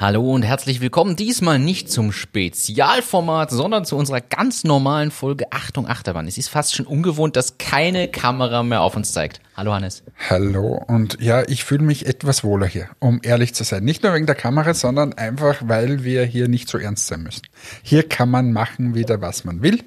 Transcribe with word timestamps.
Hallo 0.00 0.32
und 0.32 0.44
herzlich 0.44 0.80
willkommen. 0.80 1.16
Diesmal 1.16 1.58
nicht 1.58 1.90
zum 1.90 2.12
Spezialformat, 2.12 3.50
sondern 3.50 3.84
zu 3.84 3.96
unserer 3.96 4.20
ganz 4.20 4.62
normalen 4.62 5.10
Folge 5.10 5.50
Achtung 5.50 5.88
Achterbahn. 5.88 6.28
Es 6.28 6.38
ist 6.38 6.46
fast 6.46 6.76
schon 6.76 6.86
ungewohnt, 6.86 7.34
dass 7.34 7.58
keine 7.58 8.06
Kamera 8.06 8.62
mehr 8.62 8.82
auf 8.82 8.94
uns 8.94 9.10
zeigt. 9.10 9.40
Hallo 9.56 9.74
Hannes. 9.74 10.04
Hallo 10.30 10.80
und 10.86 11.20
ja, 11.20 11.42
ich 11.48 11.64
fühle 11.64 11.82
mich 11.82 12.06
etwas 12.06 12.44
wohler 12.44 12.68
hier, 12.68 12.88
um 13.00 13.18
ehrlich 13.24 13.56
zu 13.56 13.64
sein. 13.64 13.82
Nicht 13.82 14.04
nur 14.04 14.14
wegen 14.14 14.26
der 14.26 14.36
Kamera, 14.36 14.72
sondern 14.72 15.14
einfach, 15.14 15.56
weil 15.64 16.04
wir 16.04 16.24
hier 16.24 16.46
nicht 16.46 16.68
so 16.68 16.78
ernst 16.78 17.08
sein 17.08 17.24
müssen. 17.24 17.42
Hier 17.82 18.08
kann 18.08 18.30
man 18.30 18.52
machen 18.52 18.94
wieder, 18.94 19.20
was 19.20 19.44
man 19.44 19.62
will. 19.62 19.82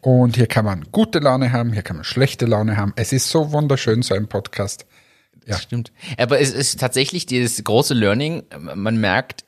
Und 0.00 0.36
hier 0.36 0.46
kann 0.46 0.64
man 0.64 0.86
gute 0.92 1.18
Laune 1.18 1.52
haben, 1.52 1.74
hier 1.74 1.82
kann 1.82 1.96
man 1.96 2.04
schlechte 2.06 2.46
Laune 2.46 2.78
haben. 2.78 2.94
Es 2.96 3.12
ist 3.12 3.28
so 3.28 3.52
wunderschön, 3.52 4.00
so 4.00 4.14
ein 4.14 4.28
Podcast. 4.28 4.86
Ja. 5.46 5.58
stimmt. 5.58 5.92
Aber 6.18 6.40
es 6.40 6.52
ist 6.52 6.80
tatsächlich 6.80 7.26
dieses 7.26 7.62
große 7.62 7.94
Learning. 7.94 8.42
Man 8.58 8.96
merkt 8.98 9.44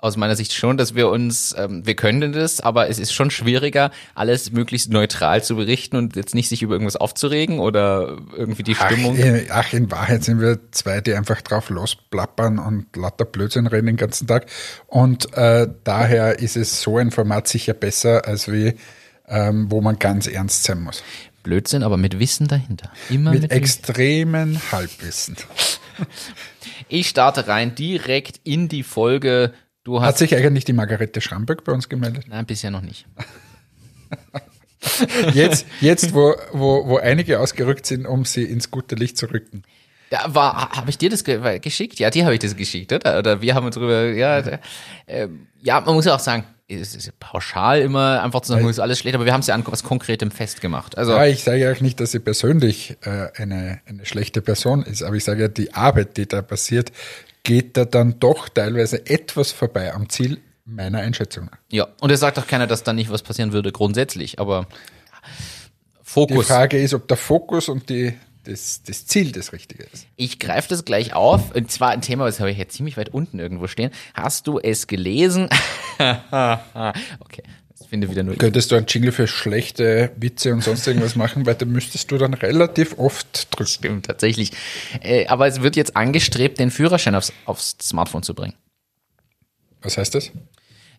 aus 0.00 0.16
meiner 0.16 0.36
Sicht 0.36 0.52
schon, 0.52 0.76
dass 0.76 0.94
wir 0.94 1.08
uns, 1.08 1.54
ähm, 1.58 1.86
wir 1.86 1.96
können 1.96 2.32
das, 2.32 2.60
aber 2.60 2.88
es 2.88 2.98
ist 2.98 3.12
schon 3.12 3.30
schwieriger, 3.30 3.90
alles 4.14 4.52
möglichst 4.52 4.90
neutral 4.90 5.42
zu 5.42 5.56
berichten 5.56 5.96
und 5.96 6.16
jetzt 6.16 6.34
nicht 6.34 6.48
sich 6.48 6.62
über 6.62 6.74
irgendwas 6.74 6.96
aufzuregen 6.96 7.58
oder 7.58 8.18
irgendwie 8.36 8.62
die 8.62 8.74
Stimmung. 8.74 9.16
Ach, 9.18 9.24
äh, 9.24 9.46
ach 9.50 9.72
in 9.72 9.90
Wahrheit 9.90 10.22
sind 10.22 10.40
wir 10.40 10.58
zwei, 10.70 11.00
die 11.00 11.14
einfach 11.14 11.40
drauf 11.40 11.70
losplappern 11.70 12.58
und 12.58 12.94
lauter 12.94 13.24
Blödsinn 13.24 13.66
reden 13.66 13.86
den 13.86 13.96
ganzen 13.96 14.26
Tag. 14.26 14.46
Und 14.86 15.32
äh, 15.36 15.66
daher 15.84 16.38
ist 16.38 16.56
es 16.56 16.82
so 16.82 16.98
ein 16.98 17.10
Format 17.10 17.48
sicher 17.48 17.74
besser, 17.74 18.26
als 18.26 18.50
wie 18.52 18.74
ähm, 19.28 19.70
wo 19.70 19.80
man 19.80 19.98
ganz 19.98 20.26
ernst 20.26 20.64
sein 20.64 20.82
muss. 20.82 21.02
Blödsinn, 21.46 21.84
aber 21.84 21.96
mit 21.96 22.18
Wissen 22.18 22.48
dahinter. 22.48 22.90
Immer 23.08 23.30
mit, 23.30 23.42
mit 23.42 23.52
extremen 23.52 24.60
Halbwissen. 24.72 25.36
Ich 26.88 27.08
starte 27.08 27.48
rein 27.48 27.74
direkt 27.74 28.38
in 28.44 28.68
die 28.68 28.82
Folge. 28.82 29.54
Du 29.82 30.00
hast 30.00 30.08
Hat 30.08 30.18
sich 30.18 30.36
eigentlich 30.36 30.66
die 30.66 30.74
Margarete 30.74 31.22
Schramböck 31.22 31.64
bei 31.64 31.72
uns 31.72 31.88
gemeldet? 31.88 32.26
Nein, 32.28 32.44
bisher 32.44 32.70
noch 32.70 32.82
nicht. 32.82 33.06
jetzt, 35.32 35.66
jetzt 35.80 36.14
wo, 36.14 36.34
wo, 36.52 36.86
wo 36.86 36.98
einige 36.98 37.40
ausgerückt 37.40 37.86
sind, 37.86 38.06
um 38.06 38.26
sie 38.26 38.44
ins 38.44 38.70
gute 38.70 38.94
Licht 38.94 39.16
zu 39.16 39.26
rücken. 39.26 39.62
Da 40.10 40.34
war, 40.34 40.70
habe 40.76 40.90
ich 40.90 40.98
dir 40.98 41.08
das 41.08 41.24
ge 41.24 41.58
geschickt? 41.60 41.98
Ja, 41.98 42.10
dir 42.10 42.24
habe 42.24 42.34
ich 42.34 42.40
das 42.40 42.54
geschickt, 42.54 42.92
oder? 42.92 43.18
Oder 43.18 43.40
wir 43.40 43.54
haben 43.54 43.66
uns 43.66 43.74
drüber, 43.74 44.12
ja, 44.12 44.38
äh, 45.06 45.28
ja, 45.62 45.80
man 45.80 45.94
muss 45.94 46.04
ja 46.04 46.14
auch 46.14 46.20
sagen, 46.20 46.44
es 46.68 46.94
ist 46.94 47.18
pauschal 47.20 47.80
immer 47.80 48.22
einfach 48.22 48.40
zu 48.40 48.52
sagen, 48.52 48.68
ist 48.68 48.80
alles 48.80 48.98
schlecht, 48.98 49.14
aber 49.14 49.24
wir 49.24 49.32
haben 49.32 49.40
es 49.40 49.46
ja 49.46 49.54
an 49.54 49.64
was 49.66 49.84
Konkretem 49.84 50.30
festgemacht. 50.30 50.98
Also, 50.98 51.12
ja, 51.12 51.26
ich 51.26 51.44
sage 51.44 51.58
ja 51.58 51.72
auch 51.72 51.80
nicht, 51.80 52.00
dass 52.00 52.10
sie 52.10 52.18
persönlich 52.18 52.96
äh, 53.02 53.28
eine, 53.36 53.80
eine 53.86 54.04
schlechte 54.04 54.42
Person 54.42 54.82
ist, 54.82 55.02
aber 55.02 55.14
ich 55.16 55.24
sage 55.24 55.42
ja, 55.42 55.48
die 55.48 55.74
Arbeit, 55.74 56.16
die 56.16 56.26
da 56.26 56.42
passiert, 56.42 56.90
geht 57.44 57.76
da 57.76 57.84
dann 57.84 58.18
doch 58.18 58.48
teilweise 58.48 59.06
etwas 59.06 59.52
vorbei 59.52 59.94
am 59.94 60.08
Ziel 60.08 60.40
meiner 60.64 60.98
Einschätzung. 60.98 61.50
Ja, 61.70 61.86
und 62.00 62.10
es 62.10 62.18
sagt 62.18 62.38
auch 62.38 62.46
keiner, 62.48 62.66
dass 62.66 62.82
da 62.82 62.92
nicht 62.92 63.10
was 63.10 63.22
passieren 63.22 63.52
würde 63.52 63.70
grundsätzlich, 63.70 64.40
aber 64.40 64.66
Fokus. 66.02 66.46
Die 66.46 66.52
Frage 66.52 66.78
ist, 66.78 66.94
ob 66.94 67.06
der 67.06 67.16
Fokus 67.16 67.68
und 67.68 67.88
die, 67.88 68.14
das, 68.46 68.82
das 68.82 69.06
Ziel 69.06 69.32
das 69.32 69.52
Richtige 69.52 69.84
ist. 69.92 70.06
Ich 70.16 70.38
greife 70.38 70.68
das 70.68 70.84
gleich 70.84 71.14
auf. 71.14 71.54
Und 71.54 71.70
zwar 71.70 71.90
ein 71.90 72.00
Thema, 72.00 72.26
das 72.26 72.40
habe 72.40 72.50
ich 72.50 72.58
jetzt 72.58 72.76
ziemlich 72.76 72.96
weit 72.96 73.08
unten 73.12 73.38
irgendwo 73.38 73.66
stehen. 73.66 73.90
Hast 74.14 74.46
du 74.46 74.58
es 74.58 74.86
gelesen? 74.86 75.48
okay. 75.98 77.42
Ich 77.80 77.88
finde 77.88 78.10
wieder 78.10 78.22
nur. 78.22 78.36
Könntest 78.36 78.72
du 78.72 78.76
einen 78.76 78.86
Jingle 78.86 79.12
für 79.12 79.28
schlechte 79.28 80.10
Witze 80.16 80.52
und 80.52 80.62
sonst 80.62 80.86
irgendwas 80.86 81.14
machen, 81.14 81.46
weil 81.46 81.54
da 81.54 81.66
müsstest 81.66 82.10
du 82.10 82.18
dann 82.18 82.34
relativ 82.34 82.98
oft 82.98 83.54
drücken. 83.54 83.70
Stimmt, 83.70 84.06
tatsächlich. 84.06 84.50
Äh, 85.00 85.26
aber 85.26 85.46
es 85.46 85.62
wird 85.62 85.76
jetzt 85.76 85.96
angestrebt, 85.96 86.58
den 86.58 86.70
Führerschein 86.70 87.14
aufs, 87.14 87.32
aufs 87.44 87.76
Smartphone 87.80 88.22
zu 88.22 88.34
bringen. 88.34 88.54
Was 89.82 89.98
heißt 89.98 90.14
das? 90.14 90.32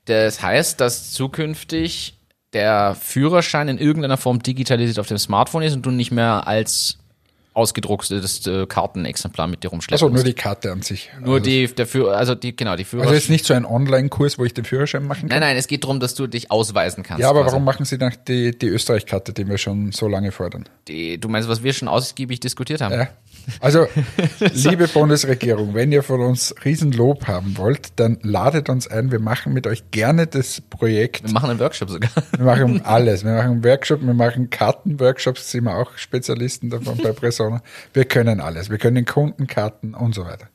Das 0.06 0.42
heißt, 0.42 0.80
dass 0.80 1.12
zukünftig 1.12 2.18
der 2.54 2.96
Führerschein 2.96 3.68
in 3.68 3.78
irgendeiner 3.78 4.18
Form 4.18 4.42
digitalisiert 4.42 5.00
auf 5.00 5.08
dem 5.08 5.18
Smartphone 5.18 5.64
ist 5.64 5.74
und 5.74 5.86
du 5.86 5.92
nicht 5.92 6.12
mehr 6.12 6.48
als 6.48 6.98
ausgedrucktes 7.58 8.46
äh, 8.46 8.66
Kartenexemplar 8.68 9.48
mit 9.48 9.64
dir 9.64 9.70
rumschleppen. 9.70 10.06
Also 10.06 10.14
nur 10.14 10.24
die 10.24 10.34
Karte 10.34 10.72
an 10.72 10.84
sich. 10.84 11.10
Nur 11.20 11.36
also 11.36 11.46
die, 11.46 11.68
der 11.68 11.88
Führer, 11.88 12.16
also 12.16 12.36
die, 12.36 12.56
genau, 12.56 12.76
die 12.76 12.84
Führer. 12.84 13.04
Also 13.04 13.16
jetzt 13.16 13.30
nicht 13.30 13.46
so 13.46 13.54
ein 13.56 13.66
Online-Kurs, 13.66 14.38
wo 14.38 14.46
ich 14.46 14.54
den 14.54 14.64
Führerschein 14.64 15.04
machen 15.04 15.22
kann? 15.22 15.30
Nein, 15.30 15.40
nein, 15.40 15.58
es 15.58 15.68
geht 15.68 15.84
darum, 15.84 16.00
dass 16.00 16.14
du 16.14 16.28
dich 16.28 16.52
ausweisen 16.52 17.04
kannst. 17.04 17.22
Ja, 17.22 17.30
aber 17.30 17.42
quasi. 17.42 17.54
warum 17.54 17.66
machen 17.66 17.86
Sie 17.86 17.98
dann 17.98 18.14
die, 18.28 18.58
die 18.58 18.68
Österreich-Karte, 18.68 19.34
die 19.34 19.48
wir 19.48 19.58
schon 19.58 19.92
so 19.92 20.08
lange 20.08 20.32
fordern? 20.32 20.70
Die, 20.88 21.20
du 21.20 21.30
meinst, 21.30 21.50
was 21.50 21.64
wir 21.64 21.74
schon 21.74 21.88
ausgiebig 21.88 22.40
diskutiert 22.40 22.82
haben? 22.82 22.94
Ja. 22.94 23.08
Also, 23.60 23.88
liebe 24.40 24.88
Bundesregierung, 24.88 25.74
wenn 25.74 25.92
ihr 25.92 26.04
von 26.04 26.22
uns 26.22 26.54
Riesenlob 26.64 27.28
haben 27.28 27.58
wollt, 27.58 28.00
dann 28.00 28.18
ladet 28.22 28.70
uns 28.70 28.88
ein. 28.88 29.12
Wir 29.12 29.20
machen 29.20 29.54
mit 29.54 29.68
euch 29.68 29.92
gerne 29.92 30.28
das 30.28 30.62
Projekt. 30.62 31.24
Wir 31.24 31.32
machen 31.32 31.50
einen 31.52 31.60
Workshop 31.60 31.90
sogar. 31.90 32.12
Wir 32.36 32.46
machen 32.46 32.82
alles. 32.86 33.24
Wir 33.24 33.34
machen 33.34 33.52
einen 33.52 33.64
Workshop, 33.64 34.02
wir 34.02 34.14
machen 34.14 34.50
Kartenworkshops, 34.50 35.52
sind 35.52 35.66
wir 35.66 35.78
auch 35.78 35.98
Spezialisten 35.98 36.70
davon 36.70 36.98
bei 36.98 37.12
Presona. 37.12 37.62
Wir 37.94 38.06
können 38.06 38.40
alles. 38.40 38.70
Wir 38.70 38.78
können 38.78 39.06
Kundenkarten 39.06 39.94
und 39.94 40.14
so 40.14 40.26
weiter. 40.26 40.48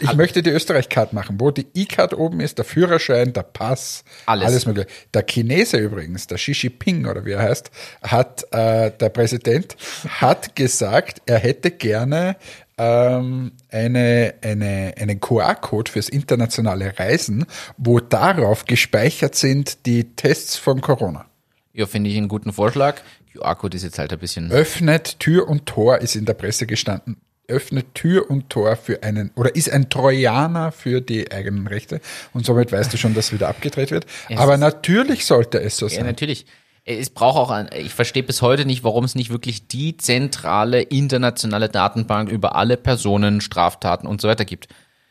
Ich 0.00 0.14
möchte 0.14 0.42
die 0.42 0.50
Österreich-Card 0.50 1.12
machen, 1.12 1.40
wo 1.40 1.50
die 1.50 1.66
E-Card 1.74 2.14
oben 2.14 2.40
ist, 2.40 2.58
der 2.58 2.64
Führerschein, 2.64 3.32
der 3.32 3.42
Pass, 3.42 4.04
alles. 4.26 4.46
alles 4.46 4.66
mögliche. 4.66 4.88
Der 5.12 5.24
Chinese 5.28 5.78
übrigens, 5.78 6.26
der 6.28 6.38
Xi 6.38 6.52
Jinping 6.52 7.06
oder 7.06 7.24
wie 7.24 7.32
er 7.32 7.42
heißt, 7.42 7.70
hat 8.02 8.44
äh, 8.52 8.92
der 8.92 9.08
Präsident 9.08 9.76
hat 10.08 10.54
gesagt, 10.54 11.22
er 11.26 11.38
hätte 11.38 11.72
gerne 11.72 12.36
ähm, 12.76 13.52
eine, 13.70 14.34
eine, 14.40 14.94
einen 14.96 15.20
QR-Code 15.20 15.90
fürs 15.90 16.08
internationale 16.08 16.96
Reisen, 16.98 17.44
wo 17.76 17.98
darauf 17.98 18.66
gespeichert 18.66 19.34
sind 19.34 19.84
die 19.86 20.14
Tests 20.14 20.56
von 20.56 20.80
Corona. 20.80 21.26
Ja, 21.72 21.86
finde 21.86 22.10
ich 22.10 22.16
einen 22.16 22.28
guten 22.28 22.52
Vorschlag. 22.52 23.00
QR-Code 23.32 23.76
ist 23.76 23.82
jetzt 23.82 23.98
halt 23.98 24.12
ein 24.12 24.18
bisschen. 24.20 24.50
Öffnet 24.52 25.18
Tür 25.18 25.48
und 25.48 25.66
Tor 25.66 25.98
ist 25.98 26.14
in 26.14 26.24
der 26.24 26.34
Presse 26.34 26.66
gestanden 26.66 27.16
öffnet 27.48 27.94
Tür 27.94 28.30
und 28.30 28.50
Tor 28.50 28.76
für 28.76 29.02
einen 29.02 29.30
oder 29.34 29.54
ist 29.56 29.70
ein 29.70 29.90
Trojaner 29.90 30.70
für 30.70 31.00
die 31.00 31.32
eigenen 31.32 31.66
Rechte 31.66 32.00
und 32.32 32.46
somit 32.46 32.70
weißt 32.70 32.92
du 32.92 32.96
schon, 32.96 33.14
dass 33.14 33.32
wieder 33.32 33.48
abgedreht 33.48 33.90
wird. 33.90 34.06
Ja, 34.28 34.38
Aber 34.38 34.58
natürlich 34.58 35.24
sollte 35.24 35.60
es 35.60 35.76
so 35.76 35.88
sein. 35.88 36.00
Ja, 36.00 36.04
natürlich. 36.04 36.44
Es 36.84 37.10
braucht 37.10 37.36
auch, 37.36 37.50
ein, 37.50 37.68
ich 37.74 37.94
verstehe 37.94 38.22
bis 38.22 38.42
heute 38.42 38.64
nicht, 38.64 38.84
warum 38.84 39.04
es 39.04 39.14
nicht 39.14 39.30
wirklich 39.30 39.68
die 39.68 39.96
zentrale 39.96 40.80
internationale 40.82 41.68
Datenbank 41.68 42.30
über 42.30 42.56
alle 42.56 42.76
Personen, 42.76 43.40
Straftaten 43.40 44.06
und 44.06 44.20
so 44.20 44.28
weiter 44.28 44.44
gibt. 44.44 44.68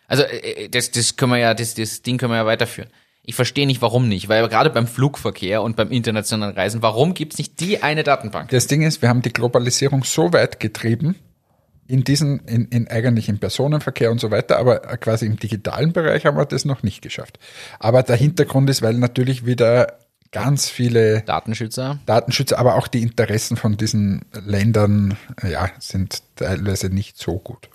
Also 0.07 0.23
äh, 0.23 0.65
äh, 0.65 0.69
das, 0.69 0.91
das 0.91 1.15
können 1.15 1.33
wir 1.33 1.39
ja, 1.39 1.53
das, 1.53 1.75
das 1.75 2.01
Ding 2.01 2.17
können 2.17 2.31
wir 2.31 2.37
ja 2.37 2.45
weiterführen. 2.45 2.89
Ich 3.23 3.35
verstehe 3.35 3.67
nicht, 3.67 3.81
warum 3.81 4.07
nicht, 4.07 4.29
weil 4.29 4.47
gerade 4.47 4.69
beim 4.69 4.87
Flugverkehr 4.87 5.61
und 5.61 5.75
beim 5.75 5.91
internationalen 5.91 6.55
Reisen, 6.55 6.81
warum 6.81 7.13
gibt 7.13 7.33
es 7.33 7.39
nicht 7.39 7.59
die 7.59 7.83
eine 7.83 8.03
Datenbank? 8.03 8.49
Das 8.51 8.67
Ding 8.67 8.83
ist, 8.83 9.01
wir 9.01 9.09
haben 9.09 9.21
die 9.21 9.33
Globalisierung 9.33 10.03
so 10.03 10.31
weit 10.31 10.59
getrieben, 10.59 11.15
in 11.87 12.03
diesen, 12.03 12.39
in, 12.45 12.65
in 12.65 12.87
eigentlich 12.87 13.29
im 13.29 13.39
Personenverkehr 13.39 14.11
und 14.11 14.19
so 14.19 14.31
weiter, 14.31 14.57
aber 14.57 14.79
quasi 14.97 15.25
im 15.25 15.37
digitalen 15.37 15.93
Bereich 15.93 16.25
haben 16.25 16.37
wir 16.37 16.45
das 16.45 16.65
noch 16.65 16.83
nicht 16.83 17.01
geschafft. 17.01 17.39
Aber 17.79 18.03
der 18.03 18.15
Hintergrund 18.15 18.69
ist, 18.69 18.81
weil 18.81 18.93
natürlich 18.95 19.45
wieder 19.45 19.97
ganz 20.31 20.69
viele 20.69 21.21
Datenschützer, 21.21 21.99
Datenschützer, 22.05 22.59
aber 22.59 22.75
auch 22.75 22.87
die 22.87 23.01
Interessen 23.01 23.57
von 23.57 23.77
diesen 23.77 24.25
Ländern, 24.45 25.17
ja, 25.49 25.69
sind 25.79 26.21
teilweise 26.35 26.89
nicht 26.89 27.17
so 27.17 27.39
gut. 27.39 27.69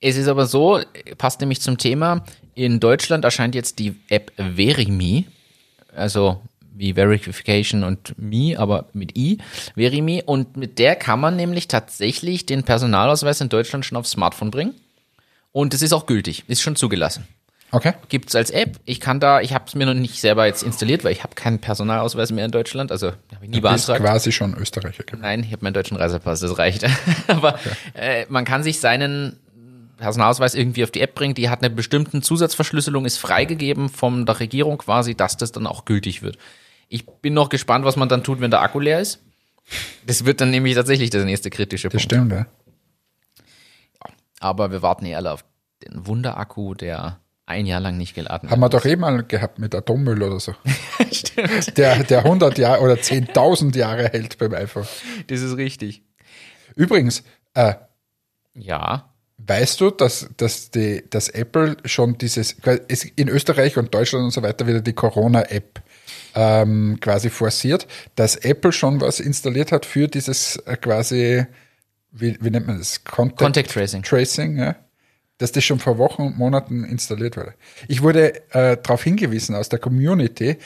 Es 0.00 0.16
ist 0.16 0.28
aber 0.28 0.46
so, 0.46 0.80
passt 1.18 1.40
nämlich 1.40 1.60
zum 1.60 1.78
Thema, 1.78 2.24
in 2.54 2.80
Deutschland 2.80 3.24
erscheint 3.24 3.54
jetzt 3.54 3.78
die 3.78 3.96
App 4.08 4.32
Verimi, 4.36 5.26
also 5.94 6.40
wie 6.82 6.94
Verification 6.94 7.84
und 7.84 8.18
Me, 8.18 8.58
aber 8.58 8.86
mit 8.92 9.16
I, 9.16 9.38
Verimi. 9.76 10.22
Und 10.26 10.56
mit 10.56 10.78
der 10.78 10.96
kann 10.96 11.20
man 11.20 11.36
nämlich 11.36 11.68
tatsächlich 11.68 12.44
den 12.44 12.64
Personalausweis 12.64 13.40
in 13.40 13.48
Deutschland 13.48 13.86
schon 13.86 13.96
aufs 13.96 14.10
Smartphone 14.10 14.50
bringen. 14.50 14.74
Und 15.52 15.72
es 15.72 15.80
ist 15.80 15.92
auch 15.92 16.06
gültig, 16.06 16.44
ist 16.48 16.60
schon 16.60 16.76
zugelassen. 16.76 17.26
Okay. 17.70 17.94
Gibt 18.10 18.28
es 18.28 18.34
als 18.34 18.50
App. 18.50 18.78
Ich 18.84 19.00
kann 19.00 19.18
da, 19.18 19.40
ich 19.40 19.54
habe 19.54 19.64
es 19.66 19.74
mir 19.74 19.86
noch 19.86 19.94
nicht 19.94 20.20
selber 20.20 20.44
jetzt 20.44 20.62
installiert, 20.62 21.04
weil 21.04 21.12
ich 21.12 21.22
habe 21.22 21.34
keinen 21.34 21.58
Personalausweis 21.58 22.30
mehr 22.30 22.44
in 22.44 22.50
Deutschland. 22.50 22.92
Also 22.92 23.08
habe 23.08 23.18
ich 23.42 23.48
nie 23.48 23.56
du 23.56 23.62
beantragt. 23.62 24.00
Bist 24.00 24.10
quasi 24.10 24.32
schon 24.32 24.54
Österreicher. 24.54 25.04
Genau. 25.04 25.22
Nein, 25.22 25.40
ich 25.40 25.52
habe 25.52 25.64
meinen 25.64 25.72
deutschen 25.72 25.96
Reisepass, 25.96 26.40
das 26.40 26.58
reicht. 26.58 26.84
Aber 27.28 27.54
okay. 27.54 27.70
äh, 27.94 28.26
man 28.28 28.44
kann 28.44 28.62
sich 28.62 28.78
seinen 28.78 29.38
Personalausweis 29.96 30.54
irgendwie 30.54 30.84
auf 30.84 30.90
die 30.90 31.00
App 31.00 31.14
bringen. 31.14 31.34
Die 31.34 31.48
hat 31.48 31.60
eine 31.62 31.70
bestimmte 31.70 32.20
Zusatzverschlüsselung, 32.20 33.06
ist 33.06 33.18
freigegeben 33.18 33.88
von 33.88 34.26
der 34.26 34.40
Regierung 34.40 34.78
quasi, 34.78 35.14
dass 35.14 35.38
das 35.38 35.52
dann 35.52 35.66
auch 35.66 35.86
gültig 35.86 36.22
wird. 36.22 36.36
Ich 36.92 37.06
bin 37.06 37.32
noch 37.32 37.48
gespannt, 37.48 37.86
was 37.86 37.96
man 37.96 38.10
dann 38.10 38.22
tut, 38.22 38.40
wenn 38.40 38.50
der 38.50 38.60
Akku 38.60 38.78
leer 38.78 39.00
ist. 39.00 39.22
Das 40.06 40.26
wird 40.26 40.42
dann 40.42 40.50
nämlich 40.50 40.74
tatsächlich 40.74 41.08
der 41.08 41.24
nächste 41.24 41.48
kritische 41.48 41.88
Punkt. 41.88 41.94
Das 41.94 42.02
stimmt, 42.02 42.32
ja. 42.32 42.46
Aber 44.40 44.70
wir 44.70 44.82
warten 44.82 45.06
eh 45.06 45.14
alle 45.14 45.32
auf 45.32 45.42
den 45.82 46.06
Wunderakku, 46.06 46.74
der 46.74 47.20
ein 47.46 47.64
Jahr 47.64 47.80
lang 47.80 47.96
nicht 47.96 48.14
geladen 48.14 48.50
Haben 48.50 48.60
wir 48.60 48.68
doch 48.68 48.84
eh 48.84 48.96
mal 48.96 49.24
gehabt 49.24 49.58
mit 49.58 49.74
Atommüll 49.74 50.22
oder 50.22 50.38
so. 50.38 50.54
Stimmt. 51.10 51.78
Der, 51.78 52.02
der 52.04 52.24
100 52.24 52.58
Jahre 52.58 52.82
oder 52.82 52.94
10.000 52.94 53.76
Jahre 53.76 54.08
hält 54.08 54.36
beim 54.36 54.52
iPhone. 54.52 54.86
Das 55.28 55.40
ist 55.40 55.56
richtig. 55.56 56.02
Übrigens, 56.76 57.24
äh, 57.54 57.74
ja. 58.54 59.08
Weißt 59.38 59.80
du, 59.80 59.90
dass, 59.90 60.28
dass, 60.36 60.70
die, 60.70 61.04
dass 61.08 61.28
Apple 61.28 61.76
schon 61.84 62.18
dieses, 62.18 62.56
es 62.88 63.04
in 63.04 63.28
Österreich 63.28 63.76
und 63.78 63.92
Deutschland 63.94 64.24
und 64.24 64.30
so 64.30 64.42
weiter 64.42 64.66
wieder 64.66 64.80
die 64.82 64.92
Corona-App 64.92 65.82
ähm, 66.34 66.98
quasi 67.00 67.30
forciert, 67.30 67.86
dass 68.16 68.36
Apple 68.36 68.72
schon 68.72 69.00
was 69.00 69.20
installiert 69.20 69.72
hat 69.72 69.86
für 69.86 70.08
dieses 70.08 70.56
äh, 70.66 70.76
quasi, 70.76 71.46
wie, 72.10 72.36
wie 72.40 72.50
nennt 72.50 72.66
man 72.66 72.78
das? 72.78 73.04
Contact, 73.04 73.38
Contact 73.38 73.70
Tracing. 73.70 74.02
Tracing, 74.02 74.58
ja. 74.58 74.76
Dass 75.38 75.50
das 75.50 75.64
schon 75.64 75.80
vor 75.80 75.98
Wochen 75.98 76.22
und 76.22 76.38
Monaten 76.38 76.84
installiert 76.84 77.36
wurde. 77.36 77.54
Ich 77.88 78.02
wurde 78.02 78.48
äh, 78.50 78.76
darauf 78.76 79.02
hingewiesen 79.02 79.56
aus 79.56 79.68
der 79.68 79.80
Community, 79.80 80.50
äh, 80.50 80.56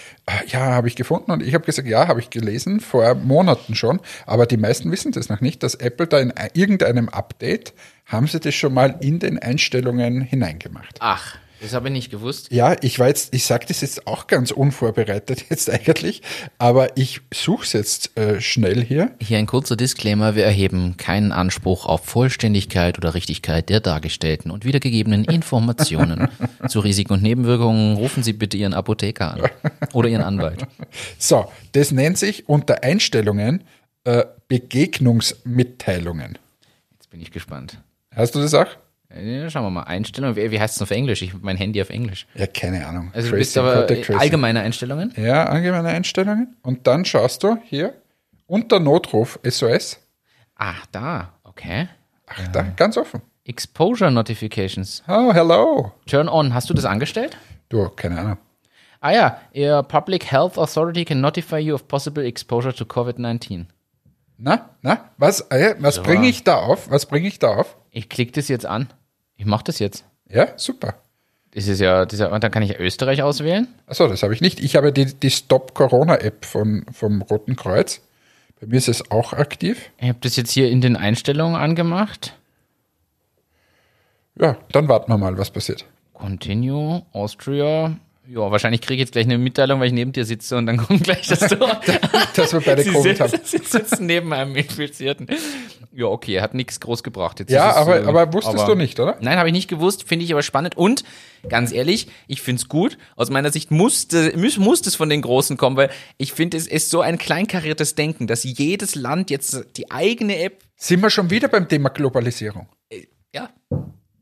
ja, 0.49 0.61
habe 0.61 0.89
ich 0.89 0.97
gefunden 0.97 1.31
und 1.31 1.43
ich 1.43 1.55
habe 1.55 1.65
gesagt, 1.65 1.89
ja, 1.89 2.09
habe 2.09 2.21
ich 2.21 2.29
gelesen, 2.29 2.81
vor 2.81 3.15
Monaten 3.15 3.75
schon, 3.75 4.01
aber 4.27 4.45
die 4.45 4.59
meisten 4.59 4.91
wissen 4.91 5.13
das 5.13 5.31
noch 5.31 5.41
nicht, 5.41 5.63
dass 5.63 5.77
Apple 5.77 6.07
da 6.07 6.19
in 6.19 6.33
irgendeinem 6.53 7.09
Update 7.09 7.73
haben 8.05 8.27
sie 8.27 8.39
das 8.39 8.55
schon 8.55 8.75
mal 8.75 8.97
in 9.01 9.19
den 9.19 9.39
Einstellungen 9.39 10.21
hineingemacht. 10.21 10.99
Ach, 11.01 11.39
das 11.67 11.75
habe 11.75 11.89
ich 11.89 11.93
nicht 11.93 12.11
gewusst. 12.11 12.53
Ja, 12.53 12.77
ich 12.81 13.01
war 13.01 13.09
jetzt, 13.09 13.35
ich 13.35 13.45
sage 13.45 13.67
das 13.67 13.81
jetzt 13.81 14.07
auch 14.07 14.29
ganz 14.29 14.53
unvorbereitet 14.53 15.47
jetzt 15.51 15.69
eigentlich, 15.69 16.23
aber 16.59 16.97
ich 16.97 17.21
suche 17.35 17.65
es 17.65 17.73
jetzt 17.73 18.17
äh, 18.17 18.41
schnell 18.41 18.85
hier. 18.85 19.11
Hier 19.21 19.39
ein 19.39 19.47
kurzer 19.47 19.75
Disclaimer. 19.75 20.37
Wir 20.37 20.45
erheben 20.45 20.97
keinen 20.97 21.33
Anspruch 21.33 21.87
auf 21.87 22.05
Vollständigkeit 22.05 22.99
oder 22.99 23.15
Richtigkeit 23.15 23.69
der 23.69 23.81
dargestellten 23.81 24.53
und 24.53 24.65
wiedergegebenen 24.65 25.25
Informationen. 25.27 26.29
Zu 26.69 26.79
Risiken 26.81 27.15
und 27.15 27.23
Nebenwirkungen 27.23 27.97
rufen 27.97 28.23
Sie 28.23 28.33
bitte 28.33 28.57
Ihren 28.57 28.73
Apotheker 28.73 29.35
an 29.35 29.51
oder 29.93 30.09
Ihren 30.09 30.23
Anwalt. 30.23 30.67
So, 31.19 31.51
das 31.73 31.91
nennt 31.91 32.17
sich 32.17 32.49
unter 32.49 32.85
Einstellungen 32.85 33.65
äh, 34.05 34.25
Begegnungsmitteilungen. 34.47 36.39
Jetzt 36.93 37.11
bin 37.11 37.21
ich 37.21 37.33
gespannt. 37.33 37.79
Hast 38.15 38.37
du 38.37 38.39
das 38.39 38.55
auch? 38.55 38.69
Ja, 39.21 39.51
schauen 39.51 39.65
wir 39.65 39.71
mal. 39.71 39.83
Einstellungen. 39.83 40.37
Wie, 40.37 40.51
wie 40.51 40.61
heißt 40.61 40.77
es 40.77 40.83
auf 40.83 40.91
Englisch? 40.91 41.23
Ich 41.23 41.33
habe 41.33 41.45
mein 41.45 41.57
Handy 41.57 41.81
auf 41.81 41.91
Englisch. 41.91 42.27
Ja, 42.35 42.47
keine 42.47 42.87
Ahnung. 42.87 43.11
Also 43.15 43.31
du 43.31 43.37
bist 43.37 43.55
Tracing, 43.55 43.71
aber 43.71 43.87
Tracing. 43.87 44.17
allgemeine 44.17 44.61
Einstellungen. 44.61 45.13
Ja, 45.17 45.45
allgemeine 45.47 45.89
Einstellungen. 45.89 46.57
Und 46.63 46.87
dann 46.87 47.05
schaust 47.05 47.43
du 47.43 47.57
hier 47.65 47.95
unter 48.47 48.81
Notruf 48.81 49.39
SOS. 49.43 49.99
Ah, 50.57 50.75
da. 50.93 51.33
Okay. 51.45 51.89
Ach, 52.27 52.49
da, 52.49 52.63
ganz 52.63 52.97
offen. 52.97 53.23
Exposure 53.45 54.11
Notifications. 54.11 55.03
Oh, 55.07 55.33
hello. 55.33 55.93
Turn 56.07 56.29
on. 56.29 56.53
Hast 56.55 56.69
du 56.69 56.75
das 56.75 56.85
angestellt? 56.85 57.37
Du, 57.69 57.89
keine 57.91 58.19
Ahnung. 58.19 58.39
Ah 59.01 59.13
ja, 59.13 59.41
Your 59.55 59.83
Public 59.83 60.25
Health 60.33 60.59
Authority 60.59 61.05
can 61.05 61.21
notify 61.21 61.59
you 61.59 61.75
of 61.75 61.87
possible 61.87 62.25
exposure 62.25 62.75
to 62.75 62.85
COVID-19. 62.85 63.67
Na, 64.39 64.71
na, 64.83 65.11
was, 65.17 65.43
äh, 65.51 65.75
was 65.79 66.03
bringe 66.03 66.29
ich 66.29 66.45
da 66.45 66.57
auf? 66.57 66.91
Was 66.91 67.07
bringe 67.07 67.29
ich 67.29 67.39
da 67.39 67.55
auf? 67.55 67.77
Ich 67.91 68.09
klicke 68.09 68.33
das 68.33 68.49
jetzt 68.49 68.67
an. 68.67 68.89
Ich 69.37 69.47
mache 69.47 69.65
das 69.65 69.79
jetzt. 69.79 70.05
Ja, 70.29 70.49
super. 70.57 70.95
Das 71.53 71.69
ist 71.69 71.81
ja, 71.81 72.05
das 72.05 72.15
ist 72.15 72.21
ja, 72.21 72.29
und 72.29 72.45
dann 72.45 72.51
kann 72.51 72.63
ich 72.63 72.79
Österreich 72.79 73.23
auswählen. 73.23 73.69
Achso, 73.87 74.09
das 74.09 74.23
habe 74.23 74.35
ich 74.35 74.41
nicht. 74.41 74.61
Ich 74.61 74.77
habe 74.77 74.93
die, 74.93 75.07
die 75.07 75.31
Stop-Corona-App 75.31 76.45
von, 76.45 76.85
vom 76.93 77.23
Roten 77.23 77.57
Kreuz. 77.57 78.03
Bei 78.61 78.67
mir 78.67 78.77
ist 78.77 78.89
es 78.89 79.11
auch 79.11 79.33
aktiv. 79.33 79.91
Ich 79.99 80.09
habe 80.09 80.19
das 80.21 80.37
jetzt 80.37 80.51
hier 80.51 80.71
in 80.71 80.81
den 80.81 80.97
Einstellungen 80.97 81.57
angemacht. 81.57 82.35
Ja, 84.39 84.57
dann 84.73 84.89
warten 84.89 85.11
wir 85.11 85.19
mal, 85.19 85.39
was 85.39 85.51
passiert. 85.51 85.87
Continue, 86.13 87.03
Austria. 87.13 87.97
Ja, 88.29 88.51
wahrscheinlich 88.51 88.81
kriege 88.81 88.95
ich 88.95 89.01
jetzt 89.07 89.13
gleich 89.13 89.25
eine 89.27 89.39
Mitteilung, 89.39 89.79
weil 89.81 89.87
ich 89.89 89.93
neben 89.93 90.13
dir 90.13 90.25
sitze 90.25 90.57
und 90.57 90.67
dann 90.67 90.77
kommt 90.87 91.05
gleich 91.05 91.27
das 91.29 91.41
Tor. 91.41 91.81
Dass 92.37 92.53
wir 92.53 92.61
beide 92.61 92.85
Covid 92.85 93.21
haben. 93.21 93.31
sitzen, 93.31 93.47
Sie 93.63 93.65
sitzen 93.79 94.07
neben 94.07 94.33
einem 94.33 94.57
Infizierten. 94.57 95.29
Ja, 95.93 96.07
okay, 96.07 96.41
hat 96.41 96.53
nichts 96.53 96.81
groß 96.81 97.03
gebracht. 97.03 97.39
Jetzt 97.41 97.51
Ja, 97.51 97.71
es, 97.71 97.77
aber, 97.77 98.03
äh, 98.03 98.05
aber 98.05 98.33
wusstest 98.33 98.59
aber- 98.59 98.73
du 98.73 98.75
nicht, 98.77 98.99
oder? 99.01 99.17
Nein, 99.21 99.39
habe 99.39 99.49
ich 99.49 99.53
nicht 99.55 99.69
gewusst, 99.69 100.03
finde 100.09 100.25
ich 100.25 100.33
aber 100.33 100.43
spannend. 100.43 100.77
Und 100.77 101.05
ganz 101.49 101.73
ehrlich, 101.73 102.09
ich 102.27 102.43
finde 102.43 102.61
es 102.61 102.69
gut. 102.69 102.99
Aus 103.15 103.31
meiner 103.31 103.53
Sicht 103.53 103.71
musste, 103.71 104.37
muss, 104.37 104.59
muss 104.59 104.87
es 104.87 104.97
von 104.97 105.09
den 105.09 105.23
Großen 105.23 105.57
kommen, 105.57 105.77
weil 105.77 105.91
ich 106.19 106.33
finde, 106.33 106.57
es 106.57 106.67
ist 106.67 106.91
so 106.91 107.01
ein 107.01 107.19
kleinkariertes 107.19 107.95
Denken, 107.95 108.27
dass 108.27 108.43
jedes 108.45 108.95
Land 108.97 109.31
jetzt 109.31 109.65
die 109.77 109.91
eigene 109.91 110.39
App, 110.41 110.63
Sind 110.77 111.01
wir 111.03 111.11
schon 111.11 111.31
wieder 111.31 111.49
beim 111.49 111.69
Thema 111.69 111.89
Globalisierung? 111.91 112.69
ja. 113.35 113.51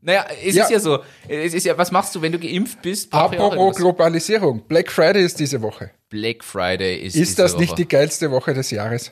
Naja, 0.05 0.25
es 0.45 0.53
Ja. 0.55 0.63
ist 0.65 0.69
ja 0.69 0.79
so. 0.79 0.99
Es 1.27 1.53
ist 1.55 1.65
ja, 1.65 1.75
was 1.77 1.91
machst 1.91 2.13
du, 2.13 2.21
wenn 2.21 2.31
du 2.31 2.37
geimpft 2.39 2.81
bist? 2.83 3.11
Apropos. 3.11 3.75
Globalisierung. 3.75 4.61
Black 4.67 4.91
Friday 4.91 5.23
ist 5.25 5.39
diese 5.39 5.61
Woche. 5.63 5.89
Black 6.09 6.43
Friday 6.43 6.97
ist. 6.97 7.15
Ist 7.15 7.39
das 7.39 7.57
nicht 7.57 7.69
Woche. 7.71 7.77
die 7.77 7.87
geilste 7.87 8.29
Woche 8.29 8.53
des 8.53 8.69
Jahres? 8.69 9.11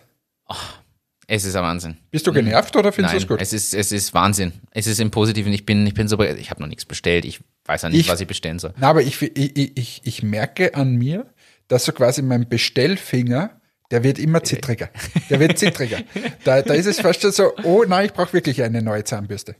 Es 1.26 1.46
ist 1.46 1.56
ein 1.56 1.64
Wahnsinn. 1.64 1.98
Bist 2.12 2.28
du 2.28 2.32
genervt 2.34 2.76
oder 2.76 2.92
findest 2.92 3.14
du 3.14 3.18
es 3.18 3.28
gut? 3.28 3.42
es 3.42 3.54
ist, 3.54 3.74
es 3.74 3.92
ist 3.92 4.14
Wahnsinn. 4.14 4.54
Es 4.72 4.86
ist 4.88 5.00
im 5.00 5.10
Positiven. 5.10 5.52
Ich 5.54 5.66
bin, 5.66 5.88
ich 5.88 5.94
bin 5.96 6.08
so, 6.08 6.20
ich 6.22 6.50
habe 6.52 6.62
noch 6.62 6.68
nichts 6.68 6.86
bestellt. 6.86 7.26
Ich 7.26 7.40
weiß 7.66 7.82
ja 7.84 7.90
nicht, 7.90 8.02
Ich- 8.02 8.10
was 8.10 8.22
ich 8.22 8.28
bestellen 8.28 8.60
soll. 8.60 8.74
Na, 8.78 8.90
aber 8.90 9.02
ich, 9.02 9.20
ich, 9.22 9.78
ich, 9.78 10.02
ich 10.04 10.22
merke 10.24 10.76
an 10.76 10.96
mir, 10.96 11.26
dass 11.70 11.86
so 11.86 11.92
quasi 11.94 12.22
mein 12.22 12.48
Bestellfinger, 12.50 13.60
der 13.90 14.04
wird 14.04 14.20
immer 14.20 14.44
zittriger. 14.44 14.90
Der 15.30 15.40
wird 15.40 15.58
zittriger. 15.58 16.00
da, 16.44 16.62
da 16.62 16.74
ist 16.76 16.86
es 16.86 17.00
fast 17.00 17.22
schon 17.22 17.32
so, 17.32 17.54
oh 17.64 17.84
nein, 17.88 18.06
ich 18.06 18.14
brauche 18.14 18.34
wirklich 18.34 18.62
eine 18.62 18.82
neue 18.84 19.04
Zahnbürste. 19.06 19.56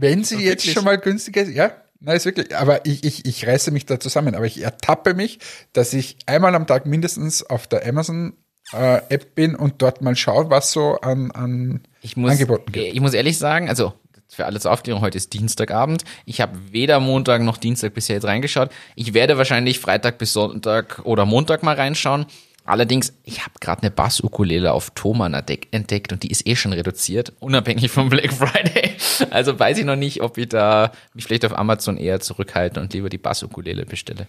Wenn 0.00 0.22
sie 0.22 0.36
jetzt 0.36 0.62
wirklich? 0.62 0.72
schon 0.74 0.84
mal 0.84 0.98
günstiger 0.98 1.42
ist, 1.42 1.54
ja, 1.54 1.72
nein, 1.98 2.16
ist 2.16 2.24
wirklich, 2.24 2.56
aber 2.56 2.86
ich, 2.86 3.02
ich, 3.04 3.26
ich 3.26 3.46
reiße 3.46 3.72
mich 3.72 3.84
da 3.84 3.98
zusammen. 3.98 4.36
Aber 4.36 4.46
ich 4.46 4.62
ertappe 4.62 5.14
mich, 5.14 5.40
dass 5.72 5.92
ich 5.92 6.16
einmal 6.26 6.54
am 6.54 6.66
Tag 6.68 6.86
mindestens 6.86 7.42
auf 7.42 7.66
der 7.66 7.84
Amazon 7.84 8.34
äh, 8.72 9.00
App 9.08 9.34
bin 9.34 9.56
und 9.56 9.82
dort 9.82 10.00
mal 10.00 10.14
schaue, 10.14 10.50
was 10.50 10.70
so 10.70 11.00
an, 11.00 11.32
an 11.32 11.82
Ich 12.00 12.16
muss, 12.16 12.30
Angeboten 12.30 12.70
gibt. 12.70 12.94
ich 12.94 13.00
muss 13.00 13.12
ehrlich 13.12 13.38
sagen, 13.38 13.68
also 13.68 13.92
für 14.28 14.46
alles 14.46 14.66
Aufklärung, 14.66 15.00
heute 15.02 15.16
ist 15.16 15.32
Dienstagabend. 15.32 16.04
Ich 16.26 16.40
habe 16.40 16.56
weder 16.70 17.00
Montag 17.00 17.42
noch 17.42 17.56
Dienstag 17.56 17.94
bisher 17.94 18.16
jetzt 18.16 18.26
reingeschaut. 18.26 18.70
Ich 18.94 19.14
werde 19.14 19.36
wahrscheinlich 19.36 19.80
Freitag 19.80 20.18
bis 20.18 20.32
Sonntag 20.32 21.00
oder 21.04 21.24
Montag 21.24 21.62
mal 21.62 21.74
reinschauen. 21.74 22.26
Allerdings, 22.68 23.14
ich 23.24 23.40
habe 23.40 23.52
gerade 23.60 23.80
eine 23.82 23.90
Bass-Ukulele 23.90 24.72
auf 24.72 24.90
Thomann 24.90 25.34
entdeck- 25.34 25.68
entdeckt 25.70 26.12
und 26.12 26.22
die 26.22 26.30
ist 26.30 26.46
eh 26.46 26.54
schon 26.54 26.74
reduziert, 26.74 27.32
unabhängig 27.40 27.90
vom 27.90 28.08
Black 28.10 28.32
Friday. 28.32 28.92
Also 29.30 29.58
weiß 29.58 29.78
ich 29.78 29.84
noch 29.84 29.96
nicht, 29.96 30.22
ob 30.22 30.38
ich 30.38 30.48
da 30.48 30.92
mich 31.12 31.24
vielleicht 31.24 31.44
auf 31.44 31.58
Amazon 31.58 31.96
eher 31.96 32.20
zurückhalte 32.20 32.78
und 32.80 32.92
lieber 32.94 33.08
die 33.08 33.18
Bass-Ukulele 33.18 33.84
bestelle. 33.84 34.28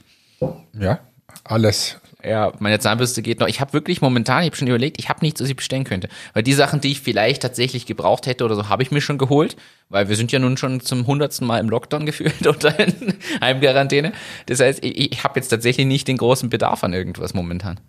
Ja, 0.74 1.00
alles. 1.44 1.98
Ja, 2.24 2.54
meine 2.60 2.80
Zahnbürste 2.80 3.22
geht 3.22 3.40
noch. 3.40 3.48
Ich 3.48 3.62
habe 3.62 3.74
wirklich 3.74 4.02
momentan, 4.02 4.42
ich 4.42 4.48
habe 4.48 4.56
schon 4.56 4.68
überlegt, 4.68 4.98
ich 5.00 5.10
habe 5.10 5.20
nichts, 5.22 5.42
was 5.42 5.50
ich 5.50 5.56
bestellen 5.56 5.84
könnte. 5.84 6.10
Weil 6.34 6.42
die 6.44 6.54
Sachen, 6.54 6.82
die 6.82 6.92
ich 6.92 7.02
vielleicht 7.02 7.44
tatsächlich 7.44 7.86
gebraucht 7.86 8.26
hätte 8.26 8.46
oder 8.46 8.56
so, 8.56 8.68
habe 8.68 8.82
ich 8.82 8.90
mir 8.90 9.02
schon 9.02 9.18
geholt. 9.20 9.56
Weil 9.90 10.10
wir 10.10 10.16
sind 10.16 10.32
ja 10.32 10.40
nun 10.40 10.58
schon 10.58 10.80
zum 10.80 11.06
hundertsten 11.06 11.46
Mal 11.46 11.60
im 11.60 11.70
Lockdown 11.70 12.06
gefühlt 12.08 12.48
oder 12.48 12.80
in 12.80 13.14
Heimquarantäne. 13.42 14.12
Das 14.48 14.60
heißt, 14.60 14.84
ich, 14.84 15.12
ich 15.12 15.24
habe 15.24 15.40
jetzt 15.40 15.50
tatsächlich 15.50 15.86
nicht 15.86 16.08
den 16.08 16.18
großen 16.18 16.50
Bedarf 16.50 16.84
an 16.84 16.94
irgendwas 16.94 17.34
momentan. 17.36 17.80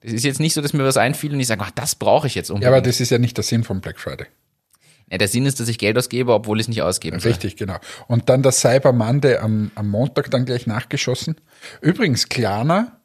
Das 0.00 0.12
ist 0.12 0.24
jetzt 0.24 0.40
nicht 0.40 0.54
so, 0.54 0.60
dass 0.60 0.72
mir 0.72 0.84
was 0.84 0.96
einfiel 0.96 1.32
und 1.32 1.40
ich 1.40 1.46
sage, 1.48 1.62
ach, 1.64 1.70
das 1.72 1.94
brauche 1.94 2.26
ich 2.26 2.34
jetzt 2.34 2.48
Ja, 2.48 2.54
unbedingt. 2.54 2.72
aber 2.74 2.82
das 2.82 3.00
ist 3.00 3.10
ja 3.10 3.18
nicht 3.18 3.36
der 3.36 3.44
Sinn 3.44 3.64
von 3.64 3.80
Black 3.80 3.98
Friday. 3.98 4.26
ja, 5.10 5.18
der 5.18 5.26
Sinn 5.28 5.44
ist, 5.46 5.58
dass 5.60 5.68
ich 5.68 5.78
Geld 5.78 5.98
ausgebe, 5.98 6.32
obwohl 6.32 6.58
ich 6.60 6.64
es 6.64 6.68
nicht 6.68 6.82
ausgeben 6.82 7.18
soll. 7.20 7.32
Richtig, 7.32 7.56
genau. 7.56 7.78
Und 8.06 8.28
dann 8.28 8.42
der 8.42 8.52
Cyber 8.52 8.92
Monday 8.92 9.36
am, 9.38 9.70
am 9.74 9.88
Montag 9.88 10.30
dann 10.30 10.44
gleich 10.44 10.66
nachgeschossen. 10.66 11.36
Übrigens, 11.80 12.28
Klarna 12.28 13.00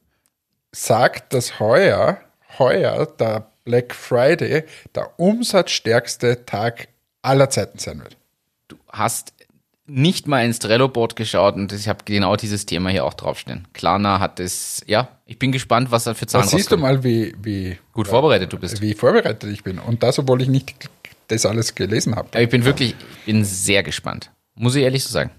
sagt, 0.72 1.34
dass 1.34 1.60
heuer, 1.60 2.20
heuer 2.60 3.06
der 3.06 3.50
Black 3.64 3.96
Friday 3.96 4.64
der 4.94 5.18
umsatzstärkste 5.20 6.46
Tag 6.46 6.90
aller 7.22 7.50
Zeiten 7.50 7.80
sein 7.80 8.00
wird. 8.04 8.18
Du 8.68 8.76
hast 8.90 9.34
nicht 9.86 10.28
mal 10.28 10.46
ins 10.46 10.60
Trello-Board 10.60 11.16
geschaut 11.16 11.56
und 11.56 11.72
ich 11.74 11.88
habe 11.88 12.00
genau 12.06 12.36
dieses 12.36 12.66
Thema 12.66 12.90
hier 12.90 13.04
auch 13.04 13.14
draufstehen. 13.14 13.68
Klarna 13.74 14.20
hat 14.20 14.40
es, 14.40 14.82
ja, 14.88 15.10
ich 15.26 15.40
bin 15.40 15.52
gespannt, 15.52 15.92
was 15.92 16.06
da 16.06 16.14
für 16.14 16.26
Zahlen 16.26 16.46
Da 16.46 16.50
siehst 16.50 16.72
du 16.72 16.78
mal, 16.78 17.04
wie, 17.04 17.36
wie, 17.42 17.78
Gut 17.92 18.08
vorbereitet 18.08 18.54
du 18.54 18.58
bist. 18.58 18.82
wie 18.82 18.94
vorbereitet 18.94 19.52
ich 19.52 19.64
bin. 19.64 19.80
Und 19.80 20.04
das, 20.04 20.20
obwohl 20.20 20.42
ich 20.42 20.48
nicht 20.48 20.90
das 21.28 21.46
alles 21.46 21.76
gelesen 21.76 22.16
habe. 22.16 22.40
Ich 22.40 22.50
bin 22.50 22.64
wirklich, 22.66 22.92
ich 22.92 23.26
bin 23.26 23.44
sehr 23.44 23.84
gespannt. 23.84 24.32
Muss 24.56 24.76
ich 24.76 24.84
ehrlich 24.84 25.04
so 25.04 25.10
sagen. 25.10 25.32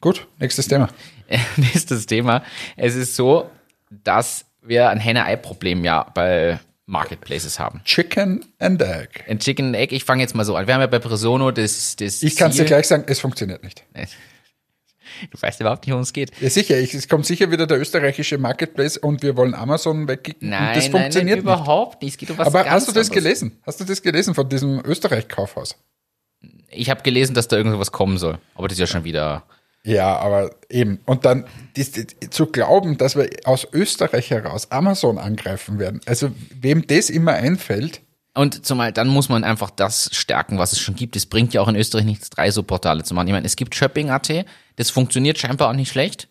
Gut, 0.00 0.26
nächstes 0.38 0.68
Thema. 0.68 0.88
Nächstes 1.56 2.06
Thema. 2.06 2.42
Es 2.76 2.94
ist 2.94 3.16
so, 3.16 3.50
dass 3.90 4.44
wir 4.60 4.90
ein 4.90 4.98
Henne-Ei-Problem 4.98 5.82
ja 5.84 6.04
bei 6.14 6.60
Marketplaces 6.86 7.58
haben. 7.58 7.80
Chicken 7.84 8.44
and 8.58 8.80
Egg. 8.82 9.24
Ein 9.28 9.38
Chicken 9.38 9.66
and 9.66 9.76
Egg, 9.76 9.94
ich 9.94 10.04
fange 10.04 10.22
jetzt 10.22 10.34
mal 10.34 10.44
so 10.44 10.54
an. 10.56 10.66
Wir 10.66 10.74
haben 10.74 10.80
ja 10.82 10.86
bei 10.86 10.98
Presono 10.98 11.50
das, 11.50 11.96
das 11.96 12.22
Ich 12.22 12.36
kann 12.36 12.50
es 12.50 12.56
dir 12.56 12.64
gleich 12.64 12.86
sagen, 12.86 13.04
es 13.06 13.20
funktioniert 13.20 13.62
nicht. 13.62 13.84
Du 15.30 15.40
weißt 15.40 15.60
überhaupt 15.60 15.84
nicht, 15.86 15.92
worum 15.92 16.02
es 16.02 16.12
geht. 16.12 16.32
Ja, 16.40 16.50
sicher, 16.50 16.76
ich, 16.78 16.92
es 16.92 17.08
kommt 17.08 17.24
sicher 17.24 17.50
wieder 17.50 17.66
der 17.66 17.78
österreichische 17.78 18.36
Marketplace 18.38 18.96
und 18.96 19.22
wir 19.22 19.36
wollen 19.36 19.54
Amazon 19.54 20.08
wegkicken. 20.08 20.48
Nein, 20.48 20.74
das 20.74 20.84
nein, 20.84 20.92
nein, 20.92 21.02
funktioniert 21.02 21.36
nicht. 21.36 21.42
überhaupt 21.44 22.02
nicht. 22.02 22.12
Es 22.12 22.18
geht 22.18 22.30
um 22.30 22.38
was 22.38 22.48
Aber 22.48 22.64
hast 22.68 22.88
du 22.88 22.92
das 22.92 23.08
anderes. 23.08 23.10
gelesen? 23.10 23.58
Hast 23.64 23.78
du 23.78 23.84
das 23.84 24.02
gelesen 24.02 24.34
von 24.34 24.48
diesem 24.48 24.80
Österreich-Kaufhaus? 24.84 25.76
Ich 26.68 26.90
habe 26.90 27.02
gelesen, 27.02 27.34
dass 27.34 27.46
da 27.46 27.56
irgendwas 27.56 27.92
kommen 27.92 28.18
soll. 28.18 28.38
Aber 28.54 28.66
das 28.66 28.76
ist 28.76 28.80
ja 28.80 28.86
schon 28.86 29.04
wieder. 29.04 29.44
Ja, 29.86 30.16
aber 30.16 30.50
eben. 30.70 31.00
Und 31.04 31.24
dann 31.24 31.44
dies, 31.76 31.92
die, 31.92 32.06
zu 32.30 32.46
glauben, 32.46 32.96
dass 32.96 33.16
wir 33.16 33.28
aus 33.44 33.66
Österreich 33.72 34.30
heraus 34.30 34.70
Amazon 34.70 35.18
angreifen 35.18 35.78
werden. 35.78 36.00
Also 36.06 36.30
wem 36.58 36.86
das 36.86 37.10
immer 37.10 37.32
einfällt, 37.32 38.00
Und 38.36 38.66
zumal 38.66 38.92
dann 38.92 39.08
muss 39.08 39.28
man 39.28 39.44
einfach 39.44 39.70
das 39.70 40.10
stärken, 40.12 40.58
was 40.58 40.72
es 40.72 40.80
schon 40.80 40.96
gibt. 40.96 41.16
Es 41.16 41.26
bringt 41.26 41.54
ja 41.54 41.60
auch 41.60 41.68
in 41.68 41.76
Österreich 41.76 42.04
nichts, 42.04 42.30
drei 42.30 42.50
so 42.50 42.62
Portale 42.62 43.04
zu 43.04 43.14
machen. 43.14 43.28
Ich 43.28 43.32
meine, 43.32 43.46
es 43.46 43.56
gibt 43.56 43.74
Shopping.at, 43.74 44.46
das 44.76 44.90
funktioniert 44.90 45.38
scheinbar 45.38 45.68
auch 45.68 45.74
nicht 45.74 45.90
schlecht. 45.90 46.28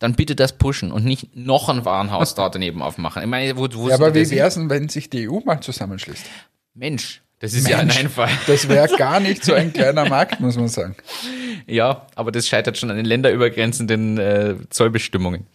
Dann 0.00 0.14
bitte 0.14 0.34
das 0.34 0.58
pushen 0.58 0.90
und 0.90 1.04
nicht 1.04 1.36
noch 1.36 1.68
ein 1.68 1.84
Warenhaus 1.84 2.34
da 2.36 2.48
daneben 2.48 2.82
aufmachen. 2.82 3.22
Ich 3.22 3.28
meine, 3.28 3.56
wo, 3.56 3.68
wo 3.72 3.88
Ja, 3.88 3.94
aber 3.94 4.14
wie 4.14 4.28
wär's 4.30 4.54
denn, 4.54 4.68
wenn 4.70 4.88
sich 4.88 5.10
die 5.10 5.28
EU 5.28 5.40
mal 5.44 5.60
zusammenschließt? 5.60 6.24
Mensch, 6.74 7.22
das 7.40 7.54
ist 7.54 7.68
ja 7.68 7.78
ein 7.78 7.88
Mensch, 7.88 8.00
Einfall. 8.00 8.30
Das 8.46 8.68
wäre 8.68 8.88
gar 8.98 9.20
nicht 9.20 9.44
so 9.44 9.52
ein 9.52 9.72
kleiner 9.72 10.08
Markt, 10.08 10.40
muss 10.40 10.56
man 10.56 10.68
sagen. 10.68 10.96
Ja, 11.66 12.06
aber 12.14 12.32
das 12.32 12.48
scheitert 12.48 12.78
schon 12.78 12.90
an 12.90 12.96
den 12.96 13.06
länderübergrenzenden 13.06 14.18
äh, 14.18 14.56
Zollbestimmungen. 14.70 15.46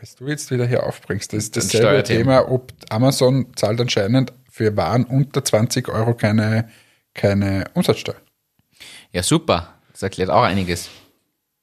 Was 0.00 0.16
du 0.16 0.26
jetzt 0.26 0.50
wieder 0.50 0.66
hier 0.66 0.84
aufbringst, 0.84 1.32
das 1.32 1.44
ist 1.44 1.56
dasselbe. 1.56 2.02
Thema, 2.02 2.50
ob 2.50 2.72
Amazon 2.88 3.46
zahlt 3.54 3.80
anscheinend 3.80 4.32
für 4.50 4.76
Waren 4.76 5.04
unter 5.04 5.44
20 5.44 5.88
Euro 5.88 6.14
keine, 6.14 6.70
keine 7.14 7.64
Umsatzsteuer. 7.74 8.16
Ja, 9.12 9.22
super. 9.22 9.74
Das 9.92 10.02
erklärt 10.02 10.30
auch 10.30 10.42
einiges. 10.42 10.88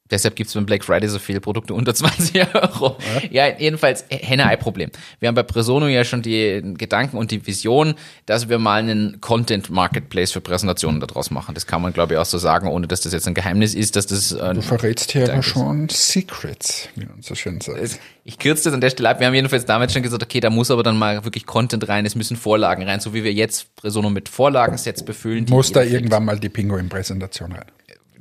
Deshalb 0.10 0.36
gibt's 0.36 0.54
beim 0.54 0.66
Black 0.66 0.84
Friday 0.84 1.08
so 1.10 1.20
viele 1.20 1.42
Produkte 1.42 1.74
unter 1.74 1.94
20 1.96 2.56
Euro. 2.56 2.98
Ja, 3.32 3.48
jedenfalls 3.58 4.06
Henne-Ei-Problem. 4.10 4.90
Wir 5.20 5.28
haben 5.28 5.36
bei 5.36 5.44
Presono 5.44 5.88
ja 5.88 6.04
schon 6.04 6.22
die 6.22 6.62
Gedanken 6.78 7.18
und 7.18 7.32
die 7.32 7.46
Vision, 7.46 7.96
dass 8.26 8.50
wir 8.50 8.58
mal 8.60 8.80
einen 8.80 9.20
Content-Marketplace 9.22 10.32
für 10.32 10.42
Präsentationen 10.42 11.00
daraus 11.02 11.32
machen. 11.32 11.56
Das 11.56 11.68
kann 11.68 11.82
man, 11.82 11.94
glaube 11.94 12.14
ich, 12.14 12.20
auch 12.20 12.26
so 12.26 12.38
sagen, 12.38 12.68
ohne 12.68 12.88
dass 12.88 13.02
das 13.02 13.14
jetzt 13.14 13.28
ein 13.28 13.34
Geheimnis 13.34 13.74
ist, 13.76 13.96
dass 13.96 14.08
das... 14.08 14.32
Äh, 14.32 14.54
Du 14.54 14.62
verrätst 14.62 15.12
hier 15.12 15.32
aber 15.32 15.44
schon 15.44 15.90
Secrets, 15.90 16.90
wie 16.96 17.06
man 17.06 17.22
so 17.22 17.36
schön 17.36 17.60
sagt. 17.62 18.00
ich 18.24 18.40
kürze 18.40 18.66
das 18.66 18.74
an 18.74 18.82
der 18.82 18.90
Stelle 18.90 19.10
ab. 19.10 19.20
Wir 19.20 19.28
haben 19.28 19.34
jedenfalls 19.34 19.66
damals 19.66 19.94
schon 19.94 20.04
gesagt, 20.04 20.24
okay, 20.24 20.40
da 20.40 20.50
muss 20.50 20.72
aber 20.72 20.84
dann 20.84 20.98
mal 20.98 21.24
wirklich 21.26 21.46
Content 21.46 21.88
rein, 21.88 22.06
es 22.06 22.16
müssen 22.16 22.38
Vorlagen 22.38 22.84
rein, 22.84 23.00
so 23.00 23.14
wie 23.14 23.24
wir 23.24 23.34
jetzt 23.34 23.76
Presono 23.76 24.10
mit 24.10 24.30
Vorlagensets 24.30 25.04
befüllen. 25.04 25.46
Muss 25.50 25.72
da 25.72 25.84
irgendwann 25.84 26.26
mal 26.26 26.40
die 26.40 26.50
Pinguin-Präsentation 26.50 27.52
rein. 27.52 27.66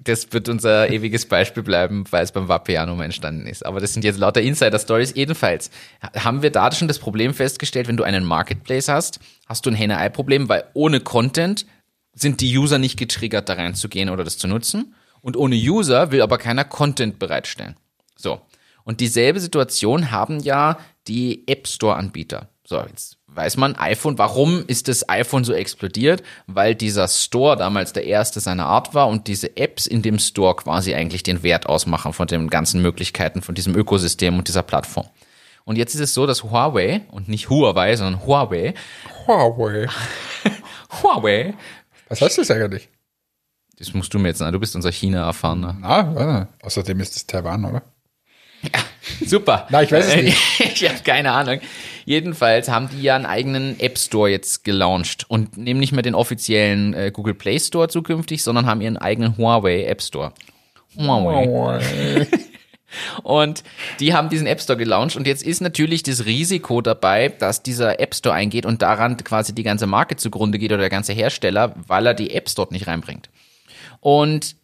Das 0.08 0.32
wird 0.32 0.48
unser 0.48 0.90
ewiges 0.90 1.26
Beispiel 1.26 1.62
bleiben, 1.62 2.04
weil 2.10 2.24
es 2.24 2.32
beim 2.32 2.48
Vapiano 2.48 3.00
entstanden 3.00 3.46
ist. 3.46 3.64
Aber 3.64 3.80
das 3.80 3.92
sind 3.92 4.04
jetzt 4.04 4.18
lauter 4.18 4.40
Insider-Stories. 4.40 5.14
Jedenfalls 5.14 5.70
haben 6.16 6.42
wir 6.42 6.50
da 6.50 6.70
schon 6.72 6.88
das 6.88 6.98
Problem 6.98 7.34
festgestellt, 7.34 7.88
wenn 7.88 7.96
du 7.96 8.04
einen 8.04 8.24
Marketplace 8.24 8.88
hast, 8.88 9.20
hast 9.46 9.66
du 9.66 9.70
ein 9.70 9.74
Henne-Ei-Problem, 9.74 10.48
weil 10.48 10.64
ohne 10.74 11.00
Content 11.00 11.66
sind 12.12 12.40
die 12.40 12.56
User 12.56 12.78
nicht 12.78 12.98
getriggert, 12.98 13.48
da 13.48 13.54
reinzugehen 13.54 14.08
oder 14.08 14.24
das 14.24 14.38
zu 14.38 14.48
nutzen. 14.48 14.94
Und 15.20 15.36
ohne 15.36 15.56
User 15.56 16.12
will 16.12 16.22
aber 16.22 16.38
keiner 16.38 16.64
Content 16.64 17.18
bereitstellen. 17.18 17.76
So. 18.16 18.40
Und 18.84 19.00
dieselbe 19.00 19.40
Situation 19.40 20.12
haben 20.12 20.40
ja 20.40 20.78
die 21.08 21.46
App 21.48 21.66
Store-Anbieter. 21.66 22.48
So, 22.68 22.80
jetzt 22.80 23.18
weiß 23.28 23.58
man, 23.58 23.76
iPhone, 23.76 24.18
warum 24.18 24.64
ist 24.66 24.88
das 24.88 25.08
iPhone 25.08 25.44
so 25.44 25.52
explodiert? 25.52 26.24
Weil 26.48 26.74
dieser 26.74 27.06
Store 27.06 27.56
damals 27.56 27.92
der 27.92 28.04
erste 28.04 28.40
seiner 28.40 28.66
Art 28.66 28.92
war 28.92 29.06
und 29.06 29.28
diese 29.28 29.56
Apps 29.56 29.86
in 29.86 30.02
dem 30.02 30.18
Store 30.18 30.56
quasi 30.56 30.92
eigentlich 30.92 31.22
den 31.22 31.44
Wert 31.44 31.66
ausmachen 31.66 32.12
von 32.12 32.26
den 32.26 32.50
ganzen 32.50 32.82
Möglichkeiten, 32.82 33.40
von 33.40 33.54
diesem 33.54 33.76
Ökosystem 33.76 34.36
und 34.36 34.48
dieser 34.48 34.64
Plattform. 34.64 35.06
Und 35.64 35.76
jetzt 35.76 35.94
ist 35.94 36.00
es 36.00 36.14
so, 36.14 36.26
dass 36.26 36.42
Huawei 36.42 37.02
und 37.12 37.28
nicht 37.28 37.50
Huawei, 37.50 37.94
sondern 37.94 38.26
Huawei, 38.26 38.74
Huawei. 39.26 39.88
Huawei, 41.02 41.54
Was 42.08 42.20
heißt 42.20 42.38
das 42.38 42.50
eigentlich? 42.50 42.88
das 43.78 43.92
musst 43.92 44.12
du 44.14 44.18
mir 44.18 44.28
jetzt 44.28 44.38
sagen, 44.38 44.52
du 44.52 44.58
bist 44.60 44.74
unser 44.74 44.90
China-Erfahrener. 44.90 45.76
Ah, 45.82 46.48
außerdem 46.62 46.98
ist 47.00 47.14
es 47.14 47.26
Taiwan, 47.26 47.64
oder? 47.64 47.82
Super. 49.24 49.66
Nein, 49.70 49.84
ich 49.84 49.92
weiß 49.92 50.06
es 50.08 50.16
nicht. 50.16 50.38
ich 50.82 50.88
habe 50.88 51.00
keine 51.04 51.32
Ahnung. 51.32 51.60
Jedenfalls 52.04 52.68
haben 52.68 52.88
die 52.88 53.02
ja 53.02 53.16
einen 53.16 53.26
eigenen 53.26 53.78
App 53.80 53.98
Store 53.98 54.30
jetzt 54.30 54.64
gelauncht 54.64 55.24
und 55.28 55.56
nehmen 55.56 55.80
nicht 55.80 55.92
mehr 55.92 56.02
den 56.02 56.14
offiziellen 56.14 56.94
äh, 56.94 57.10
Google 57.12 57.34
Play 57.34 57.58
Store 57.58 57.88
zukünftig, 57.88 58.42
sondern 58.42 58.66
haben 58.66 58.80
ihren 58.80 58.96
eigenen 58.96 59.36
Huawei 59.36 59.84
App 59.84 60.02
Store. 60.02 60.32
Huawei. 60.96 61.46
Huawei. 61.46 62.26
Und 63.22 63.62
die 64.00 64.14
haben 64.14 64.28
diesen 64.28 64.46
App 64.46 64.60
Store 64.60 64.78
gelauncht 64.78 65.16
und 65.16 65.26
jetzt 65.26 65.42
ist 65.42 65.60
natürlich 65.60 66.02
das 66.02 66.24
Risiko 66.24 66.80
dabei, 66.80 67.28
dass 67.28 67.62
dieser 67.62 68.00
App 68.00 68.14
Store 68.14 68.34
eingeht 68.34 68.64
und 68.64 68.80
daran 68.80 69.16
quasi 69.18 69.54
die 69.54 69.64
ganze 69.64 69.86
Marke 69.86 70.16
zugrunde 70.16 70.58
geht 70.58 70.70
oder 70.70 70.82
der 70.82 70.88
ganze 70.88 71.12
Hersteller, 71.12 71.74
weil 71.86 72.06
er 72.06 72.14
die 72.14 72.32
Apps 72.32 72.54
dort 72.54 72.72
nicht 72.72 72.86
reinbringt. 72.86 73.28
Und 74.00 74.56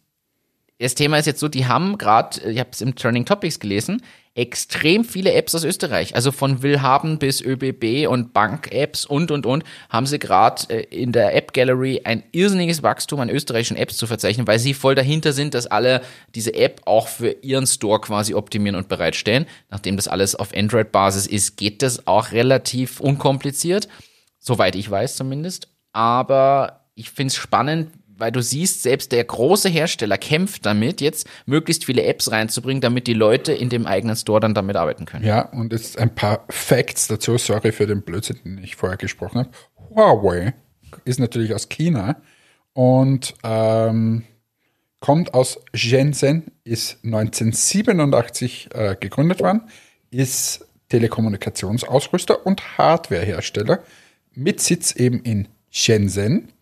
das 0.79 0.95
Thema 0.95 1.17
ist 1.17 1.27
jetzt 1.27 1.39
so, 1.39 1.47
die 1.47 1.65
haben 1.65 1.97
gerade, 1.97 2.41
ich 2.49 2.59
habe 2.59 2.69
es 2.71 2.81
im 2.81 2.95
Turning 2.95 3.25
Topics 3.25 3.59
gelesen, 3.59 4.01
extrem 4.35 5.05
viele 5.05 5.33
Apps 5.33 5.53
aus 5.53 5.63
Österreich. 5.63 6.15
Also 6.15 6.31
von 6.31 6.63
Willhaben 6.63 7.19
bis 7.19 7.39
ÖBB 7.39 8.07
und 8.09 8.33
Bank-Apps 8.33 9.05
und, 9.05 9.29
und, 9.29 9.45
und, 9.45 9.63
haben 9.89 10.07
sie 10.07 10.17
gerade 10.17 10.63
äh, 10.69 10.83
in 10.89 11.11
der 11.11 11.35
App 11.35 11.53
Gallery 11.53 12.01
ein 12.03 12.23
irrsinniges 12.31 12.81
Wachstum 12.81 13.19
an 13.19 13.29
österreichischen 13.29 13.77
Apps 13.77 13.95
zu 13.97 14.07
verzeichnen, 14.07 14.47
weil 14.47 14.57
sie 14.57 14.73
voll 14.73 14.95
dahinter 14.95 15.33
sind, 15.33 15.53
dass 15.53 15.67
alle 15.67 16.01
diese 16.33 16.55
App 16.55 16.81
auch 16.85 17.07
für 17.07 17.29
ihren 17.43 17.67
Store 17.67 18.01
quasi 18.01 18.33
optimieren 18.33 18.75
und 18.75 18.89
bereitstellen. 18.89 19.45
Nachdem 19.69 19.97
das 19.97 20.07
alles 20.07 20.35
auf 20.35 20.55
Android-Basis 20.55 21.27
ist, 21.27 21.55
geht 21.57 21.83
das 21.83 22.07
auch 22.07 22.31
relativ 22.31 22.99
unkompliziert. 22.99 23.87
Soweit 24.39 24.75
ich 24.75 24.89
weiß 24.89 25.15
zumindest. 25.15 25.67
Aber 25.91 26.87
ich 26.95 27.11
finde 27.11 27.27
es 27.27 27.35
spannend, 27.35 27.91
weil 28.17 28.31
du 28.31 28.41
siehst, 28.41 28.83
selbst 28.83 29.11
der 29.11 29.23
große 29.23 29.69
Hersteller 29.69 30.17
kämpft 30.17 30.65
damit, 30.65 31.01
jetzt 31.01 31.27
möglichst 31.45 31.85
viele 31.85 32.03
Apps 32.03 32.31
reinzubringen, 32.31 32.81
damit 32.81 33.07
die 33.07 33.13
Leute 33.13 33.53
in 33.53 33.69
dem 33.69 33.85
eigenen 33.85 34.15
Store 34.15 34.39
dann 34.39 34.53
damit 34.53 34.75
arbeiten 34.75 35.05
können. 35.05 35.25
Ja, 35.25 35.41
und 35.49 35.73
jetzt 35.73 35.97
ein 35.97 36.13
paar 36.13 36.45
Facts 36.49 37.07
dazu. 37.07 37.37
Sorry 37.37 37.71
für 37.71 37.87
den 37.87 38.01
Blödsinn, 38.01 38.37
den 38.43 38.63
ich 38.63 38.75
vorher 38.75 38.97
gesprochen 38.97 39.39
habe. 39.39 39.49
Huawei 39.89 40.53
ist 41.05 41.19
natürlich 41.19 41.53
aus 41.53 41.69
China 41.69 42.21
und 42.73 43.33
ähm, 43.43 44.23
kommt 44.99 45.33
aus 45.33 45.59
Shenzhen, 45.73 46.51
ist 46.63 47.03
1987 47.03 48.69
äh, 48.73 48.95
gegründet 48.99 49.41
worden, 49.41 49.63
ist 50.11 50.65
Telekommunikationsausrüster 50.89 52.45
und 52.45 52.77
Hardwarehersteller 52.77 53.83
mit 54.33 54.61
Sitz 54.61 54.93
eben 54.93 55.21
in 55.21 55.47
Shenzhen, 55.69 56.52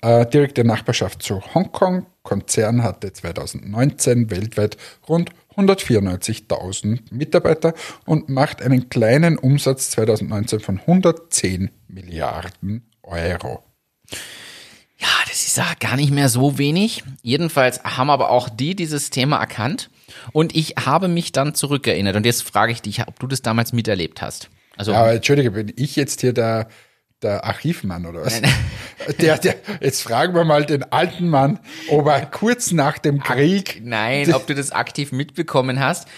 äh, 0.00 0.26
direkt 0.26 0.58
in 0.58 0.66
Nachbarschaft 0.66 1.22
zu 1.22 1.42
Hongkong. 1.54 2.06
Konzern 2.22 2.82
hatte 2.82 3.12
2019 3.12 4.30
weltweit 4.30 4.76
rund 5.08 5.30
194.000 5.56 7.00
Mitarbeiter 7.10 7.74
und 8.06 8.28
macht 8.28 8.62
einen 8.62 8.88
kleinen 8.88 9.38
Umsatz 9.38 9.90
2019 9.90 10.60
von 10.60 10.80
110 10.80 11.70
Milliarden 11.88 12.90
Euro. 13.02 13.62
Ja, 14.98 15.08
das 15.28 15.46
ist 15.46 15.56
ja 15.56 15.66
gar 15.80 15.96
nicht 15.96 16.12
mehr 16.12 16.28
so 16.28 16.58
wenig. 16.58 17.04
Jedenfalls 17.22 17.82
haben 17.84 18.10
aber 18.10 18.30
auch 18.30 18.48
die 18.48 18.74
dieses 18.74 19.10
Thema 19.10 19.38
erkannt. 19.38 19.90
Und 20.32 20.54
ich 20.54 20.74
habe 20.84 21.08
mich 21.08 21.32
dann 21.32 21.54
zurückerinnert. 21.54 22.16
Und 22.16 22.26
jetzt 22.26 22.42
frage 22.42 22.72
ich 22.72 22.82
dich, 22.82 23.06
ob 23.06 23.18
du 23.18 23.26
das 23.26 23.42
damals 23.42 23.72
miterlebt 23.72 24.22
hast. 24.22 24.50
Also, 24.76 24.94
Aber 24.94 25.12
entschuldige, 25.12 25.50
bin 25.52 25.72
ich 25.76 25.96
jetzt 25.96 26.20
hier 26.20 26.32
der, 26.32 26.68
der 27.24 27.44
Archivmann 27.44 28.06
oder 28.06 28.24
was? 28.24 28.40
Der, 29.20 29.36
der, 29.36 29.56
jetzt 29.82 30.00
fragen 30.02 30.34
wir 30.34 30.44
mal 30.44 30.64
den 30.64 30.82
alten 30.84 31.28
Mann, 31.28 31.58
ob 31.90 32.06
er 32.06 32.24
kurz 32.24 32.72
nach 32.72 32.96
dem 32.96 33.22
Krieg 33.22 33.82
nein, 33.84 34.32
ob 34.32 34.46
du 34.46 34.54
das 34.54 34.70
aktiv 34.72 35.12
mitbekommen 35.12 35.78
hast. 35.78 36.08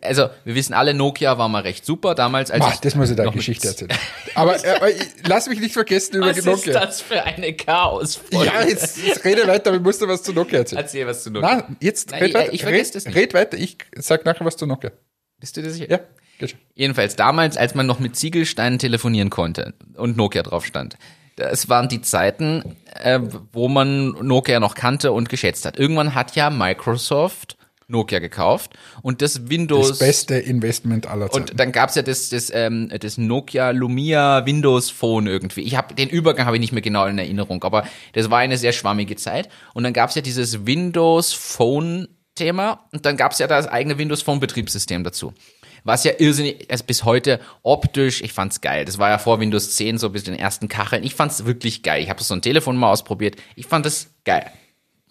Also, 0.00 0.30
wir 0.44 0.54
wissen 0.54 0.72
alle, 0.72 0.94
Nokia 0.94 1.36
war 1.36 1.48
mal 1.50 1.60
recht 1.62 1.84
super 1.84 2.14
damals. 2.14 2.50
Als 2.50 2.64
ich 2.72 2.80
das 2.80 2.94
muss 2.94 3.10
ich 3.10 3.16
da 3.16 3.24
noch 3.24 3.34
Geschichte 3.34 3.68
erzählen. 3.68 3.90
Aber, 4.34 4.54
äh, 4.64 4.90
ich- 4.92 5.26
lass 5.28 5.48
mich 5.50 5.60
nicht 5.60 5.74
vergessen 5.74 6.16
über 6.16 6.28
Was 6.30 6.38
ist 6.38 6.46
Nokia. 6.46 6.72
das 6.80 7.02
für 7.02 7.22
eine 7.22 7.52
chaos 7.52 8.20
Ja, 8.30 8.62
jetzt, 8.66 8.96
jetzt 9.04 9.22
rede 9.24 9.46
weiter, 9.46 9.68
aber 9.70 9.76
ich 9.76 9.82
muss 9.82 9.98
dir 9.98 10.08
was 10.08 10.22
zu 10.22 10.32
Nokia 10.32 10.60
erzählen. 10.60 10.80
Erzähl 10.80 11.06
was 11.06 11.22
zu 11.24 11.30
Nokia. 11.30 11.56
Nein, 11.56 11.76
jetzt 11.80 12.10
Nein, 12.12 12.20
red 12.22 12.28
ich- 12.30 12.34
weiter. 12.36 12.52
ich 12.54 12.62
vergesse 12.62 13.04
red, 13.06 13.14
red 13.16 13.34
weiter, 13.34 13.58
ich 13.58 13.76
sag 13.96 14.24
nachher 14.24 14.46
was 14.46 14.56
zu 14.56 14.64
Nokia. 14.66 14.92
Bist 15.40 15.56
du 15.58 15.62
dir 15.62 15.70
sicher? 15.70 15.90
Ja, 15.90 16.00
schon. 16.48 16.58
Jedenfalls 16.74 17.16
damals, 17.16 17.56
als 17.56 17.74
man 17.74 17.86
noch 17.86 17.98
mit 17.98 18.16
Ziegelsteinen 18.16 18.78
telefonieren 18.78 19.30
konnte 19.30 19.74
und 19.96 20.16
Nokia 20.16 20.42
drauf 20.42 20.64
stand. 20.64 20.96
Das 21.36 21.68
waren 21.68 21.88
die 21.88 22.02
Zeiten, 22.02 22.76
äh, 22.94 23.20
wo 23.52 23.68
man 23.68 24.10
Nokia 24.22 24.60
noch 24.60 24.74
kannte 24.74 25.12
und 25.12 25.28
geschätzt 25.28 25.64
hat. 25.64 25.78
Irgendwann 25.78 26.14
hat 26.14 26.36
ja 26.36 26.50
Microsoft 26.50 27.56
Nokia 27.90 28.20
gekauft 28.20 28.72
und 29.02 29.20
das 29.20 29.50
Windows 29.50 29.88
Das 29.88 29.98
beste 29.98 30.36
Investment 30.36 31.06
aller 31.06 31.30
Zeiten. 31.30 31.50
und 31.50 31.58
dann 31.60 31.72
gab's 31.72 31.96
ja 31.96 32.02
das, 32.02 32.28
das, 32.28 32.50
ähm, 32.54 32.90
das 33.00 33.18
Nokia 33.18 33.70
Lumia 33.70 34.46
Windows 34.46 34.90
Phone 34.90 35.26
irgendwie. 35.26 35.62
Ich 35.62 35.76
habe 35.76 35.94
den 35.94 36.08
Übergang 36.08 36.46
habe 36.46 36.56
ich 36.56 36.60
nicht 36.60 36.72
mehr 36.72 36.82
genau 36.82 37.06
in 37.06 37.18
Erinnerung, 37.18 37.62
aber 37.64 37.84
das 38.12 38.30
war 38.30 38.38
eine 38.38 38.58
sehr 38.58 38.72
schwammige 38.72 39.16
Zeit. 39.16 39.48
Und 39.74 39.82
dann 39.82 39.92
gab's 39.92 40.14
ja 40.14 40.22
dieses 40.22 40.66
Windows 40.66 41.32
Phone 41.32 42.08
Thema 42.36 42.86
und 42.92 43.04
dann 43.04 43.16
gab's 43.16 43.38
ja 43.38 43.46
das 43.46 43.66
eigene 43.66 43.98
Windows 43.98 44.22
Phone 44.22 44.40
Betriebssystem 44.40 45.04
dazu. 45.04 45.34
Was 45.84 46.04
ja 46.04 46.12
irrsinnig, 46.18 46.70
also 46.70 46.84
bis 46.84 47.04
heute 47.04 47.40
optisch, 47.62 48.22
ich 48.22 48.32
fand's 48.32 48.60
geil. 48.60 48.84
Das 48.84 48.98
war 48.98 49.10
ja 49.10 49.18
vor 49.18 49.40
Windows 49.40 49.76
10 49.76 49.98
so 49.98 50.10
bis 50.10 50.24
den 50.24 50.34
ersten 50.34 50.68
Kacheln. 50.68 51.02
Ich 51.02 51.14
fand's 51.14 51.44
wirklich 51.44 51.82
geil. 51.82 52.02
Ich 52.02 52.10
habe 52.10 52.22
so 52.22 52.34
ein 52.34 52.42
Telefon 52.42 52.76
mal 52.76 52.90
ausprobiert. 52.90 53.36
Ich 53.56 53.66
fand 53.66 53.86
es 53.86 54.10
geil. 54.24 54.50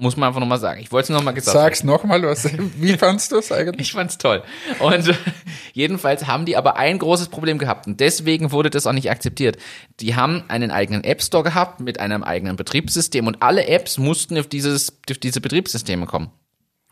Muss 0.01 0.15
man 0.15 0.27
einfach 0.27 0.39
nochmal 0.39 0.59
sagen. 0.59 0.79
Ich 0.79 0.93
wollte 0.93 1.11
es 1.11 1.17
nochmal 1.17 1.33
gesagt 1.33 1.57
Sag's 1.57 1.83
nochmal, 1.83 2.23
was, 2.23 2.49
wie 2.77 2.95
fandst 2.97 3.33
du 3.33 3.37
es 3.37 3.51
eigentlich? 3.51 3.87
Ich 3.87 3.91
fand's 3.91 4.17
toll. 4.17 4.43
Und 4.79 5.13
jedenfalls 5.73 6.25
haben 6.25 6.45
die 6.45 6.55
aber 6.55 6.77
ein 6.77 6.99
großes 6.99 7.27
Problem 7.27 7.57
gehabt 7.57 7.85
und 7.85 7.99
deswegen 7.99 8.53
wurde 8.53 8.69
das 8.69 8.87
auch 8.87 8.93
nicht 8.93 9.11
akzeptiert. 9.11 9.57
Die 9.99 10.15
haben 10.15 10.45
einen 10.47 10.71
eigenen 10.71 11.03
App 11.03 11.21
Store 11.21 11.43
gehabt 11.43 11.81
mit 11.81 11.99
einem 11.99 12.23
eigenen 12.23 12.55
Betriebssystem 12.55 13.27
und 13.27 13.43
alle 13.43 13.67
Apps 13.67 13.97
mussten 13.97 14.37
auf 14.37 14.47
dieses, 14.47 15.01
auf 15.09 15.17
diese 15.17 15.41
Betriebssysteme 15.41 16.05
kommen. 16.05 16.31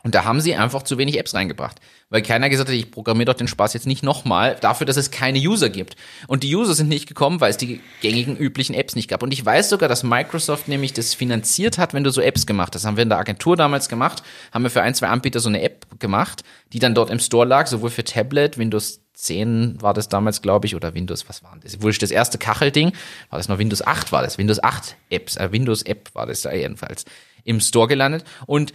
Und 0.04 0.14
da 0.14 0.24
haben 0.24 0.40
sie 0.40 0.54
einfach 0.54 0.84
zu 0.84 0.96
wenig 0.96 1.18
Apps 1.18 1.34
reingebracht. 1.34 1.80
Weil 2.08 2.22
keiner 2.22 2.48
gesagt 2.48 2.68
hat, 2.68 2.76
ich 2.76 2.90
programmiere 2.90 3.26
doch 3.26 3.34
den 3.34 3.48
Spaß 3.48 3.74
jetzt 3.74 3.86
nicht 3.86 4.04
nochmal 4.04 4.56
dafür, 4.60 4.86
dass 4.86 4.96
es 4.96 5.10
keine 5.10 5.40
User 5.40 5.70
gibt. 5.70 5.96
Und 6.28 6.44
die 6.44 6.54
User 6.54 6.74
sind 6.74 6.88
nicht 6.88 7.08
gekommen, 7.08 7.40
weil 7.40 7.50
es 7.50 7.56
die 7.56 7.80
gängigen 8.00 8.36
üblichen 8.36 8.74
Apps 8.74 8.94
nicht 8.94 9.08
gab. 9.08 9.24
Und 9.24 9.32
ich 9.32 9.44
weiß 9.44 9.68
sogar, 9.68 9.88
dass 9.88 10.04
Microsoft 10.04 10.68
nämlich 10.68 10.92
das 10.92 11.14
finanziert 11.14 11.78
hat, 11.78 11.94
wenn 11.94 12.04
du 12.04 12.10
so 12.10 12.20
Apps 12.20 12.46
gemacht 12.46 12.74
hast. 12.74 12.82
Das 12.82 12.86
haben 12.86 12.96
wir 12.96 13.02
in 13.02 13.08
der 13.08 13.18
Agentur 13.18 13.56
damals 13.56 13.88
gemacht, 13.88 14.22
haben 14.52 14.62
wir 14.62 14.70
für 14.70 14.82
ein, 14.82 14.94
zwei 14.94 15.08
Anbieter 15.08 15.40
so 15.40 15.48
eine 15.48 15.62
App 15.62 15.86
gemacht, 15.98 16.44
die 16.72 16.78
dann 16.78 16.94
dort 16.94 17.10
im 17.10 17.18
Store 17.18 17.46
lag, 17.46 17.66
sowohl 17.66 17.90
für 17.90 18.04
Tablet, 18.04 18.56
Windows 18.56 19.00
10 19.14 19.82
war 19.82 19.94
das 19.94 20.08
damals, 20.08 20.42
glaube 20.42 20.66
ich, 20.66 20.76
oder 20.76 20.94
Windows, 20.94 21.28
was 21.28 21.42
war 21.42 21.56
das? 21.60 21.82
Wurscht, 21.82 22.02
das 22.02 22.12
erste 22.12 22.38
Kachelding, 22.38 22.92
war 23.30 23.38
das 23.38 23.48
noch 23.48 23.58
Windows 23.58 23.84
8 23.84 24.12
war 24.12 24.22
das, 24.22 24.38
Windows 24.38 24.62
8 24.62 24.96
Apps, 25.10 25.36
äh, 25.36 25.50
Windows 25.50 25.82
App 25.82 26.14
war 26.14 26.26
das 26.26 26.42
da 26.42 26.52
jedenfalls, 26.52 27.04
im 27.42 27.60
Store 27.60 27.88
gelandet. 27.88 28.24
Und 28.46 28.72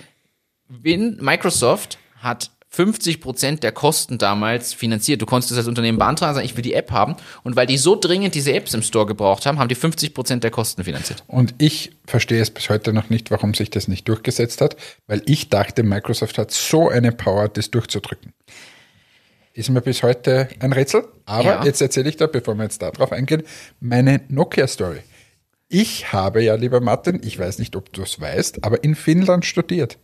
Win 0.82 1.18
Microsoft 1.22 1.98
hat 2.18 2.51
50 2.70 3.22
Prozent 3.22 3.62
der 3.62 3.72
Kosten 3.72 4.18
damals 4.18 4.74
finanziert. 4.74 5.22
Du 5.22 5.27
konntest 5.27 5.51
es 5.51 5.58
als 5.60 5.68
Unternehmen 5.68 6.00
beantragen, 6.00 6.34
sagen, 6.34 6.46
ich 6.46 6.56
will 6.56 6.63
die 6.63 6.74
App 6.74 6.89
haben. 6.89 7.15
Und 7.44 7.56
weil 7.56 7.68
die 7.68 7.77
so 7.77 7.96
dringend 7.96 8.34
diese 8.34 8.51
Apps 8.53 8.74
im 8.74 8.82
Store 8.82 9.06
gebraucht 9.06 9.46
haben, 9.46 9.60
haben 9.60 9.68
die 9.68 9.75
50 9.75 10.15
Prozent 10.15 10.44
der 10.44 10.50
Kosten 10.50 10.84
finanziert. 10.84 11.24
Und 11.27 11.53
ich 11.60 11.92
verstehe 12.08 12.42
es 12.42 12.50
bis 12.50 12.70
heute 12.70 12.92
noch 12.92 13.12
nicht, 13.12 13.30
warum 13.30 13.53
sich 13.53 13.70
das 13.70 13.88
nicht 13.88 14.08
durchgesetzt 14.08 14.60
hat, 14.60 14.75
weil 15.06 15.22
ich 15.27 15.50
dachte, 15.50 15.84
Microsoft 15.84 16.39
hat 16.39 16.50
so 16.50 16.89
eine 16.89 17.12
Power, 17.12 17.48
das 17.48 17.70
durchzudrücken. 17.70 18.34
Ist 19.53 19.70
mir 19.70 19.82
bis 19.82 20.01
heute 20.01 20.50
ein 20.60 20.74
Rätsel. 20.74 21.08
Aber 21.25 21.44
ja. 21.44 21.65
jetzt 21.65 21.80
erzähle 21.80 22.10
ich 22.10 22.18
da, 22.18 22.25
bevor 22.25 22.56
wir 22.56 22.63
jetzt 22.63 22.82
darauf 22.82 23.12
eingehen, 23.12 23.44
meine 23.80 24.22
Nokia-Story. 24.30 25.01
Ich 25.70 26.12
habe 26.12 26.42
ja, 26.42 26.56
lieber 26.56 26.82
Martin, 26.82 27.22
ich 27.24 27.38
weiß 27.38 27.60
nicht, 27.60 27.75
ob 27.75 27.94
du 27.94 28.01
es 28.01 28.20
weißt, 28.20 28.63
aber 28.63 28.84
in 28.84 28.96
Finnland 28.96 29.46
studiert. 29.46 30.00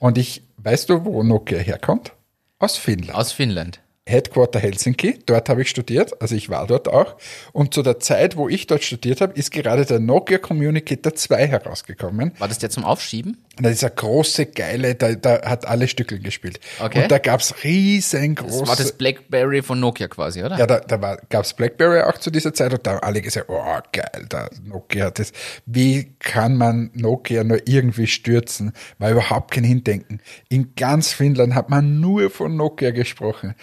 Und 0.00 0.18
ich, 0.18 0.42
weißt 0.58 0.90
du, 0.90 1.04
wo 1.04 1.22
Nokia 1.22 1.58
herkommt? 1.58 2.12
Aus 2.58 2.76
Finnland. 2.76 3.18
Aus 3.18 3.32
Finnland. 3.32 3.80
Headquarter 4.06 4.58
Helsinki, 4.58 5.20
dort 5.24 5.48
habe 5.48 5.62
ich 5.62 5.70
studiert, 5.70 6.20
also 6.20 6.34
ich 6.34 6.50
war 6.50 6.66
dort 6.66 6.88
auch. 6.88 7.16
Und 7.52 7.72
zu 7.72 7.82
der 7.82 8.00
Zeit, 8.00 8.36
wo 8.36 8.50
ich 8.50 8.66
dort 8.66 8.84
studiert 8.84 9.22
habe, 9.22 9.32
ist 9.32 9.50
gerade 9.50 9.86
der 9.86 9.98
Nokia 9.98 10.36
Communicator 10.36 11.14
2 11.14 11.46
herausgekommen. 11.46 12.32
War 12.38 12.48
das 12.48 12.58
der 12.58 12.68
zum 12.68 12.84
Aufschieben? 12.84 13.38
Das 13.56 13.72
ist 13.72 13.82
eine 13.82 13.94
große, 13.94 14.46
geile, 14.46 14.94
da, 14.94 15.14
da 15.14 15.48
hat 15.48 15.66
alle 15.66 15.88
Stückel 15.88 16.18
gespielt. 16.18 16.60
Okay. 16.80 17.04
Und 17.04 17.10
da 17.10 17.16
gab's 17.16 17.54
riesengroße... 17.64 18.60
Das 18.60 18.68
war 18.68 18.76
das 18.76 18.92
Blackberry 18.92 19.62
von 19.62 19.80
Nokia 19.80 20.08
quasi, 20.08 20.42
oder? 20.42 20.58
Ja, 20.58 20.66
da, 20.66 20.80
da 20.80 21.00
war, 21.00 21.18
gab's 21.30 21.54
Blackberry 21.54 22.02
auch 22.02 22.18
zu 22.18 22.30
dieser 22.30 22.52
Zeit 22.52 22.74
und 22.74 22.86
da 22.86 22.92
haben 22.92 23.02
alle 23.02 23.22
gesagt, 23.22 23.48
oh 23.48 23.78
geil, 23.92 24.26
da 24.28 24.50
Nokia, 24.62 25.12
das, 25.12 25.32
wie 25.64 26.14
kann 26.18 26.58
man 26.58 26.90
Nokia 26.92 27.42
nur 27.42 27.66
irgendwie 27.66 28.06
stürzen? 28.06 28.74
War 28.98 29.12
überhaupt 29.12 29.52
kein 29.52 29.64
Hindenken. 29.64 30.20
In 30.50 30.74
ganz 30.74 31.12
Finnland 31.12 31.54
hat 31.54 31.70
man 31.70 32.00
nur 32.00 32.28
von 32.28 32.54
Nokia 32.54 32.90
gesprochen. 32.90 33.54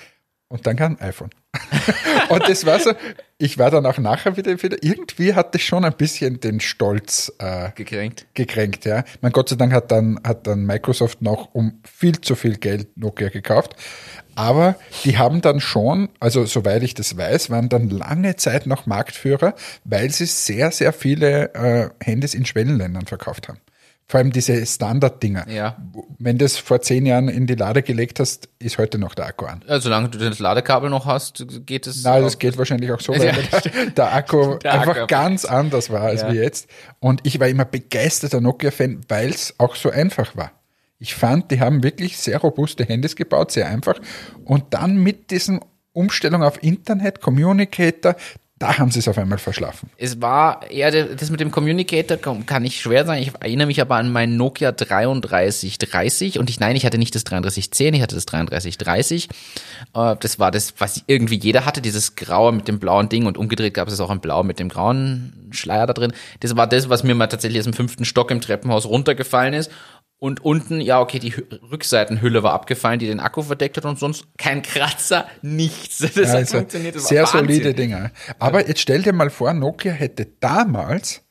Und 0.51 0.67
dann 0.67 0.75
kam 0.75 0.97
ein 0.97 1.07
iPhone. 1.07 1.29
und 2.29 2.49
das 2.49 2.65
war 2.65 2.77
so, 2.77 2.91
ich 3.37 3.57
war 3.57 3.71
dann 3.71 3.85
auch 3.85 3.97
nachher 3.97 4.35
wieder, 4.35 4.61
wieder 4.61 4.83
irgendwie 4.83 5.33
hatte 5.33 5.57
ich 5.57 5.65
schon 5.65 5.85
ein 5.85 5.93
bisschen 5.93 6.41
den 6.41 6.59
Stolz 6.59 7.31
äh, 7.39 7.69
gekränkt. 7.73 8.25
Gekränkt, 8.33 8.83
ja. 8.83 9.05
Mein 9.21 9.31
Gott 9.31 9.47
sei 9.47 9.55
Dank 9.55 9.71
hat 9.71 9.91
dann, 9.91 10.19
hat 10.25 10.47
dann 10.47 10.65
Microsoft 10.65 11.21
noch 11.21 11.53
um 11.53 11.79
viel 11.89 12.19
zu 12.19 12.35
viel 12.35 12.57
Geld 12.57 12.97
Nokia 12.97 13.29
gekauft. 13.29 13.77
Aber 14.35 14.75
die 15.05 15.17
haben 15.17 15.39
dann 15.39 15.61
schon, 15.61 16.09
also 16.19 16.45
soweit 16.45 16.83
ich 16.83 16.95
das 16.95 17.15
weiß, 17.15 17.49
waren 17.49 17.69
dann 17.69 17.89
lange 17.89 18.35
Zeit 18.35 18.67
noch 18.67 18.85
Marktführer, 18.85 19.55
weil 19.85 20.09
sie 20.09 20.25
sehr, 20.25 20.71
sehr 20.71 20.91
viele 20.91 21.53
äh, 21.53 21.89
Handys 22.03 22.33
in 22.33 22.45
Schwellenländern 22.45 23.05
verkauft 23.05 23.47
haben. 23.47 23.59
Vor 24.11 24.17
allem 24.17 24.33
diese 24.33 24.65
Standard-Dinger. 24.65 25.49
Ja. 25.49 25.77
Wenn 26.19 26.37
du 26.37 26.43
das 26.43 26.57
vor 26.57 26.81
zehn 26.81 27.05
Jahren 27.05 27.29
in 27.29 27.47
die 27.47 27.55
Lade 27.55 27.81
gelegt 27.81 28.19
hast, 28.19 28.49
ist 28.59 28.77
heute 28.77 28.97
noch 28.97 29.15
der 29.15 29.27
Akku 29.27 29.45
an. 29.45 29.63
Ja, 29.65 29.79
solange 29.79 30.09
du 30.09 30.17
das 30.17 30.39
Ladekabel 30.39 30.89
noch 30.89 31.05
hast, 31.05 31.45
geht 31.65 31.87
es. 31.87 32.03
Nein, 32.03 32.21
das 32.21 32.37
geht 32.37 32.57
wahrscheinlich 32.57 32.91
auch 32.91 32.99
so, 32.99 33.13
weil 33.17 33.27
ja, 33.27 33.31
der, 33.31 33.85
der, 33.95 34.13
Akku 34.13 34.57
der 34.57 34.73
einfach 34.73 34.97
Akku. 34.97 35.07
ganz 35.07 35.45
anders 35.45 35.89
war 35.91 36.01
als 36.01 36.23
ja. 36.23 36.33
wie 36.33 36.39
jetzt. 36.39 36.67
Und 36.99 37.21
ich 37.23 37.39
war 37.39 37.47
immer 37.47 37.63
begeisterter 37.63 38.41
Nokia-Fan, 38.41 38.99
weil 39.07 39.29
es 39.29 39.55
auch 39.59 39.77
so 39.77 39.89
einfach 39.89 40.35
war. 40.35 40.51
Ich 40.99 41.15
fand, 41.15 41.49
die 41.49 41.61
haben 41.61 41.81
wirklich 41.81 42.17
sehr 42.17 42.39
robuste 42.39 42.83
Handys 42.83 43.15
gebaut, 43.15 43.53
sehr 43.53 43.69
einfach. 43.69 43.95
Und 44.43 44.65
dann 44.71 44.97
mit 44.97 45.31
diesen 45.31 45.61
Umstellung 45.93 46.43
auf 46.43 46.61
Internet, 46.61 47.21
Communicator, 47.21 48.17
da 48.61 48.77
haben 48.77 48.91
sie 48.91 48.99
es 48.99 49.07
auf 49.07 49.17
einmal 49.17 49.39
verschlafen. 49.39 49.89
Es 49.97 50.21
war 50.21 50.69
eher 50.69 50.91
das 50.91 51.31
mit 51.31 51.39
dem 51.39 51.49
Communicator 51.49 52.17
kann 52.17 52.63
ich 52.63 52.79
schwer 52.79 53.05
sagen. 53.05 53.21
Ich 53.21 53.31
erinnere 53.39 53.65
mich 53.65 53.81
aber 53.81 53.95
an 53.95 54.11
meinen 54.11 54.37
Nokia 54.37 54.71
3330 54.71 56.37
und 56.37 56.49
ich 56.49 56.59
nein, 56.59 56.75
ich 56.75 56.85
hatte 56.85 56.99
nicht 56.99 57.15
das 57.15 57.23
3310, 57.23 57.95
ich 57.95 58.01
hatte 58.03 58.13
das 58.13 58.25
3330. 58.27 59.29
Äh, 59.95 60.15
das 60.19 60.37
war 60.37 60.51
das, 60.51 60.75
was 60.77 61.03
irgendwie 61.07 61.39
jeder 61.39 61.65
hatte, 61.65 61.81
dieses 61.81 62.15
graue 62.15 62.51
mit 62.51 62.67
dem 62.67 62.79
blauen 62.79 63.09
Ding 63.09 63.25
und 63.25 63.37
umgedreht 63.37 63.73
gab 63.73 63.87
es 63.87 63.99
auch 63.99 64.11
ein 64.11 64.19
blau 64.19 64.43
mit 64.43 64.59
dem 64.59 64.69
grauen 64.69 65.33
Schleier 65.49 65.87
da 65.87 65.93
drin. 65.93 66.13
Das 66.41 66.55
war 66.55 66.67
das, 66.67 66.87
was 66.87 67.03
mir 67.03 67.15
mal 67.15 67.27
tatsächlich 67.27 67.59
aus 67.59 67.65
dem 67.65 67.73
fünften 67.73 68.05
Stock 68.05 68.29
im 68.29 68.41
Treppenhaus 68.41 68.85
runtergefallen 68.85 69.55
ist 69.55 69.71
und 70.23 70.45
unten, 70.45 70.81
ja, 70.81 71.01
okay, 71.01 71.17
die 71.17 71.33
Rückseitenhülle 71.71 72.43
war 72.43 72.53
abgefallen, 72.53 72.99
die 72.99 73.07
den 73.07 73.19
Akku 73.19 73.41
verdeckt 73.41 73.77
hat 73.77 73.85
und 73.85 73.97
sonst 73.97 74.27
kein 74.37 74.61
Kratzer, 74.61 75.27
nichts. 75.41 75.97
Das 75.97 76.15
ja, 76.15 76.23
also 76.25 76.57
funktioniert. 76.57 76.95
Das 76.95 77.07
sehr 77.07 77.25
solide 77.25 77.73
Dinger. 77.73 78.11
Aber 78.37 78.67
jetzt 78.67 78.81
stell 78.81 79.01
dir 79.01 79.13
mal 79.13 79.31
vor, 79.31 79.51
Nokia 79.51 79.91
hätte 79.91 80.27
damals 80.39 81.23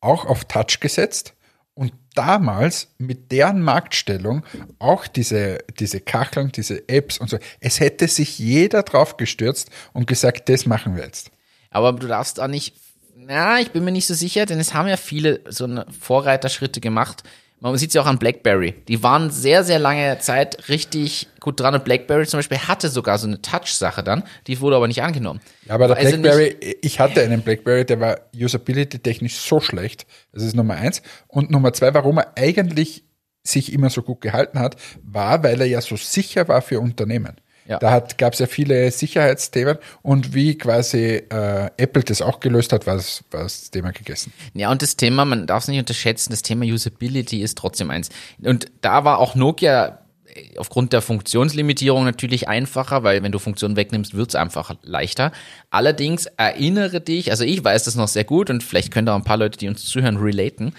auch 0.00 0.24
auf 0.24 0.46
Touch 0.46 0.80
gesetzt 0.80 1.34
und 1.74 1.92
damals 2.14 2.88
mit 2.96 3.30
deren 3.30 3.60
Marktstellung 3.60 4.42
auch 4.78 5.06
diese, 5.06 5.58
diese 5.78 6.00
Kacheln, 6.00 6.50
diese 6.50 6.88
Apps 6.88 7.18
und 7.18 7.28
so. 7.28 7.38
Es 7.60 7.78
hätte 7.78 8.08
sich 8.08 8.38
jeder 8.38 8.84
drauf 8.84 9.18
gestürzt 9.18 9.68
und 9.92 10.06
gesagt, 10.06 10.48
das 10.48 10.64
machen 10.64 10.96
wir 10.96 11.04
jetzt. 11.04 11.30
Aber 11.68 11.92
du 11.92 12.06
darfst 12.06 12.40
auch 12.40 12.48
nicht, 12.48 12.74
na, 13.14 13.60
ich 13.60 13.70
bin 13.72 13.84
mir 13.84 13.92
nicht 13.92 14.06
so 14.06 14.14
sicher, 14.14 14.46
denn 14.46 14.58
es 14.58 14.72
haben 14.72 14.88
ja 14.88 14.96
viele 14.96 15.42
so 15.50 15.64
eine 15.64 15.84
Vorreiterschritte 15.90 16.80
gemacht 16.80 17.22
man 17.60 17.76
sieht 17.76 17.90
es 17.90 17.94
ja 17.94 18.02
auch 18.02 18.06
an 18.06 18.18
BlackBerry. 18.18 18.74
Die 18.88 19.02
waren 19.02 19.30
sehr, 19.30 19.64
sehr 19.64 19.78
lange 19.78 20.18
Zeit 20.18 20.68
richtig 20.68 21.28
gut 21.40 21.60
dran. 21.60 21.74
Und 21.74 21.84
BlackBerry 21.84 22.26
zum 22.26 22.38
Beispiel 22.38 22.58
hatte 22.58 22.88
sogar 22.88 23.18
so 23.18 23.26
eine 23.26 23.42
Touch-Sache 23.42 24.02
dann. 24.02 24.22
Die 24.46 24.60
wurde 24.60 24.76
aber 24.76 24.88
nicht 24.88 25.02
angenommen. 25.02 25.40
Ja, 25.66 25.74
aber 25.74 25.88
der 25.88 25.98
also 25.98 26.16
BlackBerry, 26.16 26.56
nicht, 26.60 26.78
ich 26.82 27.00
hatte 27.00 27.22
einen 27.22 27.42
BlackBerry, 27.42 27.84
der 27.84 28.00
war 28.00 28.20
usability-technisch 28.34 29.36
so 29.36 29.60
schlecht. 29.60 30.06
Das 30.32 30.42
ist 30.42 30.56
Nummer 30.56 30.74
eins. 30.74 31.02
Und 31.28 31.50
Nummer 31.50 31.72
zwei, 31.72 31.92
warum 31.92 32.18
er 32.18 32.32
eigentlich 32.36 33.04
sich 33.42 33.72
immer 33.72 33.90
so 33.90 34.02
gut 34.02 34.20
gehalten 34.20 34.58
hat, 34.58 34.76
war, 35.02 35.42
weil 35.42 35.60
er 35.60 35.66
ja 35.66 35.80
so 35.80 35.96
sicher 35.96 36.48
war 36.48 36.62
für 36.62 36.80
Unternehmen. 36.80 37.36
Ja. 37.70 37.78
Da 37.78 38.00
gab 38.18 38.32
es 38.32 38.40
ja 38.40 38.48
viele 38.48 38.90
Sicherheitsthemen 38.90 39.78
und 40.02 40.34
wie 40.34 40.58
quasi 40.58 41.22
äh, 41.30 41.70
Apple 41.76 42.02
das 42.02 42.20
auch 42.20 42.40
gelöst 42.40 42.72
hat, 42.72 42.84
war 42.88 42.96
das, 42.96 43.70
Thema 43.70 43.92
gegessen. 43.92 44.32
Ja, 44.54 44.72
und 44.72 44.82
das 44.82 44.96
Thema, 44.96 45.24
man 45.24 45.46
darf 45.46 45.62
es 45.62 45.68
nicht 45.68 45.78
unterschätzen, 45.78 46.32
das 46.32 46.42
Thema 46.42 46.64
Usability 46.64 47.42
ist 47.42 47.56
trotzdem 47.56 47.90
eins. 47.90 48.08
Und 48.42 48.66
da 48.80 49.04
war 49.04 49.20
auch 49.20 49.36
Nokia 49.36 50.00
äh, 50.26 50.58
aufgrund 50.58 50.92
der 50.92 51.00
Funktionslimitierung 51.00 52.04
natürlich 52.04 52.48
einfacher, 52.48 53.04
weil 53.04 53.22
wenn 53.22 53.30
du 53.30 53.38
Funktionen 53.38 53.76
wegnimmst, 53.76 54.14
wird 54.14 54.30
es 54.30 54.34
einfach 54.34 54.74
leichter. 54.82 55.30
Allerdings 55.70 56.26
erinnere 56.26 57.00
dich, 57.00 57.30
also 57.30 57.44
ich 57.44 57.62
weiß 57.62 57.84
das 57.84 57.94
noch 57.94 58.08
sehr 58.08 58.24
gut 58.24 58.50
und 58.50 58.64
vielleicht 58.64 58.92
können 58.92 59.06
da 59.06 59.12
auch 59.12 59.18
ein 59.18 59.24
paar 59.24 59.36
Leute, 59.36 59.58
die 59.58 59.68
uns 59.68 59.84
zuhören, 59.84 60.16
relaten. 60.16 60.72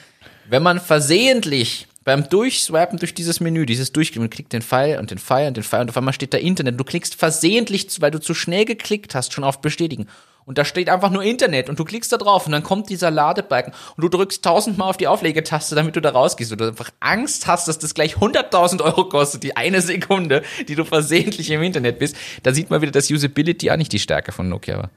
Wenn 0.50 0.62
man 0.62 0.82
versehentlich 0.82 1.88
beim 2.04 2.28
Durchswipen 2.28 2.98
durch 2.98 3.14
dieses 3.14 3.40
Menü, 3.40 3.66
dieses 3.66 3.92
Durchgehen, 3.92 4.22
man 4.22 4.30
klickt 4.30 4.54
den 4.54 4.62
Pfeil 4.62 4.98
und 5.00 5.12
den 5.12 5.20
Pfeil 5.20 5.48
und 5.48 5.58
den 5.58 5.64
Pfeil 5.64 5.82
und 5.82 5.90
auf 5.90 5.98
einmal 5.98 6.14
steht 6.14 6.34
da 6.34 6.38
Internet. 6.38 6.80
Du 6.80 6.84
klickst 6.84 7.16
versehentlich, 7.16 8.02
weil 8.02 8.12
du 8.12 8.20
zu 8.20 8.34
schnell 8.34 8.66
geklickt 8.66 9.14
hast, 9.14 9.34
schon 9.34 9.44
auf 9.44 9.62
Bestätigen. 9.62 10.08
Und 10.44 10.58
da 10.58 10.66
steht 10.66 10.90
einfach 10.90 11.12
nur 11.12 11.24
Internet 11.24 11.70
und 11.70 11.78
du 11.78 11.86
klickst 11.86 12.12
da 12.12 12.18
drauf 12.18 12.48
und 12.48 12.52
dann 12.52 12.64
kommt 12.64 12.90
dieser 12.90 13.12
Ladebalken 13.12 13.74
und 13.96 14.02
du 14.02 14.10
drückst 14.10 14.44
tausendmal 14.44 14.90
auf 14.90 14.98
die 14.98 15.08
Auflegetaste, 15.08 15.76
damit 15.76 15.96
du 15.96 16.02
da 16.02 16.10
rausgehst. 16.10 16.52
Und 16.52 16.60
du 16.60 16.68
einfach 16.68 16.90
Angst 17.00 17.46
hast, 17.46 17.68
dass 17.68 17.78
das 17.78 17.94
gleich 17.94 18.16
100.000 18.16 18.84
Euro 18.84 19.08
kostet, 19.08 19.44
die 19.44 19.56
eine 19.56 19.82
Sekunde, 19.82 20.42
die 20.68 20.76
du 20.76 20.84
versehentlich 20.84 21.52
im 21.52 21.62
Internet 21.62 22.00
bist. 22.00 22.16
Da 22.42 22.54
sieht 22.54 22.72
man 22.72 22.82
wieder, 22.82 22.92
dass 22.92 23.12
Usability 23.12 23.70
auch 23.70 23.78
nicht 23.78 23.94
die 23.94 24.00
Stärke 24.00 24.32
von 24.32 24.50
Nokia 24.50 24.78
war. 24.78 24.90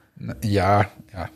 Ja, 0.42 0.86
ja. 1.12 1.28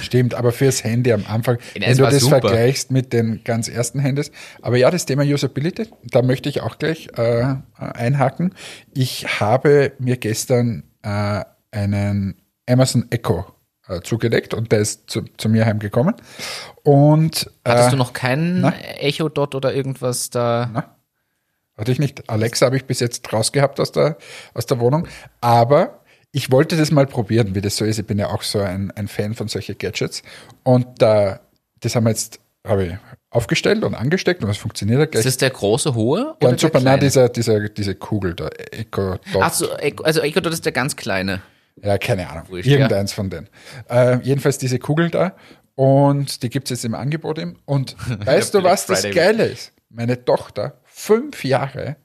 Stimmt, 0.00 0.34
aber 0.34 0.52
fürs 0.52 0.82
Handy 0.82 1.12
am 1.12 1.24
Anfang, 1.28 1.58
ja, 1.74 1.86
wenn 1.86 1.96
du 1.96 2.04
das 2.04 2.20
super. 2.20 2.40
vergleichst 2.40 2.90
mit 2.90 3.12
den 3.12 3.42
ganz 3.44 3.68
ersten 3.68 4.00
Handys. 4.00 4.30
Aber 4.60 4.76
ja, 4.76 4.90
das 4.90 5.06
Thema 5.06 5.22
Usability, 5.22 5.88
da 6.04 6.22
möchte 6.22 6.48
ich 6.48 6.60
auch 6.60 6.78
gleich 6.78 7.08
äh, 7.16 7.54
einhaken. 7.76 8.54
Ich 8.92 9.40
habe 9.40 9.92
mir 9.98 10.16
gestern 10.16 10.84
äh, 11.02 11.44
einen 11.70 12.40
Amazon 12.68 13.06
Echo 13.10 13.46
äh, 13.88 14.00
zugelegt 14.00 14.54
und 14.54 14.72
der 14.72 14.80
ist 14.80 15.10
zu, 15.10 15.22
zu 15.36 15.48
mir 15.48 15.66
heimgekommen. 15.66 16.14
Und 16.82 17.50
Hattest 17.64 17.88
äh, 17.88 17.90
du 17.92 17.96
noch 17.96 18.12
keinen 18.12 18.62
na? 18.62 18.74
Echo 18.98 19.28
Dot 19.28 19.54
oder 19.54 19.74
irgendwas 19.74 20.30
da? 20.30 20.70
Na, 20.72 20.96
hatte 21.76 21.92
ich 21.92 21.98
nicht. 21.98 22.28
Alexa 22.30 22.66
habe 22.66 22.76
ich 22.76 22.84
bis 22.84 23.00
jetzt 23.00 23.32
rausgehabt 23.32 23.80
aus 23.80 23.92
der, 23.92 24.16
aus 24.54 24.66
der 24.66 24.78
Wohnung. 24.80 25.08
Aber 25.40 26.03
ich 26.34 26.50
wollte 26.50 26.76
das 26.76 26.90
mal 26.90 27.06
probieren, 27.06 27.54
wie 27.54 27.60
das 27.60 27.76
so 27.76 27.84
ist. 27.84 28.00
Ich 28.00 28.06
bin 28.06 28.18
ja 28.18 28.30
auch 28.30 28.42
so 28.42 28.58
ein, 28.58 28.90
ein 28.90 29.06
Fan 29.06 29.34
von 29.34 29.46
solchen 29.46 29.78
Gadgets. 29.78 30.24
Und 30.64 31.00
äh, 31.00 31.36
das 31.78 31.94
haben 31.94 32.04
wir 32.04 32.10
jetzt 32.10 32.40
habe 32.66 32.86
ich 32.86 32.94
aufgestellt 33.30 33.84
und 33.84 33.94
angesteckt 33.94 34.42
und 34.42 34.50
es 34.50 34.56
funktioniert 34.56 34.98
ja 34.98 35.04
Ist 35.04 35.10
gleich. 35.12 35.24
das 35.24 35.36
der 35.36 35.50
große 35.50 35.94
hohe? 35.94 36.34
Ganz 36.40 36.60
super, 36.62 36.80
nein, 36.80 36.98
dieser, 36.98 37.28
dieser, 37.28 37.68
diese 37.68 37.94
Kugel 37.94 38.34
da, 38.34 38.48
Echo 38.48 39.16
Dot. 39.32 39.42
Ach 39.42 39.52
so, 39.52 39.70
also 40.02 40.20
Echo 40.22 40.40
Dot 40.40 40.52
ist 40.52 40.64
der 40.64 40.72
ganz 40.72 40.96
kleine. 40.96 41.40
Ja, 41.80 41.98
keine 41.98 42.28
Ahnung. 42.28 42.44
Wurscht, 42.48 42.66
Irgendeins 42.66 43.12
von 43.12 43.30
denen. 43.30 43.48
Äh, 43.88 44.18
jedenfalls 44.22 44.58
diese 44.58 44.80
Kugel 44.80 45.10
da. 45.10 45.36
Und 45.76 46.42
die 46.42 46.48
gibt 46.48 46.66
es 46.66 46.70
jetzt 46.70 46.84
im 46.84 46.94
Angebot 46.94 47.38
eben. 47.38 47.58
Und 47.64 47.94
weißt 48.26 48.54
du, 48.54 48.64
was 48.64 48.86
das 48.86 49.02
Friday. 49.02 49.14
Geile 49.14 49.44
ist? 49.44 49.72
Meine 49.88 50.24
Tochter, 50.24 50.80
fünf 50.84 51.44
Jahre, 51.44 51.96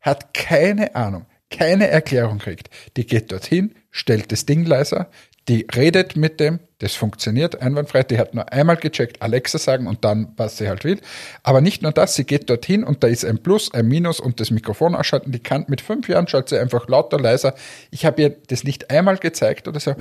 hat 0.00 0.34
keine 0.34 0.96
Ahnung, 0.96 1.26
keine 1.50 1.88
Erklärung 1.88 2.38
kriegt. 2.38 2.70
Die 2.96 3.06
geht 3.06 3.32
dorthin, 3.32 3.74
stellt 3.90 4.32
das 4.32 4.46
Ding 4.46 4.64
leiser, 4.64 5.10
die 5.48 5.66
redet 5.74 6.16
mit 6.16 6.38
dem, 6.38 6.60
das 6.78 6.94
funktioniert 6.94 7.60
einwandfrei. 7.60 8.04
Die 8.04 8.18
hat 8.18 8.34
nur 8.34 8.52
einmal 8.52 8.76
gecheckt, 8.76 9.20
Alexa 9.20 9.58
sagen 9.58 9.86
und 9.86 10.04
dann, 10.04 10.32
was 10.36 10.58
sie 10.58 10.68
halt 10.68 10.84
will. 10.84 11.00
Aber 11.42 11.60
nicht 11.60 11.82
nur 11.82 11.92
das, 11.92 12.14
sie 12.14 12.24
geht 12.24 12.48
dorthin 12.48 12.84
und 12.84 13.02
da 13.02 13.08
ist 13.08 13.24
ein 13.24 13.38
Plus, 13.38 13.74
ein 13.74 13.88
Minus 13.88 14.20
und 14.20 14.38
das 14.38 14.50
Mikrofon 14.50 14.94
ausschalten. 14.94 15.32
Die 15.32 15.40
kann 15.40 15.64
mit 15.68 15.80
fünf 15.80 16.08
Jahren 16.08 16.28
schaltet 16.28 16.50
sie 16.50 16.58
einfach 16.58 16.88
lauter, 16.88 17.18
leiser. 17.18 17.54
Ich 17.90 18.04
habe 18.04 18.22
ihr 18.22 18.30
das 18.30 18.64
nicht 18.64 18.90
einmal 18.90 19.16
gezeigt 19.16 19.66
oder 19.66 19.80
so. 19.80 19.96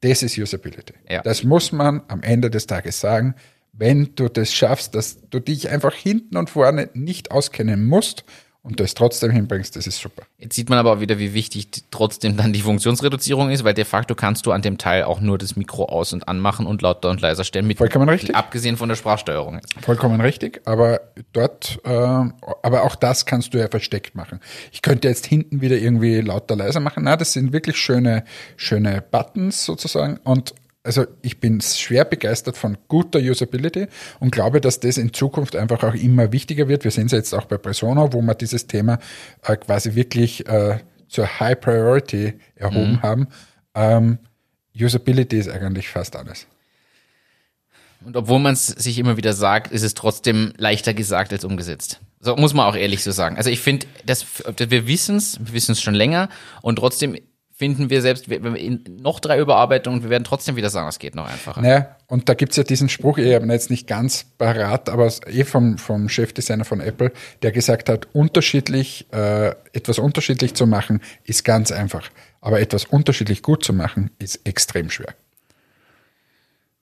Das 0.00 0.22
ist 0.22 0.38
Usability. 0.38 0.94
Ja. 1.08 1.22
Das 1.22 1.44
muss 1.44 1.72
man 1.72 2.02
am 2.08 2.22
Ende 2.22 2.50
des 2.50 2.66
Tages 2.66 2.98
sagen. 2.98 3.34
Wenn 3.72 4.14
du 4.14 4.28
das 4.28 4.54
schaffst, 4.54 4.94
dass 4.94 5.28
du 5.28 5.40
dich 5.40 5.68
einfach 5.68 5.94
hinten 5.94 6.36
und 6.36 6.48
vorne 6.48 6.88
nicht 6.94 7.30
auskennen 7.30 7.84
musst 7.84 8.24
und 8.64 8.80
das 8.80 8.94
trotzdem 8.94 9.30
hinbringst, 9.30 9.76
das 9.76 9.86
ist 9.86 9.98
super. 9.98 10.22
Jetzt 10.38 10.56
sieht 10.56 10.70
man 10.70 10.78
aber 10.78 10.94
auch 10.94 11.00
wieder, 11.00 11.18
wie 11.18 11.34
wichtig 11.34 11.68
trotzdem 11.90 12.38
dann 12.38 12.54
die 12.54 12.62
Funktionsreduzierung 12.62 13.50
ist, 13.50 13.62
weil 13.62 13.74
de 13.74 13.84
facto 13.84 14.14
kannst 14.14 14.46
du 14.46 14.52
an 14.52 14.62
dem 14.62 14.78
Teil 14.78 15.04
auch 15.04 15.20
nur 15.20 15.36
das 15.36 15.54
Mikro 15.54 15.84
aus- 15.84 16.14
und 16.14 16.26
anmachen 16.28 16.66
und 16.66 16.80
lauter 16.80 17.10
und 17.10 17.20
leiser 17.20 17.44
stellen. 17.44 17.66
Mit, 17.66 17.76
Vollkommen 17.76 18.08
richtig. 18.08 18.34
Abgesehen 18.34 18.78
von 18.78 18.88
der 18.88 18.96
Sprachsteuerung. 18.96 19.60
Vollkommen 19.82 20.18
richtig, 20.22 20.62
aber 20.64 21.02
dort, 21.34 21.78
äh, 21.84 21.90
aber 21.90 22.84
auch 22.84 22.96
das 22.96 23.26
kannst 23.26 23.52
du 23.52 23.58
ja 23.58 23.68
versteckt 23.68 24.14
machen. 24.14 24.40
Ich 24.72 24.80
könnte 24.80 25.08
jetzt 25.08 25.26
hinten 25.26 25.60
wieder 25.60 25.76
irgendwie 25.76 26.22
lauter 26.22 26.56
leiser 26.56 26.80
machen. 26.80 27.04
Na, 27.04 27.18
das 27.18 27.34
sind 27.34 27.52
wirklich 27.52 27.76
schöne, 27.76 28.24
schöne 28.56 29.02
Buttons 29.02 29.66
sozusagen 29.66 30.16
und 30.24 30.54
also 30.84 31.06
ich 31.22 31.40
bin 31.40 31.60
schwer 31.62 32.04
begeistert 32.04 32.56
von 32.56 32.76
guter 32.88 33.18
Usability 33.18 33.86
und 34.20 34.30
glaube, 34.30 34.60
dass 34.60 34.80
das 34.80 34.98
in 34.98 35.12
Zukunft 35.12 35.56
einfach 35.56 35.82
auch 35.82 35.94
immer 35.94 36.30
wichtiger 36.30 36.68
wird. 36.68 36.84
Wir 36.84 36.90
sehen 36.90 37.06
es 37.06 37.12
jetzt 37.12 37.32
auch 37.34 37.46
bei 37.46 37.56
Persona, 37.56 38.12
wo 38.12 38.20
wir 38.20 38.34
dieses 38.34 38.66
Thema 38.66 38.98
äh, 39.42 39.56
quasi 39.56 39.94
wirklich 39.94 40.46
äh, 40.46 40.78
zur 41.08 41.40
High 41.40 41.58
Priority 41.58 42.34
erhoben 42.54 43.02
haben. 43.02 43.28
Ähm, 43.74 44.18
Usability 44.78 45.38
ist 45.38 45.48
eigentlich 45.48 45.88
fast 45.88 46.16
alles. 46.16 46.46
Und 48.04 48.16
obwohl 48.16 48.38
man 48.38 48.52
es 48.52 48.66
sich 48.66 48.98
immer 48.98 49.16
wieder 49.16 49.32
sagt, 49.32 49.72
ist 49.72 49.82
es 49.82 49.94
trotzdem 49.94 50.52
leichter 50.58 50.92
gesagt 50.92 51.32
als 51.32 51.44
umgesetzt. 51.44 52.00
So 52.20 52.36
muss 52.36 52.52
man 52.52 52.66
auch 52.66 52.76
ehrlich 52.76 53.02
so 53.02 53.10
sagen. 53.10 53.38
Also 53.38 53.48
ich 53.48 53.60
finde, 53.60 53.86
dass 54.04 54.26
wir 54.56 54.86
wissen 54.86 55.16
es, 55.16 55.38
wir 55.40 55.54
wissen 55.54 55.72
es 55.72 55.80
schon 55.80 55.94
länger 55.94 56.28
und 56.60 56.76
trotzdem 56.76 57.16
finden 57.64 57.88
wir 57.88 58.02
selbst, 58.02 58.28
wir 58.28 58.40
noch 59.00 59.20
drei 59.20 59.38
Überarbeitungen, 59.40 60.02
wir 60.02 60.10
werden 60.10 60.24
trotzdem 60.24 60.54
wieder 60.56 60.68
sagen, 60.68 60.86
es 60.86 60.98
geht 60.98 61.14
noch 61.14 61.26
einfacher. 61.26 61.62
Naja, 61.62 61.96
und 62.08 62.28
da 62.28 62.34
gibt's 62.34 62.56
ja 62.56 62.62
diesen 62.62 62.90
Spruch, 62.90 63.16
ich 63.16 63.34
habe 63.34 63.46
jetzt 63.46 63.70
nicht 63.70 63.86
ganz 63.86 64.26
parat, 64.36 64.90
aber 64.90 65.06
es- 65.06 65.22
eh 65.26 65.44
vom, 65.44 65.78
vom 65.78 66.10
Chefdesigner 66.10 66.66
von 66.66 66.80
Apple, 66.80 67.10
der 67.40 67.52
gesagt 67.52 67.88
hat, 67.88 68.06
unterschiedlich, 68.12 69.06
äh, 69.12 69.54
etwas 69.72 69.98
unterschiedlich 69.98 70.52
zu 70.52 70.66
machen, 70.66 71.00
ist 71.24 71.42
ganz 71.44 71.72
einfach. 71.72 72.10
Aber 72.42 72.60
etwas 72.60 72.84
unterschiedlich 72.84 73.40
gut 73.40 73.64
zu 73.64 73.72
machen, 73.72 74.10
ist 74.18 74.46
extrem 74.46 74.90
schwer. 74.90 75.14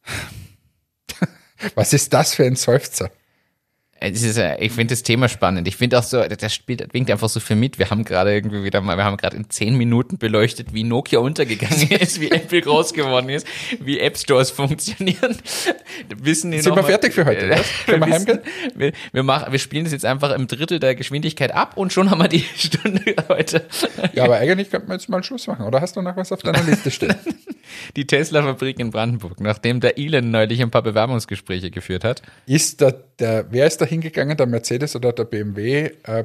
Was 1.77 1.93
ist 1.93 2.13
das 2.13 2.35
für 2.35 2.45
ein 2.45 2.57
Seufzer? 2.57 3.13
Es 4.05 4.23
ist, 4.23 4.37
ja- 4.37 4.59
ich 4.59 4.73
finde 4.73 4.93
das 4.95 5.03
Thema 5.05 5.29
spannend. 5.29 5.69
Ich 5.69 5.77
finde 5.77 5.99
auch 5.99 6.03
so, 6.03 6.23
das 6.23 6.53
spielt, 6.53 6.93
winkt 6.93 7.11
einfach 7.11 7.29
so 7.29 7.39
für 7.39 7.55
mit. 7.55 7.79
Wir 7.79 7.89
haben 7.91 8.05
gerade 8.05 8.35
irgendwie 8.35 8.65
wieder 8.65 8.81
mal, 8.81 8.97
wir 8.97 9.05
haben 9.05 9.17
gerade 9.17 9.37
in 9.37 9.49
zehn 9.49 9.77
Minuten 9.77 10.19
beleuchtet, 10.19 10.75
wie 10.75 10.83
Nokia 10.83 11.21
untergegangen 11.21 11.89
ist, 11.91 12.21
wie 12.21 12.31
Apple 12.31 12.61
groß 12.63 12.95
geworden 12.95 13.29
ist, 13.29 13.47
wie 13.81 14.01
App 14.01 14.19
Stores 14.19 14.51
funktionieren. 14.51 15.37
Wissen 16.21 16.53
Sind 16.53 16.65
wir 16.65 16.83
mal- 16.83 16.85
fertig 16.89 17.15
für 17.15 17.25
heute, 17.25 17.47
oder? 17.47 17.61
Können 17.87 18.01
wir 18.07 18.15
wissen-? 18.15 18.39
Wir, 18.75 18.93
wir, 19.13 19.23
machen, 19.23 19.53
wir 19.53 19.59
spielen 19.59 19.85
das 19.85 19.93
jetzt 19.93 20.05
einfach 20.05 20.33
im 20.35 20.49
Drittel 20.49 20.81
der 20.81 20.95
Geschwindigkeit 20.95 21.53
ab 21.55 21.77
und 21.77 21.93
schon 21.93 22.11
haben 22.11 22.21
wir 22.21 22.29
die 22.29 22.45
Stunde 22.57 23.03
heute. 23.29 23.65
Ja, 24.15 24.25
aber 24.25 24.37
eigentlich 24.39 24.71
könnten 24.71 24.89
wir 24.89 24.95
jetzt 24.95 25.09
mal 25.09 25.23
Schluss 25.23 25.47
machen, 25.47 25.65
oder 25.65 25.81
hast 25.81 25.95
du 25.97 26.03
noch 26.03 26.17
was 26.17 26.33
auf 26.33 26.43
deiner 26.43 26.63
Liste 26.65 26.91
stehen? 26.91 27.15
Die 27.97 28.07
Tesla-Fabrik 28.07 28.79
in 28.79 28.91
Brandenburg, 28.91 29.41
nachdem 29.41 29.81
der 29.81 29.99
Elon 29.99 30.31
neulich 30.31 30.63
ein 30.63 30.71
paar 30.71 30.83
Bewerbungsgespräche 30.83 31.71
geführt 31.71 32.05
hat. 32.05 32.23
Ist 32.47 32.81
da 32.81 32.93
der, 33.19 33.47
wer 33.51 33.67
ist 33.67 33.81
da 33.81 33.85
hingegangen, 33.85 34.37
der 34.37 34.47
Mercedes 34.47 34.97
oder 34.97 35.13
der 35.13 35.25
BMW 35.25 35.91
äh? 36.05 36.25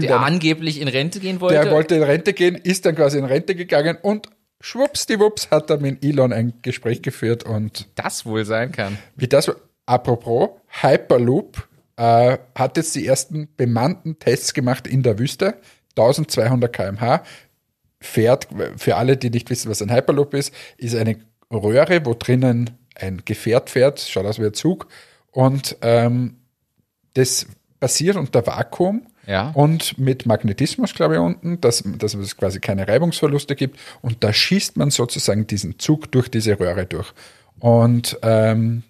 Der 0.00 0.20
angeblich 0.20 0.80
in 0.80 0.88
Rente 0.88 1.20
gehen 1.20 1.40
wollte. 1.40 1.60
Der 1.60 1.70
wollte 1.70 1.96
in 1.96 2.02
Rente 2.02 2.32
gehen, 2.32 2.54
ist 2.54 2.86
dann 2.86 2.94
quasi 2.94 3.18
in 3.18 3.24
Rente 3.24 3.54
gegangen 3.54 3.98
und 4.00 4.28
schwuppsdiwupps 4.60 5.50
hat 5.50 5.70
er 5.70 5.78
mit 5.78 6.04
Elon 6.04 6.32
ein 6.32 6.54
Gespräch 6.62 7.02
geführt 7.02 7.44
und 7.44 7.88
das 7.96 8.24
wohl 8.24 8.44
sein 8.44 8.72
kann. 8.72 8.98
wie 9.16 9.28
das, 9.28 9.50
apropos, 9.86 10.50
Hyperloop 10.80 11.68
äh, 11.96 12.38
hat 12.54 12.76
jetzt 12.76 12.94
die 12.94 13.06
ersten 13.06 13.48
bemannten 13.56 14.18
Tests 14.18 14.54
gemacht 14.54 14.86
in 14.86 15.02
der 15.02 15.18
Wüste, 15.18 15.54
1200 15.96 16.72
km/h, 16.72 17.22
fährt, 18.02 18.48
für 18.76 18.96
alle, 18.96 19.16
die 19.16 19.30
nicht 19.30 19.48
wissen, 19.48 19.70
was 19.70 19.80
ein 19.80 19.90
Hyperloop 19.92 20.34
ist, 20.34 20.52
ist 20.76 20.94
eine 20.94 21.16
Röhre, 21.50 22.04
wo 22.04 22.14
drinnen 22.14 22.70
ein 22.94 23.22
Gefährt 23.24 23.70
fährt, 23.70 24.00
schaut 24.00 24.26
aus 24.26 24.38
wie 24.38 24.44
ein 24.46 24.54
Zug 24.54 24.86
und 25.30 25.76
ähm, 25.80 26.36
das 27.14 27.46
passiert 27.80 28.16
unter 28.16 28.46
Vakuum 28.46 29.06
Ja. 29.26 29.50
und 29.54 29.98
mit 29.98 30.24
Magnetismus, 30.26 30.94
glaube 30.94 31.14
ich, 31.14 31.20
unten, 31.20 31.60
dass, 31.60 31.82
dass 31.98 32.14
es 32.14 32.36
quasi 32.36 32.60
keine 32.60 32.86
Reibungsverluste 32.86 33.56
gibt. 33.56 33.78
Und 34.02 34.22
da 34.24 34.32
schießt 34.32 34.76
man 34.76 34.90
sozusagen 34.90 35.46
diesen 35.46 35.78
Zug 35.78 36.10
durch 36.12 36.28
diese 36.30 36.58
Röhre 36.60 36.86
durch. 36.86 37.12
Und 37.58 38.18
ähm, 38.22 38.82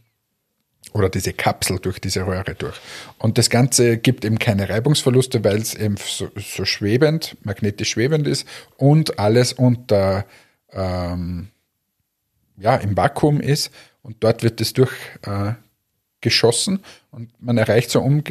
oder 0.92 1.08
diese 1.08 1.32
Kapsel 1.32 1.78
durch 1.78 2.00
diese 2.00 2.26
Röhre 2.26 2.54
durch. 2.54 2.78
Und 3.18 3.38
das 3.38 3.50
Ganze 3.50 3.96
gibt 3.96 4.24
eben 4.24 4.38
keine 4.38 4.68
Reibungsverluste, 4.68 5.42
weil 5.44 5.56
es 5.56 5.74
eben 5.74 5.96
so, 5.96 6.28
so 6.36 6.64
schwebend, 6.64 7.36
magnetisch 7.42 7.90
schwebend 7.90 8.26
ist 8.26 8.46
und 8.76 9.18
alles 9.18 9.52
unter 9.52 10.26
ähm, 10.72 11.48
ja, 12.56 12.76
im 12.76 12.96
Vakuum 12.96 13.40
ist 13.40 13.70
und 14.02 14.16
dort 14.20 14.42
wird 14.42 14.60
es 14.60 14.72
durch 14.72 14.92
äh, 15.22 15.52
und 17.10 17.30
man 17.40 17.58
erreicht 17.58 17.90
so 17.90 18.00
um, 18.00 18.22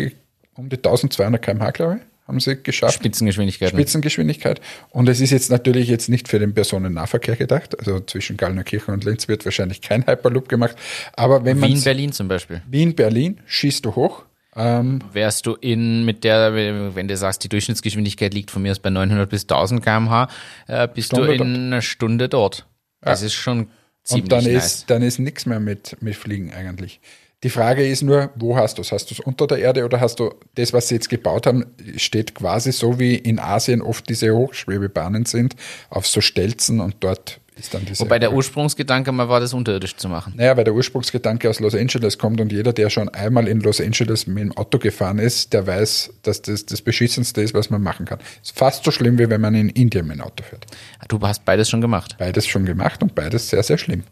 um 0.55 0.69
die 0.69 0.77
1200 0.77 1.41
km/h, 1.41 1.71
glaube 1.71 1.95
ich, 1.97 2.10
haben 2.31 2.39
sie 2.39 2.63
geschafft. 2.63 2.93
Spitzengeschwindigkeiten. 2.93 3.77
Spitzengeschwindigkeit. 3.77 4.61
Und 4.89 5.09
es 5.09 5.19
ist 5.19 5.31
jetzt 5.31 5.51
natürlich 5.51 5.89
jetzt 5.89 6.07
nicht 6.07 6.29
für 6.29 6.39
den 6.39 6.53
Personennahverkehr 6.53 7.35
gedacht. 7.35 7.77
Also 7.77 7.99
zwischen 7.99 8.37
Gallnerkirchen 8.37 8.93
und 8.93 9.03
Linz 9.03 9.27
wird 9.27 9.43
wahrscheinlich 9.43 9.81
kein 9.81 10.07
Hyperloop 10.07 10.47
gemacht. 10.47 10.75
Aber 11.13 11.43
wenn 11.43 11.59
man 11.59 11.69
Wien, 11.69 11.83
Berlin 11.83 12.11
zum 12.13 12.29
Beispiel. 12.29 12.61
Wien, 12.69 12.95
Berlin, 12.95 13.41
schießt 13.45 13.83
du 13.83 13.95
hoch. 13.95 14.23
Ähm, 14.55 14.99
Wärst 15.11 15.45
du 15.45 15.55
in 15.55 16.05
mit 16.05 16.23
der, 16.23 16.53
wenn 16.95 17.07
du 17.07 17.17
sagst, 17.17 17.43
die 17.43 17.49
Durchschnittsgeschwindigkeit 17.49 18.33
liegt 18.33 18.51
von 18.51 18.61
mir 18.61 18.71
aus 18.71 18.79
bei 18.79 18.89
900 18.89 19.29
bis 19.29 19.43
1000 19.43 19.83
km/h, 19.83 20.29
äh, 20.67 20.87
bist 20.87 21.07
Stunde 21.07 21.37
du 21.37 21.43
in 21.43 21.55
einer 21.67 21.81
Stunde 21.81 22.29
dort. 22.29 22.67
Das 23.01 23.21
ist 23.21 23.33
schon 23.33 23.69
ziemlich 24.03 24.23
und 24.23 24.31
dann 24.31 24.43
nice. 24.43 24.65
ist, 24.65 24.89
dann 24.89 25.01
ist 25.01 25.19
nichts 25.19 25.45
mehr 25.45 25.59
mit, 25.59 25.97
mit 26.01 26.15
Fliegen 26.15 26.53
eigentlich. 26.53 26.99
Die 27.43 27.49
Frage 27.49 27.87
ist 27.87 28.03
nur, 28.03 28.29
wo 28.35 28.55
hast 28.55 28.77
du 28.77 28.83
es? 28.83 28.91
Hast 28.91 29.09
du 29.09 29.15
es 29.15 29.19
unter 29.19 29.47
der 29.47 29.57
Erde 29.57 29.83
oder 29.83 29.99
hast 29.99 30.19
du 30.19 30.33
das, 30.55 30.73
was 30.73 30.89
sie 30.89 30.95
jetzt 30.95 31.09
gebaut 31.09 31.47
haben, 31.47 31.65
steht 31.97 32.35
quasi 32.35 32.71
so 32.71 32.99
wie 32.99 33.15
in 33.15 33.39
Asien 33.39 33.81
oft 33.81 34.07
diese 34.09 34.31
Hochschwebebahnen 34.31 35.25
sind, 35.25 35.55
auf 35.89 36.05
so 36.05 36.21
Stelzen 36.21 36.79
und 36.79 36.97
dort 36.99 37.39
ist 37.57 37.73
dann 37.73 37.83
diese. 37.85 38.01
Wobei 38.01 38.19
der 38.19 38.31
Ursprungsgedanke 38.31 39.11
mal 39.11 39.27
war, 39.27 39.39
das 39.39 39.53
unterirdisch 39.53 39.95
zu 39.95 40.07
machen. 40.07 40.33
Naja, 40.35 40.55
weil 40.55 40.65
der 40.65 40.75
Ursprungsgedanke 40.75 41.49
aus 41.49 41.59
Los 41.59 41.73
Angeles 41.73 42.19
kommt 42.19 42.39
und 42.41 42.51
jeder, 42.51 42.73
der 42.73 42.91
schon 42.91 43.09
einmal 43.09 43.47
in 43.47 43.59
Los 43.59 43.81
Angeles 43.81 44.27
mit 44.27 44.43
dem 44.43 44.55
Auto 44.55 44.77
gefahren 44.77 45.17
ist, 45.17 45.51
der 45.53 45.65
weiß, 45.65 46.13
dass 46.21 46.43
das 46.43 46.67
das 46.67 46.81
Beschissenste 46.81 47.41
ist, 47.41 47.55
was 47.55 47.71
man 47.71 47.81
machen 47.81 48.05
kann. 48.05 48.19
Ist 48.43 48.57
fast 48.57 48.83
so 48.83 48.91
schlimm, 48.91 49.17
wie 49.17 49.29
wenn 49.29 49.41
man 49.41 49.55
in 49.55 49.69
Indien 49.69 50.05
mit 50.07 50.17
dem 50.17 50.21
Auto 50.21 50.43
fährt. 50.43 50.67
Du 51.07 51.19
hast 51.21 51.43
beides 51.43 51.69
schon 51.69 51.81
gemacht. 51.81 52.15
Beides 52.19 52.45
schon 52.45 52.65
gemacht 52.65 53.01
und 53.01 53.15
beides 53.15 53.49
sehr, 53.49 53.63
sehr 53.63 53.79
schlimm. 53.79 54.03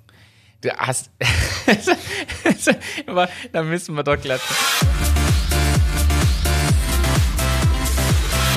Du 0.62 0.70
hast. 0.72 1.10
da 3.54 3.64
müssen 3.64 3.96
wir 3.96 4.04
doch 4.04 4.20
klatschen. 4.20 4.56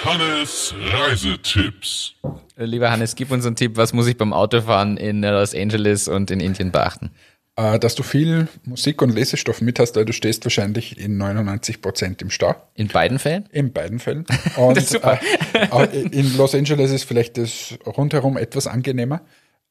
Hannes 0.04 0.74
Reisetipps. 0.92 2.14
Lieber 2.56 2.90
Hannes, 2.90 3.14
gib 3.14 3.30
uns 3.30 3.46
einen 3.46 3.54
Tipp, 3.54 3.76
was 3.76 3.92
muss 3.92 4.08
ich 4.08 4.16
beim 4.16 4.32
Autofahren 4.32 4.96
in 4.96 5.22
Los 5.22 5.54
Angeles 5.54 6.08
und 6.08 6.32
in 6.32 6.40
Indien 6.40 6.72
beachten? 6.72 7.12
Äh, 7.54 7.78
dass 7.78 7.94
du 7.94 8.02
viel 8.02 8.48
Musik 8.64 9.00
und 9.00 9.10
Lesestoff 9.10 9.60
mit 9.60 9.78
hast, 9.78 9.94
weil 9.94 10.04
du 10.04 10.12
stehst 10.12 10.44
wahrscheinlich 10.44 10.98
in 10.98 11.18
99 11.18 11.82
Prozent 11.82 12.20
im 12.20 12.30
Stau. 12.30 12.56
In 12.74 12.88
beiden 12.88 13.20
Fällen? 13.20 13.48
In 13.52 13.72
beiden 13.72 14.00
Fällen. 14.00 14.26
Und 14.56 14.76
Das 14.76 14.84
ist 14.84 14.92
super. 14.94 15.20
Äh, 15.52 16.00
in 16.00 16.36
Los 16.36 16.54
Angeles 16.54 16.90
ist 16.90 17.04
vielleicht 17.04 17.38
das 17.38 17.74
rundherum 17.86 18.36
etwas 18.36 18.66
angenehmer, 18.66 19.20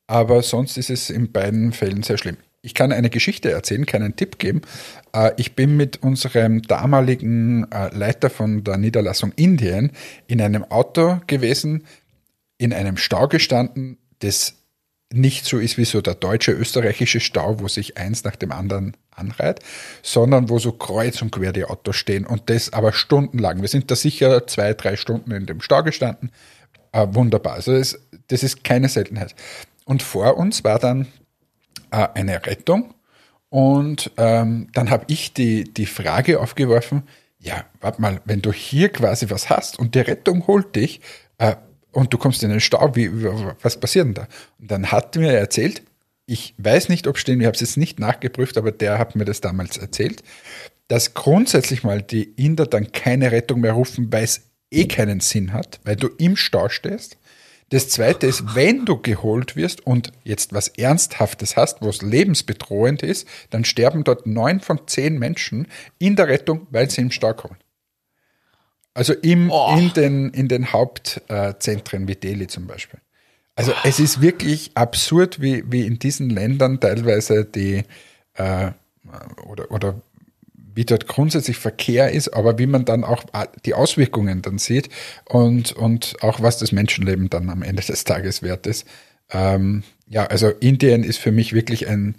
aber 0.07 0.41
sonst 0.43 0.77
ist 0.77 0.89
es 0.89 1.09
in 1.09 1.31
beiden 1.31 1.71
Fällen 1.73 2.03
sehr 2.03 2.17
schlimm. 2.17 2.37
Ich 2.63 2.75
kann 2.75 2.91
eine 2.91 3.09
Geschichte 3.09 3.51
erzählen, 3.51 3.85
keinen 3.87 4.15
Tipp 4.15 4.37
geben. 4.37 4.61
Äh, 5.13 5.31
Ich 5.37 5.55
bin 5.55 5.77
mit 5.77 6.03
unserem 6.03 6.61
damaligen 6.61 7.71
äh, 7.71 7.95
Leiter 7.95 8.29
von 8.29 8.63
der 8.63 8.77
Niederlassung 8.77 9.31
Indien 9.35 9.91
in 10.27 10.41
einem 10.41 10.63
Auto 10.65 11.19
gewesen, 11.25 11.85
in 12.59 12.73
einem 12.73 12.97
Stau 12.97 13.27
gestanden, 13.27 13.97
das 14.19 14.53
nicht 15.11 15.45
so 15.45 15.57
ist 15.57 15.77
wie 15.77 15.85
so 15.85 16.01
der 16.01 16.15
deutsche, 16.15 16.51
österreichische 16.51 17.19
Stau, 17.19 17.59
wo 17.59 17.67
sich 17.67 17.97
eins 17.97 18.23
nach 18.23 18.35
dem 18.35 18.51
anderen 18.51 18.95
anreiht, 19.09 19.59
sondern 20.03 20.49
wo 20.49 20.59
so 20.59 20.71
kreuz 20.71 21.21
und 21.21 21.31
quer 21.31 21.51
die 21.51 21.65
Autos 21.65 21.95
stehen 21.95 22.25
und 22.25 22.49
das 22.49 22.71
aber 22.71 22.93
stundenlang. 22.93 23.61
Wir 23.61 23.67
sind 23.67 23.91
da 23.91 23.95
sicher 23.95 24.47
zwei, 24.47 24.73
drei 24.73 24.95
Stunden 24.95 25.31
in 25.31 25.47
dem 25.47 25.61
Stau 25.61 25.83
gestanden. 25.83 26.31
Äh, 26.93 27.07
wunderbar. 27.11 27.53
Also 27.53 27.77
das, 27.77 27.99
das 28.27 28.43
ist 28.43 28.63
keine 28.63 28.87
Seltenheit. 28.87 29.35
Und 29.85 30.03
vor 30.03 30.37
uns 30.37 30.63
war 30.63 30.79
dann 30.79 31.07
äh, 31.91 32.07
eine 32.13 32.45
Rettung 32.45 32.93
und 33.49 34.11
ähm, 34.15 34.69
dann 34.73 34.89
habe 34.89 35.05
ich 35.07 35.33
die, 35.33 35.65
die 35.65 35.85
Frage 35.85 36.39
aufgeworfen, 36.39 37.03
ja, 37.37 37.65
warte 37.81 38.01
mal, 38.01 38.21
wenn 38.23 38.41
du 38.41 38.53
hier 38.53 38.89
quasi 38.89 39.29
was 39.29 39.49
hast 39.49 39.77
und 39.79 39.95
die 39.95 39.99
Rettung 39.99 40.47
holt 40.47 40.75
dich 40.75 41.01
äh, 41.37 41.55
und 41.91 42.13
du 42.13 42.17
kommst 42.17 42.43
in 42.43 42.49
den 42.49 42.59
Stau, 42.59 42.95
wie, 42.95 43.11
was 43.61 43.79
passiert 43.79 44.05
denn 44.05 44.13
da? 44.13 44.27
Und 44.59 44.71
dann 44.71 44.91
hat 44.91 45.15
mir 45.17 45.33
erzählt, 45.33 45.81
ich 46.27 46.53
weiß 46.59 46.87
nicht, 46.87 47.07
ob 47.07 47.17
stehen, 47.17 47.41
ich 47.41 47.45
habe 47.45 47.55
es 47.55 47.61
jetzt 47.61 47.75
nicht 47.75 47.99
nachgeprüft, 47.99 48.57
aber 48.57 48.71
der 48.71 48.97
hat 48.97 49.17
mir 49.17 49.25
das 49.25 49.41
damals 49.41 49.77
erzählt, 49.77 50.23
dass 50.87 51.13
grundsätzlich 51.13 51.83
mal 51.83 52.01
die 52.01 52.23
Inder 52.23 52.67
dann 52.67 52.93
keine 52.93 53.31
Rettung 53.31 53.61
mehr 53.61 53.73
rufen, 53.73 54.13
weil 54.13 54.23
es 54.23 54.43
eh 54.71 54.85
keinen 54.85 55.19
Sinn 55.19 55.51
hat, 55.51 55.81
weil 55.83 55.97
du 55.97 56.07
im 56.07 56.37
Stau 56.37 56.69
stehst. 56.69 57.17
Das 57.71 57.87
zweite 57.87 58.27
ist, 58.27 58.53
wenn 58.53 58.85
du 58.85 58.97
geholt 58.97 59.55
wirst 59.55 59.87
und 59.87 60.11
jetzt 60.25 60.51
was 60.53 60.67
Ernsthaftes 60.67 61.55
hast, 61.55 61.81
wo 61.81 61.87
es 61.87 62.01
lebensbedrohend 62.01 63.01
ist, 63.01 63.25
dann 63.49 63.63
sterben 63.63 64.03
dort 64.03 64.27
neun 64.27 64.59
von 64.59 64.87
zehn 64.87 65.17
Menschen 65.17 65.67
in 65.97 66.17
der 66.17 66.27
Rettung, 66.27 66.67
weil 66.69 66.89
sie 66.89 66.99
im 66.99 67.11
Stau 67.11 67.33
kommen. 67.33 67.55
Also 68.93 69.13
im, 69.13 69.49
Oh. 69.49 69.73
in 69.77 69.93
den, 69.93 70.29
in 70.31 70.49
den 70.49 70.73
Hauptzentren 70.73 72.09
wie 72.09 72.15
Delhi 72.15 72.47
zum 72.47 72.67
Beispiel. 72.67 72.99
Also 73.55 73.73
es 73.85 74.01
ist 74.01 74.21
wirklich 74.21 74.71
absurd, 74.75 75.39
wie, 75.39 75.63
wie 75.71 75.85
in 75.85 75.97
diesen 75.97 76.29
Ländern 76.29 76.81
teilweise 76.81 77.45
die 77.45 77.83
äh, 78.33 78.71
oder, 79.45 79.71
oder 79.71 80.01
wie 80.81 80.85
dort 80.85 81.07
grundsätzlich 81.07 81.57
Verkehr 81.57 82.11
ist, 82.11 82.29
aber 82.29 82.57
wie 82.57 82.65
man 82.65 82.85
dann 82.85 83.03
auch 83.03 83.23
die 83.65 83.75
Auswirkungen 83.75 84.41
dann 84.41 84.57
sieht 84.57 84.89
und, 85.25 85.73
und 85.73 86.15
auch 86.21 86.41
was 86.41 86.57
das 86.57 86.71
Menschenleben 86.71 87.29
dann 87.29 87.51
am 87.51 87.61
Ende 87.61 87.83
des 87.83 88.03
Tages 88.03 88.41
wert 88.41 88.65
ist. 88.65 88.87
Ähm, 89.29 89.83
ja, 90.07 90.25
also 90.25 90.49
Indien 90.49 91.03
ist 91.03 91.19
für 91.19 91.31
mich 91.31 91.53
wirklich 91.53 91.87
ein, 91.87 92.15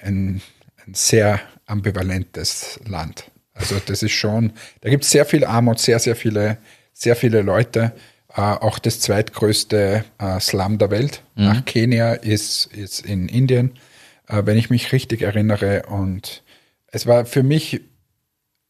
ein, 0.00 0.40
ein 0.86 0.94
sehr 0.94 1.40
ambivalentes 1.66 2.80
Land. 2.86 3.30
Also 3.52 3.76
das 3.84 4.02
ist 4.02 4.12
schon, 4.12 4.54
da 4.80 4.88
gibt 4.88 5.04
es 5.04 5.10
sehr 5.10 5.26
viel 5.26 5.44
Armut, 5.44 5.78
sehr, 5.78 5.98
sehr 5.98 6.16
viele, 6.16 6.56
sehr 6.94 7.16
viele 7.16 7.42
Leute. 7.42 7.92
Äh, 8.34 8.40
auch 8.40 8.78
das 8.78 9.00
zweitgrößte 9.00 10.06
äh, 10.16 10.40
Slum 10.40 10.78
der 10.78 10.90
Welt 10.90 11.22
nach 11.34 11.66
Kenia 11.66 12.14
ist, 12.14 12.64
ist 12.72 13.04
in 13.04 13.28
Indien, 13.28 13.72
äh, 14.26 14.40
wenn 14.46 14.56
ich 14.56 14.70
mich 14.70 14.90
richtig 14.90 15.20
erinnere. 15.20 15.82
Und 15.82 16.42
es 16.92 17.06
war 17.06 17.24
für 17.24 17.42
mich, 17.42 17.82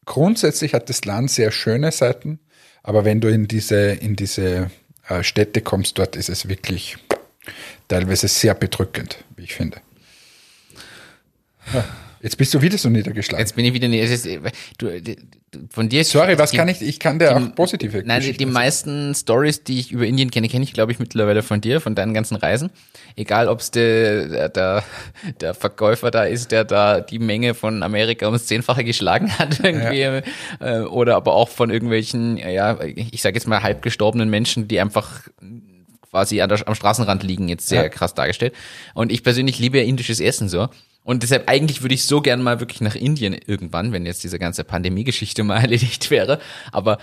grundsätzlich 0.05 0.73
hat 0.73 0.89
das 0.89 1.05
Land 1.05 1.31
sehr 1.31 1.51
schöne 1.51 1.91
Seiten, 1.91 2.39
aber 2.83 3.05
wenn 3.05 3.21
du 3.21 3.27
in 3.27 3.47
diese, 3.47 3.91
in 3.91 4.15
diese 4.15 4.71
äh, 5.07 5.23
Städte 5.23 5.61
kommst, 5.61 5.97
dort 5.97 6.15
ist 6.15 6.29
es 6.29 6.47
wirklich 6.47 6.97
teilweise 7.87 8.27
sehr 8.27 8.55
bedrückend, 8.55 9.23
wie 9.35 9.43
ich 9.43 9.53
finde. 9.53 9.81
Ja, 11.73 11.85
jetzt 12.21 12.37
bist 12.37 12.53
du 12.53 12.61
wieder 12.61 12.77
so 12.77 12.89
niedergeschlagen. 12.89 13.41
Jetzt 13.43 13.55
bin 13.55 13.65
ich 13.65 13.73
wieder 13.73 13.87
es 13.89 14.11
ist- 14.11 14.27
Du, 14.77 15.01
du, 15.01 15.15
von 15.69 15.89
dir 15.89 16.03
Sorry, 16.05 16.37
was 16.37 16.51
die- 16.51 16.57
kann 16.57 16.67
ich? 16.69 16.81
Ich 16.81 16.99
kann 16.99 17.19
dir 17.19 17.35
auch 17.35 17.55
positive 17.55 18.03
Nein, 18.05 18.21
die, 18.21 18.33
die 18.33 18.45
meisten 18.45 19.13
Stories, 19.15 19.63
die 19.63 19.79
ich 19.79 19.91
über 19.91 20.05
Indien 20.05 20.31
kenne, 20.31 20.47
kenne 20.47 20.63
ich, 20.63 20.73
glaube 20.73 20.91
ich, 20.91 20.99
mittlerweile 20.99 21.43
von 21.43 21.59
dir, 21.61 21.81
von 21.81 21.93
deinen 21.95 22.13
ganzen 22.13 22.35
Reisen. 22.35 22.69
Egal, 23.15 23.49
ob 23.49 23.59
es 23.59 23.71
der, 23.71 24.49
der, 24.49 24.83
der, 25.41 25.53
Verkäufer 25.53 26.09
da 26.11 26.23
ist, 26.23 26.51
der 26.51 26.63
da 26.63 27.01
die 27.01 27.19
Menge 27.19 27.53
von 27.53 27.83
Amerika 27.83 28.25
ums 28.27 28.45
Zehnfache 28.45 28.83
geschlagen 28.83 29.29
hat, 29.39 29.59
irgendwie, 29.63 30.21
äh, 30.61 30.79
oder 30.81 31.15
aber 31.17 31.33
auch 31.33 31.49
von 31.49 31.69
irgendwelchen, 31.69 32.37
ja, 32.37 32.79
ich 32.81 33.21
sage 33.21 33.35
jetzt 33.35 33.47
mal 33.47 33.61
halb 33.61 33.81
gestorbenen 33.81 34.29
Menschen, 34.29 34.67
die 34.67 34.79
einfach 34.79 35.27
quasi 36.09 36.37
der, 36.37 36.67
am 36.67 36.75
Straßenrand 36.75 37.23
liegen, 37.23 37.47
jetzt 37.49 37.67
sehr 37.67 37.83
Ja. 37.83 37.89
krass 37.89 38.13
dargestellt. 38.13 38.53
Und 38.93 39.11
ich 39.11 39.23
persönlich 39.23 39.59
liebe 39.59 39.77
ja 39.79 39.83
indisches 39.83 40.19
Essen 40.19 40.49
so. 40.49 40.69
Und 41.03 41.23
deshalb 41.23 41.49
eigentlich 41.49 41.81
würde 41.81 41.95
ich 41.95 42.05
so 42.05 42.21
gern 42.21 42.43
mal 42.43 42.59
wirklich 42.59 42.81
nach 42.81 42.95
Indien 42.95 43.33
irgendwann, 43.33 43.91
wenn 43.91 44.05
jetzt 44.05 44.23
diese 44.23 44.39
ganze 44.39 44.63
Pandemie-Geschichte 44.63 45.43
mal 45.43 45.57
erledigt 45.61 46.11
wäre. 46.11 46.39
Aber 46.71 46.99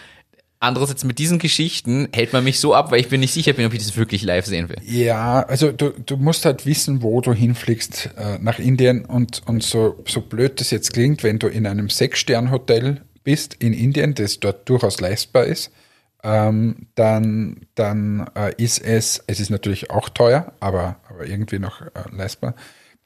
andererseits 0.61 1.05
mit 1.05 1.19
diesen 1.19 1.39
Geschichten 1.39 2.09
hält 2.13 2.33
man 2.33 2.45
mich 2.45 2.61
so 2.61 2.75
ab, 2.75 2.91
weil 2.91 3.01
ich 3.01 3.09
bin 3.09 3.21
nicht 3.21 3.33
sicher 3.33 3.53
bin, 3.53 3.67
ob 3.67 3.73
ich 3.73 3.81
das 3.81 3.97
wirklich 3.97 4.23
live 4.23 4.47
sehen 4.47 4.69
will. 4.69 4.79
Ja, 4.85 5.43
also 5.43 5.73
du, 5.73 5.91
du 5.91 6.17
musst 6.17 6.45
halt 6.45 6.67
wissen, 6.67 7.03
wo 7.03 7.21
du 7.21 7.33
hinfliegst 7.33 8.11
äh, 8.17 8.39
nach 8.41 8.59
Indien 8.59 9.05
und, 9.05 9.43
und 9.47 9.63
so, 9.63 10.03
so 10.07 10.21
blöd 10.21 10.61
das 10.61 10.71
jetzt 10.71 10.93
klingt, 10.93 11.23
wenn 11.23 11.39
du 11.39 11.49
in 11.49 11.67
einem 11.67 11.91
Sechs-Stern-Hotel 11.91 13.03
bist 13.25 13.55
in 13.55 13.73
Indien, 13.73 14.15
das 14.15 14.41
dort 14.41 14.69
durchaus 14.69 15.01
leistbar 15.01 15.45
ist, 15.45 15.71
ähm, 16.25 16.89
dann, 16.95 17.67
dann 17.75 18.29
äh, 18.35 18.53
ist 18.57 18.81
es, 18.81 19.23
es 19.27 19.39
ist 19.39 19.51
natürlich 19.51 19.91
auch 19.91 20.09
teuer, 20.09 20.53
aber, 20.61 20.97
aber 21.09 21.27
irgendwie 21.27 21.59
noch 21.59 21.81
äh, 21.83 21.89
leistbar, 22.11 22.55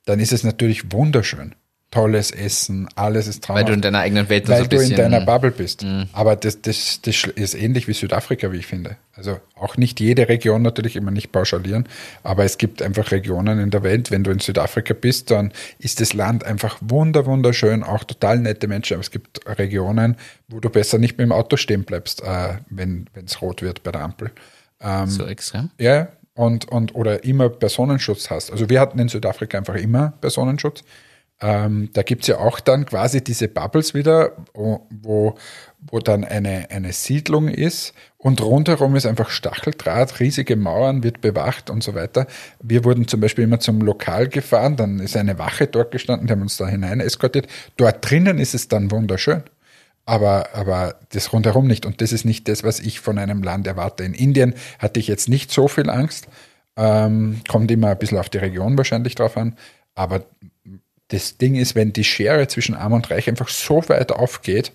dann 0.05 0.21
ist 0.21 0.33
es 0.33 0.45
natürlich 0.45 0.93
wunderschön. 0.93 1.55
Tolles 1.91 2.31
Essen, 2.31 2.89
alles 2.95 3.27
ist 3.27 3.45
traumhaft. 3.45 3.67
Weil 3.67 3.71
du 3.71 3.75
in 3.75 3.83
deiner 3.83 3.99
eigenen 3.99 4.31
Welt 4.31 4.49
Weil 4.49 4.63
so 4.63 4.67
du 4.69 4.81
in 4.81 4.93
Mhm. 4.93 4.97
deiner 4.97 5.21
Bubble 5.21 5.51
bist. 5.51 5.85
Aber 6.15 6.37
das, 6.37 6.63
das, 6.63 7.01
das 7.03 7.25
ist 7.25 7.55
ähnlich 7.55 7.87
wie 7.87 7.93
Südafrika, 7.93 8.51
wie 8.51 8.57
ich 8.57 8.67
finde. 8.67 8.97
Also 9.15 9.41
auch 9.57 9.77
nicht 9.77 10.01
jede 10.01 10.27
Region 10.27 10.63
natürlich 10.63 10.97
immer 10.97 11.11
nicht 11.11 11.33
pauschalieren, 11.33 11.87
aber 12.23 12.45
es 12.45 12.57
gibt 12.57 12.81
einfach 12.81 13.11
Regionen 13.11 13.59
in 13.59 13.69
der 13.69 13.83
Welt, 13.83 14.11
wenn 14.11 14.25
du 14.25 14.31
in 14.31 14.39
Südafrika 14.39 14.95
bist, 14.95 15.31
dann 15.31 15.53
ist 15.79 16.01
das 16.01 16.15
Land 16.15 16.45
einfach 16.45 16.79
wunder, 16.81 17.27
wunderschön, 17.27 17.83
auch 17.83 18.05
total 18.05 18.39
nette 18.39 18.69
Menschen. 18.69 18.95
Aber 18.95 19.03
es 19.03 19.11
gibt 19.11 19.41
Regionen, 19.59 20.17
wo 20.49 20.61
du 20.61 20.71
besser 20.71 20.97
nicht 20.97 21.19
mit 21.19 21.27
dem 21.27 21.33
Auto 21.33 21.59
stehen 21.59 21.85
bleibst, 21.85 22.23
äh, 22.23 22.55
wenn 22.71 23.07
es 23.27 23.43
rot 23.43 23.61
wird 23.61 23.83
bei 23.83 23.93
der 23.93 24.01
Ampel. 24.01 24.31
Ähm, 24.81 25.09
so 25.09 25.27
extrem. 25.27 25.69
Ja, 25.79 26.09
und, 26.35 26.69
und 26.71 26.95
oder 26.95 27.25
immer 27.25 27.49
Personenschutz 27.49 28.31
hast. 28.31 28.51
Also 28.51 28.69
wir 28.69 28.81
hatten 28.81 28.99
in 28.99 29.09
Südafrika 29.09 29.59
einfach 29.59 29.75
immer 29.75 30.15
Personenschutz. 30.21 30.83
Ähm, 31.41 31.91
da 31.93 32.03
gibt's 32.03 32.29
ja 32.29 32.39
auch 32.39 32.61
dann 32.61 32.87
quasi 32.87 33.23
diese 33.23 33.49
Bubbles 33.49 33.95
wieder, 33.95 34.37
wo, 34.55 34.87
wo, 34.91 35.35
wo 35.81 35.99
dann 35.99 36.25
eine, 36.25 36.71
eine 36.71 36.93
Siedlung 36.93 37.49
ist 37.49 37.95
und 38.17 38.41
rundherum 38.41 38.95
ist 38.95 39.07
einfach 39.07 39.29
Stacheldraht, 39.29 40.21
riesige 40.21 40.55
Mauern, 40.55 41.03
wird 41.03 41.21
bewacht 41.21 41.69
und 41.69 41.83
so 41.83 41.97
weiter. 41.97 42.29
Wir 42.63 42.85
wurden 42.85 43.09
zum 43.09 43.21
Beispiel 43.21 43.43
immer 43.43 43.59
zum 43.59 43.81
Lokal 43.81 44.29
gefahren, 44.29 44.77
dann 44.77 45.01
ist 45.01 45.17
eine 45.17 45.37
Wache 45.39 45.67
dort 45.67 45.91
gestanden, 45.91 46.29
die 46.29 46.33
haben 46.33 46.43
uns 46.43 46.57
da 46.59 46.69
hinein 46.69 47.01
eskortiert. 47.01 47.49
Dort 47.77 48.09
drinnen 48.09 48.39
ist 48.39 48.55
es 48.55 48.69
dann 48.69 48.93
wunderschön 48.93 49.43
aber, 50.05 50.49
aber 50.55 50.97
das 51.11 51.33
rundherum 51.33 51.67
nicht. 51.67 51.87
Und 51.87 52.01
das 52.01 52.13
ist 52.13 52.25
nicht 52.25 52.49
das, 52.49 52.65
was 52.65 52.81
ich 52.81 53.01
von 53.01 53.19
einem 53.19 53.43
Land 53.43 53.67
erwarte. 53.67 54.05
In 54.05 54.15
Indien 54.15 54.55
hatte 54.79 55.01
ich 55.01 55.07
jetzt 55.07 55.29
nicht 55.29 55.51
so 55.51 55.69
viel 55.69 55.89
Angst. 55.89 56.27
Ähm, 56.77 57.41
kommt 57.49 57.71
immer 57.71 57.89
ein 57.89 57.99
bisschen 57.99 58.19
auf 58.19 58.29
die 58.29 58.39
Region 58.39 58.77
wahrscheinlich 58.77 59.15
drauf 59.15 59.37
an. 59.37 59.57
Aber 59.95 60.25
das 61.09 61.37
Ding 61.37 61.55
ist, 61.55 61.75
wenn 61.75 61.93
die 61.93 62.05
Schere 62.05 62.49
zwischen 62.49 62.75
Arm 62.75 62.95
und 62.95 63.11
Reich 63.11 63.29
einfach 63.29 63.49
so 63.49 63.89
weit 63.89 64.13
aufgeht, 64.13 64.73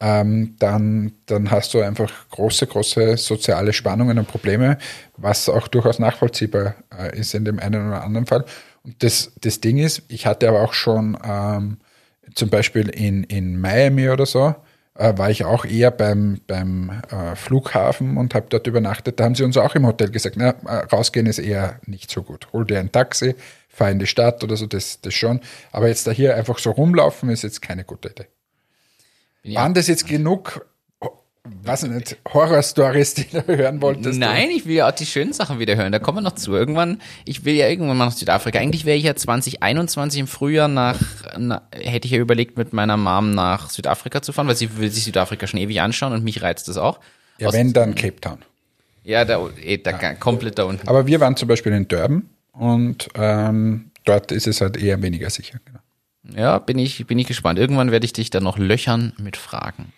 ähm, 0.00 0.56
dann, 0.58 1.12
dann 1.26 1.50
hast 1.50 1.74
du 1.74 1.82
einfach 1.82 2.10
große, 2.30 2.66
große 2.66 3.18
soziale 3.18 3.72
Spannungen 3.72 4.18
und 4.18 4.28
Probleme, 4.28 4.78
was 5.16 5.48
auch 5.48 5.68
durchaus 5.68 5.98
nachvollziehbar 5.98 6.76
äh, 6.96 7.18
ist 7.18 7.34
in 7.34 7.44
dem 7.44 7.58
einen 7.58 7.88
oder 7.88 8.02
anderen 8.02 8.26
Fall. 8.26 8.46
Und 8.82 9.02
das, 9.02 9.32
das 9.42 9.60
Ding 9.60 9.76
ist, 9.76 10.02
ich 10.08 10.24
hatte 10.24 10.48
aber 10.48 10.62
auch 10.62 10.72
schon 10.72 11.18
ähm, 11.22 11.78
zum 12.34 12.48
Beispiel 12.48 12.88
in, 12.88 13.24
in 13.24 13.60
Miami 13.60 14.08
oder 14.08 14.24
so, 14.24 14.54
äh, 14.94 15.16
war 15.16 15.30
ich 15.30 15.44
auch 15.44 15.64
eher 15.64 15.90
beim, 15.90 16.40
beim 16.46 17.02
äh, 17.10 17.36
Flughafen 17.36 18.16
und 18.16 18.34
habe 18.34 18.46
dort 18.48 18.66
übernachtet. 18.66 19.18
Da 19.20 19.24
haben 19.24 19.34
sie 19.34 19.44
uns 19.44 19.56
auch 19.56 19.74
im 19.74 19.86
Hotel 19.86 20.10
gesagt, 20.10 20.36
na, 20.36 20.50
äh, 20.66 20.84
rausgehen 20.92 21.26
ist 21.26 21.38
eher 21.38 21.80
nicht 21.86 22.10
so 22.10 22.22
gut. 22.22 22.48
Hol 22.52 22.64
dir 22.66 22.80
ein 22.80 22.92
Taxi, 22.92 23.34
fahr 23.68 23.90
in 23.90 23.98
die 23.98 24.06
Stadt 24.06 24.42
oder 24.44 24.56
so, 24.56 24.66
das, 24.66 25.00
das 25.00 25.14
schon. 25.14 25.40
Aber 25.72 25.88
jetzt 25.88 26.06
da 26.06 26.10
hier 26.10 26.36
einfach 26.36 26.58
so 26.58 26.70
rumlaufen, 26.72 27.30
ist 27.30 27.42
jetzt 27.42 27.62
keine 27.62 27.84
gute 27.84 28.10
Idee. 28.10 28.26
Ja- 29.42 29.60
Waren 29.62 29.74
das 29.74 29.86
jetzt 29.86 30.06
genug 30.06 30.66
was 31.62 31.82
nicht, 31.82 32.16
Horror-Stories, 32.32 33.14
die 33.14 33.26
du 33.30 33.46
hören 33.46 33.80
wolltest? 33.82 34.18
Nein, 34.18 34.48
ich 34.50 34.66
will 34.66 34.76
ja 34.76 34.88
auch 34.88 34.92
die 34.94 35.06
schönen 35.06 35.32
Sachen 35.32 35.58
wieder 35.58 35.76
hören. 35.76 35.92
Da 35.92 35.98
kommen 35.98 36.18
wir 36.18 36.22
noch 36.22 36.34
zu. 36.34 36.54
Irgendwann, 36.54 37.00
ich 37.24 37.44
will 37.44 37.54
ja 37.54 37.68
irgendwann 37.68 37.96
mal 37.96 38.06
nach 38.06 38.12
Südafrika. 38.12 38.58
Eigentlich 38.58 38.84
wäre 38.84 38.96
ich 38.96 39.04
ja 39.04 39.14
2021 39.14 40.20
im 40.20 40.26
Frühjahr 40.26 40.68
nach, 40.68 40.98
na, 41.38 41.62
hätte 41.72 42.06
ich 42.06 42.12
ja 42.12 42.18
überlegt, 42.18 42.56
mit 42.56 42.72
meiner 42.72 42.96
Mom 42.96 43.30
nach 43.34 43.70
Südafrika 43.70 44.22
zu 44.22 44.32
fahren, 44.32 44.48
weil 44.48 44.56
sie 44.56 44.76
will 44.78 44.90
sich 44.90 45.04
Südafrika 45.04 45.46
schon 45.46 45.60
ewig 45.60 45.80
anschauen 45.80 46.12
und 46.12 46.24
mich 46.24 46.42
reizt 46.42 46.68
das 46.68 46.76
auch. 46.76 47.00
Ja, 47.38 47.48
Aus- 47.48 47.54
wenn, 47.54 47.72
dann 47.72 47.94
Cape 47.94 48.20
Town. 48.20 48.38
Ja, 49.04 49.24
da, 49.24 49.48
eh, 49.62 49.78
da 49.78 49.92
komplett 50.14 50.58
da 50.58 50.64
unten. 50.64 50.86
Aber 50.88 51.06
wir 51.06 51.20
waren 51.20 51.36
zum 51.36 51.48
Beispiel 51.48 51.72
in 51.72 51.88
Durban 51.88 52.28
und 52.52 53.08
ähm, 53.14 53.90
dort 54.04 54.30
ist 54.30 54.46
es 54.46 54.60
halt 54.60 54.76
eher 54.76 55.00
weniger 55.02 55.30
sicher. 55.30 55.58
Genau. 55.64 55.78
Ja, 56.38 56.58
bin 56.58 56.78
ich, 56.78 57.06
bin 57.06 57.18
ich 57.18 57.26
gespannt. 57.26 57.58
Irgendwann 57.58 57.90
werde 57.90 58.04
ich 58.04 58.12
dich 58.12 58.28
dann 58.30 58.44
noch 58.44 58.58
löchern 58.58 59.14
mit 59.18 59.36
Fragen. 59.36 59.92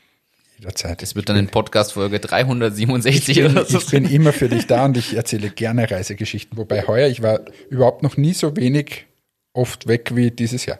Jederzeit. 0.62 1.02
Es 1.02 1.16
wird 1.16 1.28
dann 1.28 1.36
in 1.36 1.48
Podcast 1.48 1.92
Folge 1.94 2.20
367 2.20 3.42
oder 3.42 3.64
so. 3.64 3.78
Ich 3.78 3.86
bin 3.90 4.04
immer 4.04 4.32
für 4.32 4.48
dich 4.48 4.68
da 4.68 4.84
und 4.84 4.96
ich 4.96 5.12
erzähle 5.16 5.50
gerne 5.50 5.90
Reisegeschichten. 5.90 6.56
Wobei 6.56 6.86
heuer, 6.86 7.08
ich 7.08 7.20
war 7.20 7.40
überhaupt 7.68 8.04
noch 8.04 8.16
nie 8.16 8.32
so 8.32 8.54
wenig 8.54 9.06
oft 9.54 9.88
weg 9.88 10.12
wie 10.14 10.30
dieses 10.30 10.64
Jahr. 10.66 10.78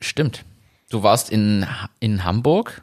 Stimmt. 0.00 0.44
Du 0.90 1.04
warst 1.04 1.30
in, 1.30 1.64
in 2.00 2.24
Hamburg. 2.24 2.82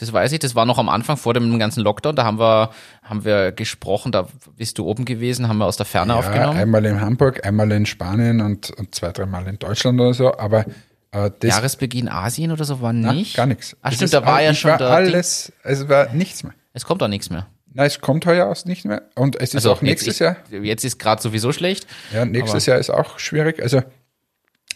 Das 0.00 0.12
weiß 0.12 0.32
ich, 0.32 0.40
das 0.40 0.56
war 0.56 0.66
noch 0.66 0.78
am 0.78 0.88
Anfang 0.88 1.16
vor 1.16 1.34
dem 1.34 1.56
ganzen 1.60 1.84
Lockdown. 1.84 2.16
Da 2.16 2.24
haben 2.24 2.40
wir, 2.40 2.70
haben 3.04 3.24
wir 3.24 3.52
gesprochen, 3.52 4.10
da 4.10 4.26
bist 4.56 4.76
du 4.78 4.84
oben 4.86 5.04
gewesen, 5.04 5.46
haben 5.46 5.58
wir 5.58 5.66
aus 5.66 5.76
der 5.76 5.86
Ferne 5.86 6.14
Ja, 6.14 6.18
aufgenommen. 6.18 6.58
einmal 6.58 6.84
in 6.84 7.00
Hamburg, 7.00 7.46
einmal 7.46 7.70
in 7.70 7.86
Spanien 7.86 8.40
und, 8.40 8.70
und 8.70 8.92
zwei, 8.92 9.12
dreimal 9.12 9.46
in 9.46 9.60
Deutschland 9.60 10.00
oder 10.00 10.14
so. 10.14 10.36
Aber 10.36 10.64
äh, 11.12 11.30
das 11.38 11.50
Jahresbeginn 11.50 12.08
Asien 12.08 12.50
oder 12.50 12.64
so 12.64 12.80
war 12.80 12.92
na, 12.92 13.12
nicht. 13.12 13.36
gar 13.36 13.46
nichts. 13.46 13.76
Ach 13.82 13.92
stimmt, 13.92 14.12
da 14.12 14.24
war 14.26 14.34
all- 14.36 14.44
ja 14.44 14.54
schon 14.54 14.70
war 14.72 14.80
alles, 14.80 15.52
es 15.62 15.88
war 15.88 16.12
nichts 16.12 16.42
mehr. 16.42 16.54
Es 16.72 16.84
kommt 16.84 17.02
auch 17.02 17.08
nichts 17.08 17.30
mehr. 17.30 17.46
Nein, 17.74 17.86
es 17.86 18.00
kommt 18.00 18.26
heuer 18.26 18.46
aus 18.46 18.66
nicht 18.66 18.84
mehr. 18.84 19.02
Und 19.14 19.36
es 19.36 19.50
ist 19.50 19.56
Also 19.56 19.72
auch 19.72 19.82
nächstes 19.82 20.18
Jahr. 20.18 20.36
Jetzt 20.50 20.84
ist 20.84 20.98
gerade 20.98 21.22
sowieso 21.22 21.52
schlecht. 21.52 21.86
Ja, 22.12 22.24
nächstes 22.24 22.66
Jahr 22.66 22.78
ist 22.78 22.90
auch 22.90 23.18
schwierig. 23.18 23.62
Also, 23.62 23.82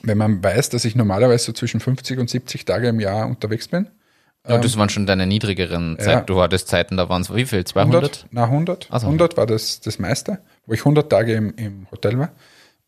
wenn 0.02 0.16
man 0.16 0.42
weiß, 0.42 0.70
dass 0.70 0.84
ich 0.84 0.94
normalerweise 0.94 1.44
so 1.44 1.52
zwischen 1.52 1.80
50 1.80 2.18
und 2.18 2.30
70 2.30 2.64
Tage 2.64 2.88
im 2.88 3.00
Jahr 3.00 3.26
unterwegs 3.26 3.68
bin. 3.68 3.88
Ja, 4.48 4.58
das 4.58 4.76
waren 4.78 4.88
schon 4.88 5.06
deine 5.06 5.26
niedrigeren 5.26 5.98
Zeiten. 5.98 6.10
Ja. 6.10 6.20
Du 6.20 6.40
hattest 6.40 6.68
Zeiten, 6.68 6.96
da 6.96 7.08
waren 7.08 7.22
es 7.22 7.34
wie 7.34 7.44
viel? 7.44 7.64
200? 7.64 7.94
100? 8.04 8.26
Na, 8.30 8.44
100. 8.44 8.86
Ach 8.90 9.00
so. 9.00 9.06
100 9.06 9.36
war 9.36 9.46
das, 9.46 9.80
das 9.80 9.98
meiste, 9.98 10.38
wo 10.66 10.72
ich 10.72 10.80
100 10.80 11.10
Tage 11.10 11.34
im, 11.34 11.52
im 11.56 11.86
Hotel 11.90 12.18
war. 12.18 12.30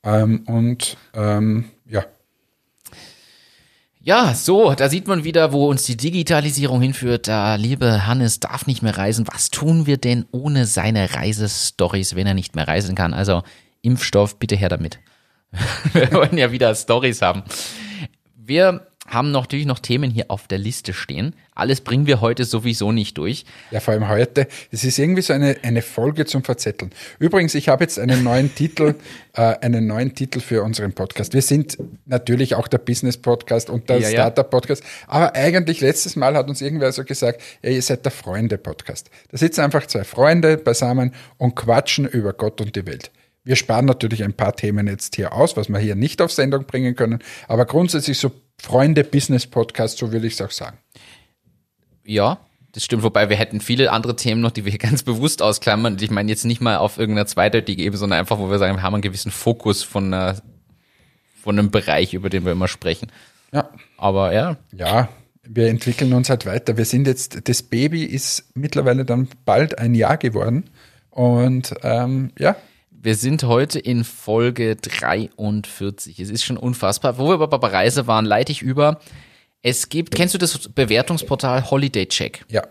Ähm, 0.04 0.44
und 0.46 0.96
ähm, 1.14 1.64
ja, 1.84 2.04
Ja, 4.08 4.32
so, 4.32 4.72
da 4.72 4.88
sieht 4.88 5.06
man 5.06 5.24
wieder, 5.24 5.52
wo 5.52 5.68
uns 5.68 5.82
die 5.82 5.98
Digitalisierung 5.98 6.80
hinführt. 6.80 7.28
Da, 7.28 7.56
liebe 7.56 8.06
Hannes 8.06 8.40
darf 8.40 8.66
nicht 8.66 8.82
mehr 8.82 8.96
reisen. 8.96 9.26
Was 9.30 9.50
tun 9.50 9.84
wir 9.84 9.98
denn 9.98 10.24
ohne 10.30 10.64
seine 10.64 11.14
Reisestories, 11.14 12.16
wenn 12.16 12.26
er 12.26 12.32
nicht 12.32 12.56
mehr 12.56 12.66
reisen 12.66 12.94
kann? 12.94 13.12
Also 13.12 13.42
Impfstoff, 13.82 14.38
bitte 14.38 14.56
her 14.56 14.70
damit. 14.70 14.98
wir 15.92 16.10
wollen 16.12 16.38
ja 16.38 16.50
wieder 16.50 16.74
Stories 16.74 17.20
haben. 17.20 17.42
Wir 18.48 18.80
haben 19.06 19.30
natürlich 19.30 19.66
noch 19.66 19.78
Themen 19.78 20.10
hier 20.10 20.30
auf 20.30 20.48
der 20.48 20.56
Liste 20.56 20.94
stehen. 20.94 21.34
Alles 21.54 21.82
bringen 21.82 22.06
wir 22.06 22.22
heute 22.22 22.46
sowieso 22.46 22.92
nicht 22.92 23.18
durch. 23.18 23.44
ja, 23.70 23.80
vor 23.80 23.92
allem 23.92 24.08
heute. 24.08 24.46
Es 24.72 24.84
ist 24.84 24.98
irgendwie 24.98 25.20
so 25.20 25.34
eine, 25.34 25.58
eine 25.62 25.82
Folge 25.82 26.24
zum 26.24 26.42
Verzetteln. 26.42 26.90
Übrigens, 27.18 27.54
ich 27.54 27.68
habe 27.68 27.84
jetzt 27.84 27.98
einen 27.98 28.24
neuen 28.24 28.54
Titel, 28.54 28.94
äh, 29.34 29.42
einen 29.60 29.86
neuen 29.86 30.14
Titel 30.14 30.40
für 30.40 30.62
unseren 30.62 30.94
Podcast. 30.94 31.34
Wir 31.34 31.42
sind 31.42 31.76
natürlich 32.06 32.54
auch 32.54 32.68
der 32.68 32.78
Business 32.78 33.18
Podcast 33.18 33.68
und 33.68 33.90
der 33.90 33.98
ja. 33.98 34.08
Startup 34.08 34.48
Podcast. 34.48 34.82
Aber 35.08 35.34
eigentlich 35.34 35.82
letztes 35.82 36.16
Mal 36.16 36.34
hat 36.34 36.48
uns 36.48 36.62
irgendwer 36.62 36.90
so 36.92 37.04
gesagt, 37.04 37.42
ja, 37.62 37.68
ihr 37.68 37.82
seid 37.82 38.06
der 38.06 38.12
Freunde 38.12 38.56
Podcast. 38.56 39.10
Da 39.30 39.36
sitzen 39.36 39.60
einfach 39.60 39.86
zwei 39.86 40.04
Freunde 40.04 40.56
beisammen 40.56 41.12
und 41.36 41.54
quatschen 41.54 42.06
über 42.06 42.32
Gott 42.32 42.62
und 42.62 42.74
die 42.76 42.86
Welt. 42.86 43.10
Wir 43.44 43.56
sparen 43.56 43.86
natürlich 43.86 44.24
ein 44.24 44.34
paar 44.34 44.54
Themen 44.54 44.86
jetzt 44.86 45.16
hier 45.16 45.32
aus, 45.32 45.56
was 45.56 45.68
wir 45.68 45.78
hier 45.78 45.94
nicht 45.94 46.20
auf 46.20 46.32
Sendung 46.32 46.64
bringen 46.64 46.94
können. 46.94 47.20
Aber 47.46 47.64
grundsätzlich 47.64 48.18
so 48.18 48.30
Freunde 48.60 49.04
Business 49.04 49.46
Podcast, 49.46 49.98
so 49.98 50.12
will 50.12 50.24
ich 50.24 50.34
es 50.34 50.42
auch 50.42 50.50
sagen. 50.50 50.78
Ja, 52.04 52.38
das 52.72 52.84
stimmt. 52.84 53.02
Wobei 53.02 53.28
wir 53.28 53.36
hätten 53.36 53.60
viele 53.60 53.90
andere 53.92 54.16
Themen 54.16 54.40
noch, 54.40 54.50
die 54.50 54.64
wir 54.64 54.70
hier 54.70 54.78
ganz 54.90 55.02
bewusst 55.02 55.42
ausklammern. 55.42 55.94
Und 55.94 56.02
ich 56.02 56.10
meine 56.10 56.30
jetzt 56.30 56.44
nicht 56.44 56.60
mal 56.60 56.76
auf 56.76 56.98
irgendeiner 56.98 57.26
zweideutige 57.26 57.82
Ebene, 57.82 57.98
sondern 57.98 58.18
einfach, 58.18 58.38
wo 58.38 58.50
wir 58.50 58.58
sagen, 58.58 58.76
wir 58.76 58.82
haben 58.82 58.94
einen 58.94 59.02
gewissen 59.02 59.30
Fokus 59.30 59.82
von, 59.82 60.12
einer, 60.12 60.40
von 61.40 61.58
einem 61.58 61.70
Bereich, 61.70 62.14
über 62.14 62.30
den 62.30 62.44
wir 62.44 62.52
immer 62.52 62.68
sprechen. 62.68 63.10
Ja. 63.52 63.70
Aber 63.96 64.32
ja, 64.32 64.56
Ja, 64.72 65.08
wir 65.42 65.68
entwickeln 65.68 66.12
uns 66.12 66.28
halt 66.28 66.44
weiter. 66.44 66.76
Wir 66.76 66.84
sind 66.84 67.06
jetzt, 67.06 67.48
das 67.48 67.62
Baby 67.62 68.04
ist 68.04 68.50
mittlerweile 68.54 69.04
dann 69.04 69.28
bald 69.44 69.78
ein 69.78 69.94
Jahr 69.94 70.18
geworden. 70.18 70.70
Und 71.10 71.74
ähm, 71.82 72.32
ja, 72.38 72.56
wir 73.00 73.14
sind 73.14 73.44
heute 73.44 73.78
in 73.78 74.04
Folge 74.04 74.76
43. 74.76 76.18
Es 76.18 76.30
ist 76.30 76.44
schon 76.44 76.56
unfassbar. 76.56 77.18
Wo 77.18 77.28
wir 77.28 77.34
aber 77.34 77.58
bei 77.58 77.68
Reise 77.68 78.06
waren, 78.06 78.24
leite 78.24 78.52
ich 78.52 78.62
über. 78.62 79.00
Es 79.62 79.88
gibt, 79.88 80.14
kennst 80.14 80.34
du 80.34 80.38
das 80.38 80.68
Bewertungsportal 80.68 81.70
Holiday 81.70 82.06
Check? 82.06 82.44
ja, 82.48 82.62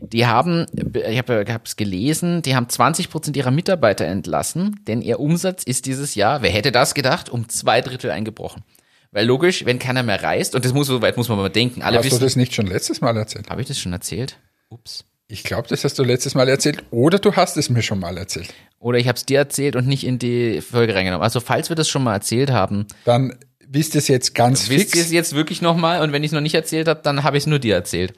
Die 0.00 0.26
haben, 0.26 0.66
ich 0.74 1.18
habe 1.18 1.60
es 1.64 1.76
gelesen, 1.76 2.42
die 2.42 2.54
haben 2.54 2.68
20 2.68 3.10
Prozent 3.10 3.36
ihrer 3.36 3.50
Mitarbeiter 3.50 4.04
entlassen, 4.04 4.80
denn 4.86 5.02
ihr 5.02 5.20
Umsatz 5.20 5.62
ist 5.64 5.86
dieses 5.86 6.14
Jahr, 6.14 6.42
wer 6.42 6.50
hätte 6.50 6.72
das 6.72 6.94
gedacht, 6.94 7.28
um 7.28 7.48
zwei 7.48 7.80
Drittel 7.80 8.10
eingebrochen. 8.10 8.62
Weil 9.10 9.26
logisch, 9.26 9.64
wenn 9.64 9.78
keiner 9.78 10.02
mehr 10.02 10.22
reist, 10.22 10.54
und 10.54 10.64
das 10.64 10.72
muss, 10.72 10.86
so 10.88 11.02
weit 11.02 11.16
muss 11.16 11.28
man 11.28 11.38
mal 11.38 11.48
denken, 11.48 11.82
alle 11.82 11.98
hast 11.98 12.04
du 12.04 12.10
wissen, 12.12 12.22
das 12.22 12.36
nicht 12.36 12.54
schon 12.54 12.66
letztes 12.66 13.00
Mal 13.00 13.16
erzählt? 13.16 13.48
habe 13.48 13.60
ich 13.60 13.68
das 13.68 13.78
schon 13.78 13.92
erzählt? 13.92 14.38
Ups. 14.68 15.04
Ich 15.28 15.44
glaube, 15.44 15.68
das 15.68 15.84
hast 15.84 15.98
du 15.98 16.04
letztes 16.04 16.34
Mal 16.34 16.48
erzählt 16.48 16.84
oder 16.90 17.18
du 17.18 17.36
hast 17.36 17.56
es 17.56 17.70
mir 17.70 17.82
schon 17.82 18.00
mal 18.00 18.16
erzählt. 18.16 18.52
Oder 18.80 18.98
ich 18.98 19.08
habe 19.08 19.16
es 19.16 19.26
dir 19.26 19.38
erzählt 19.38 19.74
und 19.76 19.86
nicht 19.86 20.04
in 20.04 20.18
die 20.18 20.60
Folge 20.60 20.94
reingenommen. 20.94 21.22
Also 21.24 21.40
falls 21.40 21.68
wir 21.68 21.76
das 21.76 21.88
schon 21.88 22.04
mal 22.04 22.14
erzählt 22.14 22.50
haben, 22.50 22.86
Dann 23.04 23.36
wisst 23.66 23.94
ihr 23.94 23.98
es 23.98 24.08
jetzt 24.08 24.34
ganz 24.34 24.68
wisst 24.70 24.94
ihr 24.94 25.00
es 25.00 25.06
fix. 25.08 25.12
jetzt 25.12 25.34
wirklich 25.34 25.60
nochmal 25.62 26.00
und 26.02 26.12
wenn 26.12 26.22
ich 26.22 26.28
es 26.28 26.32
noch 26.32 26.40
nicht 26.40 26.54
erzählt 26.54 26.88
habe, 26.88 27.00
dann 27.02 27.24
habe 27.24 27.36
ich 27.36 27.42
es 27.42 27.46
nur 27.48 27.58
dir 27.58 27.74
erzählt. 27.74 28.12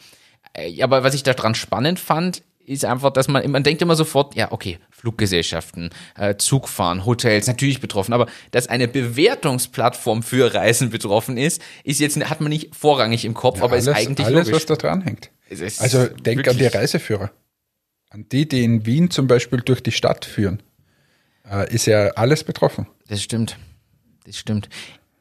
Äh, 0.53 0.83
Aber 0.83 1.03
was 1.03 1.15
ich 1.15 1.23
daran 1.23 1.55
spannend 1.55 1.99
fand, 1.99 2.43
ist 2.67 2.85
einfach, 2.85 3.11
dass 3.11 3.27
man, 3.27 3.51
man 3.51 3.65
denkt 3.65 3.83
immer 3.83 3.97
sofort, 3.97 4.37
ja, 4.37 4.53
okay, 4.53 4.79
Fluggesellschaften, 4.91 5.91
äh, 6.17 6.37
Zugfahren, 6.37 7.05
Hotels, 7.05 7.47
natürlich 7.49 7.81
betroffen, 7.81 8.13
aber 8.13 8.27
dass 8.53 8.69
eine 8.69 8.87
Bewertungsplattform 8.87 10.23
für 10.23 10.55
Reisen 10.55 10.91
betroffen 10.91 11.37
ist, 11.37 11.61
ist 11.85 12.01
jetzt, 12.01 12.17
hat 12.29 12.41
man 12.41 12.51
nicht 12.51 12.75
vorrangig 12.77 13.25
im 13.25 13.35
Kopf, 13.35 13.63
aber 13.63 13.73
alles, 13.73 13.87
ist 13.87 13.95
eigentlich 13.97 14.27
alles 14.27 14.47
logisch. 14.47 14.55
was 14.55 14.67
da 14.67 14.77
dran 14.77 15.01
hängt. 15.03 15.31
Also 15.79 16.07
denk 16.07 16.47
an 16.47 16.59
die 16.59 16.67
Reiseführer. 16.67 17.31
An 18.11 18.27
die, 18.31 18.49
die 18.49 18.65
in 18.65 18.87
Wien 18.87 19.11
zum 19.11 19.29
Beispiel 19.29 19.61
durch 19.61 19.83
die 19.83 19.93
Stadt 19.93 20.25
führen. 20.25 20.63
Äh, 21.49 21.73
ist 21.73 21.87
ja 21.87 22.09
alles 22.11 22.45
betroffen. 22.45 22.87
Das 23.09 23.23
stimmt. 23.23 23.57
Das 24.27 24.37
stimmt. 24.37 24.69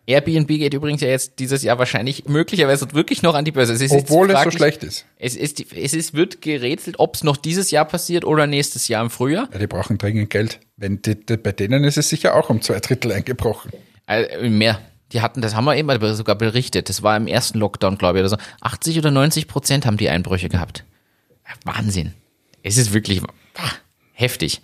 Airbnb 0.08 0.48
geht 0.48 0.74
übrigens 0.74 1.02
ja 1.02 1.08
jetzt 1.08 1.38
dieses 1.38 1.62
Jahr 1.62 1.78
wahrscheinlich 1.78 2.26
möglicherweise 2.26 2.92
wirklich 2.94 3.22
noch 3.22 3.36
an 3.36 3.46
die 3.46 3.52
Börse. 3.52 3.74
Es 3.74 3.92
Obwohl 3.92 4.32
es 4.32 4.42
so 4.42 4.50
schlecht 4.50 4.84
ist. 4.84 5.06
Es 5.20 5.36
ist, 5.36 5.72
es 5.72 5.94
ist, 5.94 6.16
wird 6.16 6.42
gerätselt, 6.42 6.96
ob 6.98 7.14
es 7.14 7.24
noch 7.24 7.38
dieses 7.38 7.70
Jahr 7.70 7.86
passiert 7.86 8.26
oder 8.26 8.48
nächstes 8.48 8.88
Jahr 8.88 9.04
im 9.04 9.12
Frühjahr. 9.12 9.48
Ja, 9.54 9.60
die 9.60 9.68
brauchen 9.68 10.00
dringend 10.00 10.32
Geld. 10.32 10.60
Wenn 10.78 11.00
die, 11.04 11.14
die, 11.14 11.38
bei 11.38 11.52
denen 11.52 11.84
ist 11.84 12.00
es 12.00 12.10
sicher 12.10 12.34
auch 12.34 12.50
um 12.50 12.64
zwei 12.64 12.80
Drittel 12.80 13.12
eingebrochen. 13.12 13.72
Äh, 14.08 14.50
mehr. 14.50 14.82
Die 15.12 15.22
hatten, 15.22 15.42
das 15.42 15.56
haben 15.56 15.66
wir 15.66 15.76
eben 15.76 16.16
sogar 16.16 16.36
berichtet. 16.36 16.90
Das 16.90 17.04
war 17.04 17.16
im 17.16 17.28
ersten 17.28 17.60
Lockdown, 17.60 18.00
glaube 18.00 18.18
ich, 18.18 18.22
oder 18.22 18.30
so. 18.30 18.38
80 18.62 18.98
oder 18.98 19.12
90 19.12 19.48
Prozent 19.48 19.86
haben 19.86 19.98
die 19.98 20.10
Einbrüche 20.10 20.50
gehabt. 20.50 20.86
Wahnsinn. 21.66 22.14
Es 22.64 22.78
ist 22.78 22.94
wirklich 22.94 23.22
ah, 23.58 23.72
heftig. 24.14 24.62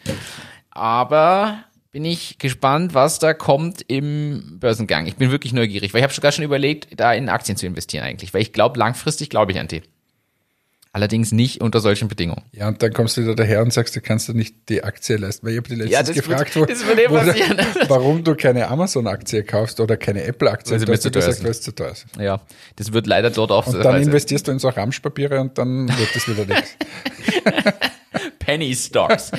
Aber 0.70 1.64
bin 1.92 2.04
ich 2.04 2.38
gespannt, 2.40 2.94
was 2.94 3.20
da 3.20 3.34
kommt 3.34 3.82
im 3.88 4.60
Börsengang. 4.60 5.06
Ich 5.06 5.16
bin 5.16 5.32
wirklich 5.32 5.54
neugierig, 5.54 5.94
weil 5.94 6.00
ich 6.00 6.04
habe 6.04 6.14
sogar 6.14 6.34
schon 6.34 6.44
überlegt, 6.44 7.00
da 7.00 7.14
in 7.14 7.30
Aktien 7.30 7.58
zu 7.58 7.66
investieren 7.66 8.04
eigentlich, 8.04 8.34
weil 8.34 8.42
ich 8.42 8.52
glaube, 8.52 8.78
langfristig 8.78 9.30
glaube 9.30 9.54
ich 9.54 9.60
an 9.60 9.70
die. 9.70 9.82
Allerdings 10.96 11.34
nicht 11.34 11.60
unter 11.60 11.82
solchen 11.82 12.08
Bedingungen. 12.08 12.44
Ja, 12.54 12.70
und 12.70 12.82
dann 12.82 12.94
kommst 12.94 13.18
du 13.18 13.22
wieder 13.24 13.36
daher 13.36 13.62
und 13.62 13.74
sagst, 13.74 13.98
du 13.98 14.00
kannst 14.00 14.30
dir 14.30 14.34
nicht 14.34 14.56
die 14.70 14.82
Aktie 14.82 15.18
leisten. 15.18 15.46
Weil 15.46 15.52
ich 15.52 15.58
habe 15.58 15.68
die 15.68 15.76
letztens 15.76 16.08
Ja, 16.08 16.14
gefragt, 16.14 16.56
wird- 16.56 16.70
eh 16.70 17.10
wo, 17.10 17.16
passieren. 17.16 17.58
warum 17.90 18.24
du 18.24 18.34
keine 18.34 18.70
Amazon-Aktie 18.70 19.44
kaufst 19.44 19.82
oder 19.82 19.98
keine 19.98 20.24
Apple-Aktie. 20.24 20.74
Und 20.74 20.88
du 20.88 20.94
hast 20.94 21.02
zu 21.02 21.12
gesagt, 21.12 21.34
sind. 21.36 21.44
weil 21.44 21.52
es 21.52 21.62
zu 21.62 21.74
teuer 21.76 21.92
ist. 21.92 22.06
Ja, 22.18 22.40
das 22.78 22.94
wird 22.94 23.08
leider 23.08 23.30
dort 23.30 23.52
auch 23.52 23.68
Und 23.68 23.84
dann 23.84 24.02
investierst 24.02 24.48
du 24.48 24.54
in 24.54 24.60
so 24.60 24.70
Ramschpapiere 24.70 25.42
und 25.42 25.58
dann 25.58 25.90
wird 25.90 26.16
das 26.16 26.30
wieder 26.30 26.46
nichts. 26.46 26.78
Penny 28.40 28.74
Stocks. 28.74 29.32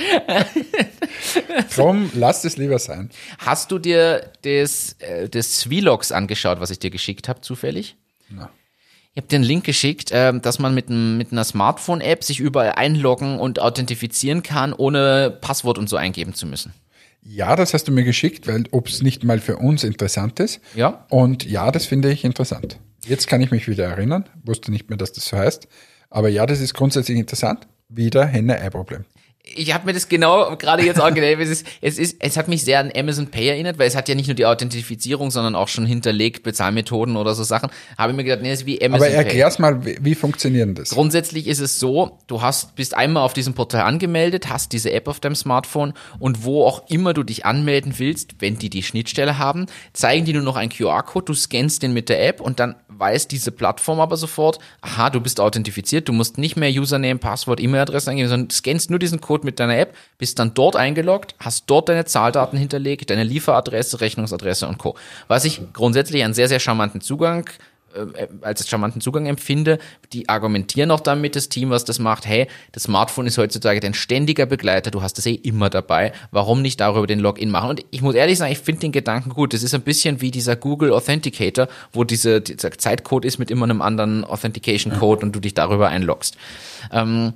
Drum, 1.75 2.11
lass 2.13 2.43
es 2.45 2.57
lieber 2.57 2.77
sein. 2.77 3.09
Hast 3.39 3.71
du 3.71 3.79
dir 3.79 4.29
das, 4.43 4.95
äh, 4.99 5.27
das 5.27 5.63
Vlogs 5.63 6.11
angeschaut, 6.11 6.59
was 6.59 6.69
ich 6.69 6.77
dir 6.77 6.91
geschickt 6.91 7.27
habe, 7.27 7.41
zufällig? 7.41 7.95
Na. 8.29 8.51
Ich 9.17 9.21
habe 9.23 9.29
dir 9.29 9.37
einen 9.37 9.45
Link 9.45 9.63
geschickt, 9.63 10.11
ähm, 10.13 10.43
dass 10.43 10.59
man 10.59 10.75
mit, 10.75 10.89
einem- 10.91 11.17
mit 11.17 11.31
einer 11.31 11.43
Smartphone-App 11.43 12.23
sich 12.23 12.39
überall 12.39 12.73
einloggen 12.73 13.39
und 13.39 13.59
authentifizieren 13.59 14.43
kann, 14.43 14.73
ohne 14.73 15.35
Passwort 15.41 15.79
und 15.79 15.89
so 15.89 15.95
eingeben 15.97 16.35
zu 16.35 16.45
müssen. 16.45 16.71
Ja, 17.23 17.55
das 17.55 17.73
hast 17.73 17.87
du 17.87 17.91
mir 17.91 18.03
geschickt, 18.03 18.45
weil 18.45 18.65
ob 18.69 18.87
es 18.87 19.01
nicht 19.01 19.23
mal 19.23 19.39
für 19.39 19.57
uns 19.57 19.83
interessant 19.83 20.39
ist. 20.39 20.59
Ja. 20.75 21.07
Und 21.09 21.43
ja, 21.49 21.71
das 21.71 21.87
finde 21.87 22.11
ich 22.11 22.25
interessant. 22.25 22.77
Jetzt 23.07 23.27
kann 23.27 23.41
ich 23.41 23.49
mich 23.49 23.67
wieder 23.67 23.85
erinnern, 23.85 24.25
wusste 24.43 24.69
nicht 24.69 24.87
mehr, 24.91 24.97
dass 24.99 25.13
das 25.13 25.25
so 25.25 25.35
heißt. 25.35 25.67
Aber 26.11 26.29
ja, 26.29 26.45
das 26.45 26.61
ist 26.61 26.75
grundsätzlich 26.75 27.17
interessant. 27.17 27.65
Wieder 27.89 28.23
Henne-Ei-Problem. 28.23 29.05
Ich 29.55 29.73
habe 29.73 29.85
mir 29.85 29.93
das 29.93 30.09
genau 30.09 30.55
gerade 30.57 30.83
jetzt 30.83 30.99
auch 30.99 31.13
gedacht. 31.13 31.39
Es, 31.39 31.49
ist, 31.49 31.67
es, 31.81 31.97
ist, 31.97 32.17
es 32.19 32.37
hat 32.37 32.47
mich 32.47 32.63
sehr 32.63 32.79
an 32.79 32.91
Amazon 32.95 33.27
Pay 33.27 33.49
erinnert, 33.49 33.79
weil 33.79 33.87
es 33.87 33.95
hat 33.95 34.09
ja 34.09 34.15
nicht 34.15 34.27
nur 34.27 34.35
die 34.35 34.45
Authentifizierung, 34.45 35.31
sondern 35.31 35.55
auch 35.55 35.67
schon 35.67 35.85
hinterlegt 35.85 36.43
Bezahlmethoden 36.43 37.17
oder 37.17 37.35
so 37.35 37.43
Sachen. 37.43 37.69
Habe 37.97 38.11
ich 38.11 38.17
mir 38.17 38.23
gedacht, 38.23 38.41
nee, 38.41 38.49
das 38.49 38.61
ist 38.61 38.65
wie 38.65 38.81
Amazon 38.81 39.07
Aber 39.07 39.15
Pay. 39.15 39.25
erklär's 39.25 39.59
mal, 39.59 39.85
wie, 39.85 39.97
wie 40.01 40.15
funktioniert 40.15 40.77
das? 40.77 40.89
Grundsätzlich 40.89 41.47
ist 41.47 41.59
es 41.59 41.79
so, 41.79 42.19
du 42.27 42.41
hast, 42.41 42.75
bist 42.75 42.95
einmal 42.95 43.23
auf 43.23 43.33
diesem 43.33 43.53
Portal 43.53 43.81
angemeldet, 43.81 44.49
hast 44.49 44.73
diese 44.73 44.91
App 44.91 45.07
auf 45.07 45.19
deinem 45.19 45.35
Smartphone 45.35 45.93
und 46.19 46.43
wo 46.43 46.65
auch 46.65 46.89
immer 46.89 47.13
du 47.13 47.23
dich 47.23 47.45
anmelden 47.45 47.93
willst, 47.97 48.35
wenn 48.39 48.57
die 48.57 48.69
die 48.69 48.83
Schnittstelle 48.83 49.37
haben, 49.37 49.67
zeigen 49.93 50.25
die 50.25 50.33
nur 50.33 50.43
noch 50.43 50.55
einen 50.55 50.69
QR-Code, 50.69 51.25
du 51.25 51.33
scannst 51.33 51.83
den 51.83 51.93
mit 51.93 52.09
der 52.09 52.25
App 52.27 52.41
und 52.41 52.59
dann 52.59 52.75
weiß 52.99 53.27
diese 53.27 53.51
Plattform 53.51 53.99
aber 53.99 54.17
sofort, 54.17 54.59
aha, 54.81 55.09
du 55.09 55.21
bist 55.21 55.39
authentifiziert, 55.39 56.07
du 56.07 56.13
musst 56.13 56.37
nicht 56.37 56.55
mehr 56.55 56.69
Username, 56.69 57.19
Passwort, 57.19 57.59
E-Mail-Adresse 57.59 58.09
eingeben, 58.11 58.29
sondern 58.29 58.49
scannst 58.49 58.89
nur 58.89 58.99
diesen 58.99 59.21
Code 59.21 59.36
mit 59.43 59.59
deiner 59.59 59.77
App, 59.77 59.95
bist 60.17 60.39
dann 60.39 60.53
dort 60.53 60.75
eingeloggt, 60.75 61.35
hast 61.39 61.65
dort 61.67 61.89
deine 61.89 62.05
Zahldaten 62.05 62.57
hinterlegt, 62.57 63.09
deine 63.09 63.23
Lieferadresse, 63.23 64.01
Rechnungsadresse 64.01 64.67
und 64.67 64.77
Co. 64.77 64.95
Was 65.27 65.45
ich 65.45 65.61
grundsätzlich 65.73 66.23
einen 66.23 66.33
sehr, 66.33 66.47
sehr 66.47 66.59
charmanten 66.59 67.01
Zugang 67.01 67.49
äh, 67.97 68.27
als 68.41 68.67
charmanten 68.67 69.01
Zugang 69.01 69.25
empfinde. 69.25 69.79
Die 70.13 70.29
argumentieren 70.29 70.91
auch 70.91 70.99
damit, 70.99 71.35
das 71.35 71.49
Team, 71.49 71.69
was 71.69 71.85
das 71.85 71.99
macht, 71.99 72.25
hey, 72.25 72.47
das 72.71 72.83
Smartphone 72.83 73.27
ist 73.27 73.37
heutzutage 73.37 73.79
dein 73.79 73.93
ständiger 73.93 74.45
Begleiter, 74.45 74.91
du 74.91 75.01
hast 75.01 75.17
das 75.17 75.25
eh 75.25 75.33
immer 75.33 75.69
dabei, 75.69 76.11
warum 76.31 76.61
nicht 76.61 76.79
darüber 76.79 77.07
den 77.07 77.19
Login 77.19 77.49
machen? 77.49 77.69
Und 77.69 77.85
ich 77.91 78.01
muss 78.01 78.15
ehrlich 78.15 78.37
sagen, 78.37 78.51
ich 78.51 78.59
finde 78.59 78.81
den 78.81 78.91
Gedanken 78.91 79.29
gut. 79.29 79.53
Das 79.53 79.63
ist 79.63 79.73
ein 79.73 79.81
bisschen 79.81 80.21
wie 80.21 80.31
dieser 80.31 80.55
Google 80.55 80.91
Authenticator, 80.91 81.67
wo 81.91 82.03
diese, 82.03 82.41
dieser 82.41 82.71
Zeitcode 82.71 83.25
ist 83.25 83.37
mit 83.37 83.51
immer 83.51 83.65
einem 83.65 83.81
anderen 83.81 84.23
Authentication 84.23 84.93
Code 84.97 85.25
und 85.25 85.35
du 85.35 85.39
dich 85.39 85.53
darüber 85.53 85.87
einloggst. 85.87 86.37
Ähm, 86.91 87.33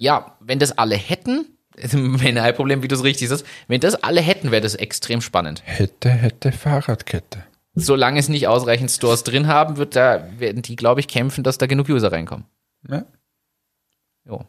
ja, 0.00 0.34
wenn 0.40 0.58
das 0.58 0.76
alle 0.76 0.96
hätten, 0.96 1.46
wenn 1.76 2.38
ein 2.38 2.54
Problem, 2.54 2.82
wie 2.82 2.88
du 2.88 2.96
es 2.96 3.04
richtig 3.04 3.28
sagst, 3.28 3.46
wenn 3.68 3.80
das 3.80 3.94
alle 3.94 4.20
hätten, 4.20 4.50
wäre 4.50 4.62
das 4.62 4.74
extrem 4.74 5.20
spannend. 5.20 5.62
Hätte, 5.64 6.08
hätte 6.08 6.52
Fahrradkette. 6.52 7.44
Solange 7.74 8.18
es 8.18 8.28
nicht 8.28 8.48
ausreichend 8.48 8.90
Stores 8.90 9.22
drin 9.22 9.46
haben, 9.46 9.76
wird 9.76 9.94
da, 9.94 10.26
werden 10.38 10.62
die, 10.62 10.74
glaube 10.74 11.00
ich, 11.00 11.06
kämpfen, 11.06 11.44
dass 11.44 11.58
da 11.58 11.66
genug 11.66 11.88
User 11.88 12.10
reinkommen. 12.10 12.46
Ja. 12.88 13.04
Jo. 14.26 14.44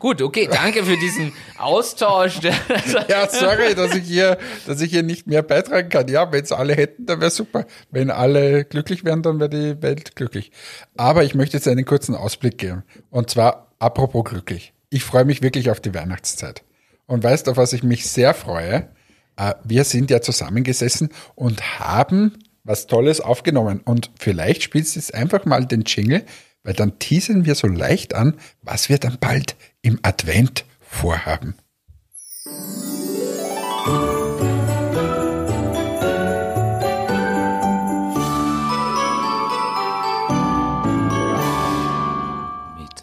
Gut, 0.00 0.20
okay, 0.20 0.48
danke 0.50 0.84
für 0.84 0.96
diesen 0.96 1.32
Austausch. 1.56 2.40
Ja, 3.08 3.28
sorry, 3.28 3.76
dass 3.76 3.94
ich 3.94 4.04
hier, 4.04 4.36
dass 4.66 4.80
ich 4.80 4.90
hier 4.90 5.04
nicht 5.04 5.28
mehr 5.28 5.42
beitragen 5.42 5.88
kann. 5.88 6.08
Ja, 6.08 6.30
wenn 6.32 6.42
es 6.42 6.50
alle 6.50 6.74
hätten, 6.74 7.06
dann 7.06 7.20
wäre 7.20 7.30
super. 7.30 7.66
Wenn 7.90 8.10
alle 8.10 8.64
glücklich 8.64 9.04
wären, 9.04 9.22
dann 9.22 9.38
wäre 9.38 9.50
die 9.50 9.80
Welt 9.80 10.16
glücklich. 10.16 10.50
Aber 10.96 11.22
ich 11.22 11.36
möchte 11.36 11.56
jetzt 11.56 11.68
einen 11.68 11.84
kurzen 11.84 12.16
Ausblick 12.16 12.58
geben. 12.58 12.82
Und 13.10 13.30
zwar 13.30 13.69
apropos 13.80 14.24
glücklich. 14.24 14.72
Ich 14.90 15.02
freue 15.04 15.24
mich 15.24 15.42
wirklich 15.42 15.70
auf 15.70 15.80
die 15.80 15.94
Weihnachtszeit. 15.94 16.62
Und 17.06 17.24
weißt, 17.24 17.48
auf 17.48 17.56
was 17.56 17.72
ich 17.72 17.82
mich 17.82 18.06
sehr 18.08 18.34
freue? 18.34 18.88
Äh, 19.36 19.54
Wir 19.64 19.84
sind 19.84 20.10
ja 20.10 20.20
zusammengesessen 20.20 21.10
und 21.34 21.80
haben 21.80 22.38
was 22.62 22.86
Tolles 22.86 23.20
aufgenommen. 23.20 23.80
Und 23.84 24.10
vielleicht 24.18 24.62
spielst 24.62 24.94
du 24.94 25.00
jetzt 25.00 25.14
einfach 25.14 25.44
mal 25.44 25.66
den 25.66 25.82
Jingle, 25.82 26.24
weil 26.62 26.74
dann 26.74 26.98
teasern 26.98 27.44
wir 27.46 27.54
so 27.54 27.66
leicht 27.66 28.14
an, 28.14 28.36
was 28.62 28.88
wir 28.88 28.98
dann 28.98 29.18
bald 29.18 29.56
im 29.82 29.98
Advent 30.02 30.64
vorhaben. 30.80 31.54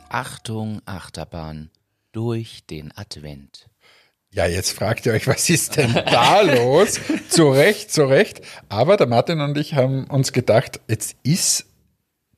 Achtung, 0.09 0.81
Achterbahn 0.85 1.69
durch 2.11 2.65
den 2.69 2.91
Advent. 2.95 3.69
Ja, 4.31 4.45
jetzt 4.45 4.71
fragt 4.71 5.05
ihr 5.05 5.13
euch, 5.13 5.27
was 5.27 5.49
ist 5.49 5.77
denn 5.77 5.93
da 5.93 6.41
los? 6.41 6.99
zu 7.29 7.49
Recht, 7.49 7.91
zu 7.91 8.05
Recht. 8.05 8.41
Aber 8.69 8.97
der 8.97 9.07
Martin 9.07 9.39
und 9.39 9.57
ich 9.57 9.73
haben 9.73 10.05
uns 10.05 10.33
gedacht, 10.33 10.79
jetzt 10.87 11.15
ist 11.23 11.65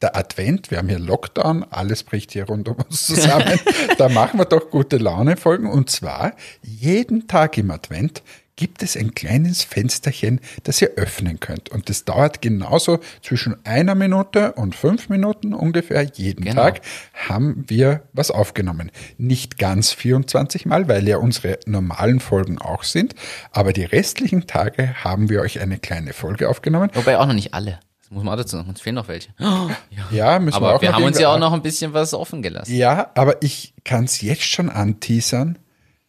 der 0.01 0.15
Advent, 0.15 0.71
wir 0.71 0.77
haben 0.77 0.87
hier 0.87 0.99
Lockdown, 0.99 1.65
alles 1.69 2.03
bricht 2.03 2.31
hier 2.31 2.45
rund 2.45 2.69
um 2.69 2.77
uns 2.77 3.07
zusammen. 3.07 3.59
da 3.97 4.07
machen 4.07 4.39
wir 4.39 4.45
doch 4.45 4.69
gute 4.69 4.97
Laune-Folgen. 4.97 5.69
Und 5.69 5.89
zwar 5.89 6.35
jeden 6.61 7.27
Tag 7.27 7.57
im 7.57 7.71
Advent 7.71 8.23
gibt 8.59 8.83
es 8.83 8.97
ein 8.97 9.15
kleines 9.15 9.63
Fensterchen, 9.63 10.41
das 10.63 10.81
ihr 10.81 10.89
öffnen 10.97 11.39
könnt. 11.39 11.69
Und 11.69 11.87
das 11.87 12.03
dauert 12.03 12.41
genauso 12.41 12.99
zwischen 13.21 13.55
einer 13.65 13.95
Minute 13.95 14.51
und 14.51 14.75
fünf 14.75 15.07
Minuten 15.07 15.53
ungefähr. 15.53 16.03
Jeden 16.03 16.43
Genau. 16.43 16.63
Tag 16.63 16.81
haben 17.13 17.63
wir 17.67 18.03
was 18.11 18.31
aufgenommen. 18.31 18.91
Nicht 19.17 19.57
ganz 19.57 19.93
24 19.93 20.65
Mal, 20.65 20.89
weil 20.89 21.07
ja 21.07 21.15
unsere 21.19 21.57
normalen 21.67 22.19
Folgen 22.19 22.57
auch 22.57 22.83
sind. 22.83 23.15
Aber 23.53 23.71
die 23.71 23.85
restlichen 23.85 24.45
Tage 24.45 24.93
haben 25.05 25.29
wir 25.29 25.39
euch 25.39 25.61
eine 25.61 25.79
kleine 25.79 26.11
Folge 26.11 26.49
aufgenommen. 26.49 26.89
Wobei 26.95 27.17
auch 27.17 27.27
noch 27.27 27.33
nicht 27.33 27.53
alle. 27.53 27.79
Das 28.01 28.11
muss 28.11 28.25
man 28.25 28.33
auch 28.33 28.37
dazu 28.41 28.57
sagen. 28.57 28.67
Uns 28.67 28.81
fehlen 28.81 28.95
noch 28.97 29.07
welche. 29.07 29.29
Oh, 29.39 29.69
ja. 29.89 30.07
Ja, 30.11 30.39
müssen 30.39 30.55
wir 30.59 30.67
Aber 30.67 30.75
auch 30.75 30.81
wir 30.81 30.89
noch 30.89 30.97
haben 30.97 31.05
uns 31.05 31.17
ja 31.17 31.33
auch 31.33 31.39
noch 31.39 31.53
ein 31.53 31.61
bisschen 31.61 31.93
was 31.93 32.13
offen 32.13 32.41
gelassen. 32.41 32.75
Ja, 32.75 33.09
aber 33.15 33.41
ich 33.41 33.73
kann 33.85 34.03
es 34.03 34.19
jetzt 34.19 34.43
schon 34.43 34.69
anteasern. 34.69 35.57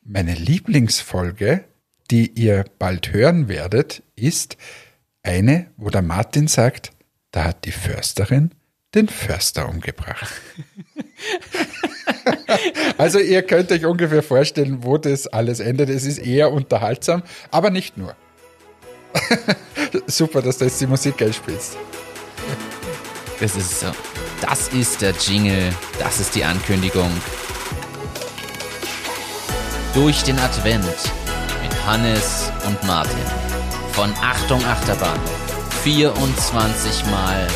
Meine 0.02 0.34
Lieblingsfolge, 0.34 1.62
die 2.10 2.30
ihr 2.32 2.64
bald 2.78 3.12
hören 3.12 3.48
werdet, 3.48 4.02
ist 4.16 4.56
eine, 5.22 5.66
wo 5.76 5.90
der 5.90 6.02
Martin 6.02 6.48
sagt, 6.48 6.90
da 7.30 7.44
hat 7.44 7.64
die 7.64 7.72
Försterin 7.72 8.50
den 8.94 9.08
Förster 9.08 9.68
umgebracht. 9.68 10.34
also 12.98 13.20
ihr 13.20 13.42
könnt 13.42 13.70
euch 13.70 13.86
ungefähr 13.86 14.22
vorstellen, 14.22 14.82
wo 14.82 14.98
das 14.98 15.28
alles 15.28 15.60
endet. 15.60 15.90
Es 15.90 16.04
ist 16.04 16.18
eher 16.18 16.52
unterhaltsam, 16.52 17.22
aber 17.52 17.70
nicht 17.70 17.96
nur. 17.96 18.16
Super, 20.06 20.42
dass 20.42 20.58
du 20.58 20.64
jetzt 20.64 20.80
die 20.80 20.86
Musik 20.86 21.22
einspielst. 21.22 21.76
Das 23.38 23.56
ist 23.56 23.80
so. 23.80 23.86
Das 24.40 24.68
ist 24.68 25.00
der 25.02 25.12
Jingle. 25.12 25.72
Das 25.98 26.18
ist 26.18 26.34
die 26.34 26.44
Ankündigung. 26.44 27.10
Durch 29.94 30.22
den 30.22 30.38
Advent 30.38 30.84
Hannes 31.90 32.52
und 32.68 32.80
Martin. 32.84 33.18
Von 33.94 34.12
Achtung 34.22 34.64
Achterbahn. 34.64 35.18
24 35.82 37.04
Mal 37.06 37.48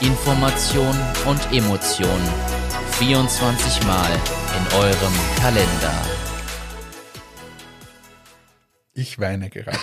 Information 0.00 0.96
und 1.26 1.40
Emotion. 1.52 2.20
24 2.98 3.86
Mal 3.86 4.10
in 4.56 4.78
eurem 4.78 5.12
Kalender. 5.40 5.94
Ich 8.94 9.20
weine 9.20 9.48
gerade. 9.48 9.78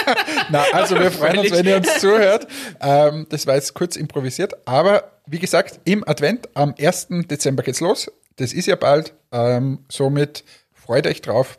Na, 0.50 0.62
also 0.72 0.96
wir 0.96 1.10
freuen 1.10 1.40
uns, 1.40 1.50
wenn 1.50 1.66
ihr 1.66 1.78
uns 1.78 1.98
zuhört. 1.98 2.46
Ähm, 2.80 3.26
das 3.30 3.48
war 3.48 3.56
jetzt 3.56 3.74
kurz 3.74 3.96
improvisiert, 3.96 4.64
aber 4.64 5.10
wie 5.26 5.40
gesagt, 5.40 5.80
im 5.82 6.06
Advent 6.06 6.48
am 6.54 6.72
1. 6.78 7.08
Dezember 7.28 7.64
geht's 7.64 7.80
los. 7.80 8.12
Das 8.36 8.52
ist 8.52 8.66
ja 8.66 8.76
bald. 8.76 9.12
Ähm, 9.32 9.86
somit 9.88 10.44
freut 10.72 11.08
euch 11.08 11.20
drauf. 11.20 11.58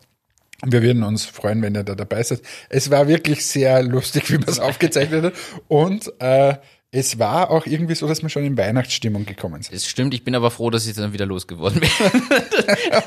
Wir 0.66 0.84
würden 0.84 1.04
uns 1.04 1.26
freuen, 1.26 1.62
wenn 1.62 1.76
ihr 1.76 1.84
da 1.84 1.96
dabei 1.96 2.22
seid. 2.24 2.42
Es 2.70 2.92
war 2.92 3.08
wirklich 3.08 3.46
sehr 3.46 3.82
lustig, 3.84 4.26
wie 4.32 4.38
man 4.38 4.48
es 4.48 4.60
aufgezeichnet 4.60 5.26
hat. 5.26 5.34
Und 5.68 6.12
äh, 6.20 6.56
es 6.92 7.20
war 7.20 7.50
auch 7.50 7.66
irgendwie 7.66 7.96
so, 7.96 8.08
dass 8.08 8.22
wir 8.22 8.30
schon 8.30 8.44
in 8.44 8.58
Weihnachtsstimmung 8.58 9.26
gekommen 9.26 9.62
sind. 9.62 9.74
Es 9.74 9.88
stimmt, 9.88 10.14
ich 10.14 10.24
bin 10.24 10.36
aber 10.36 10.52
froh, 10.52 10.70
dass 10.70 10.86
ich 10.86 10.96
dann 10.96 11.14
wieder 11.14 11.26
losgeworden 11.26 11.80
bin. 11.80 11.90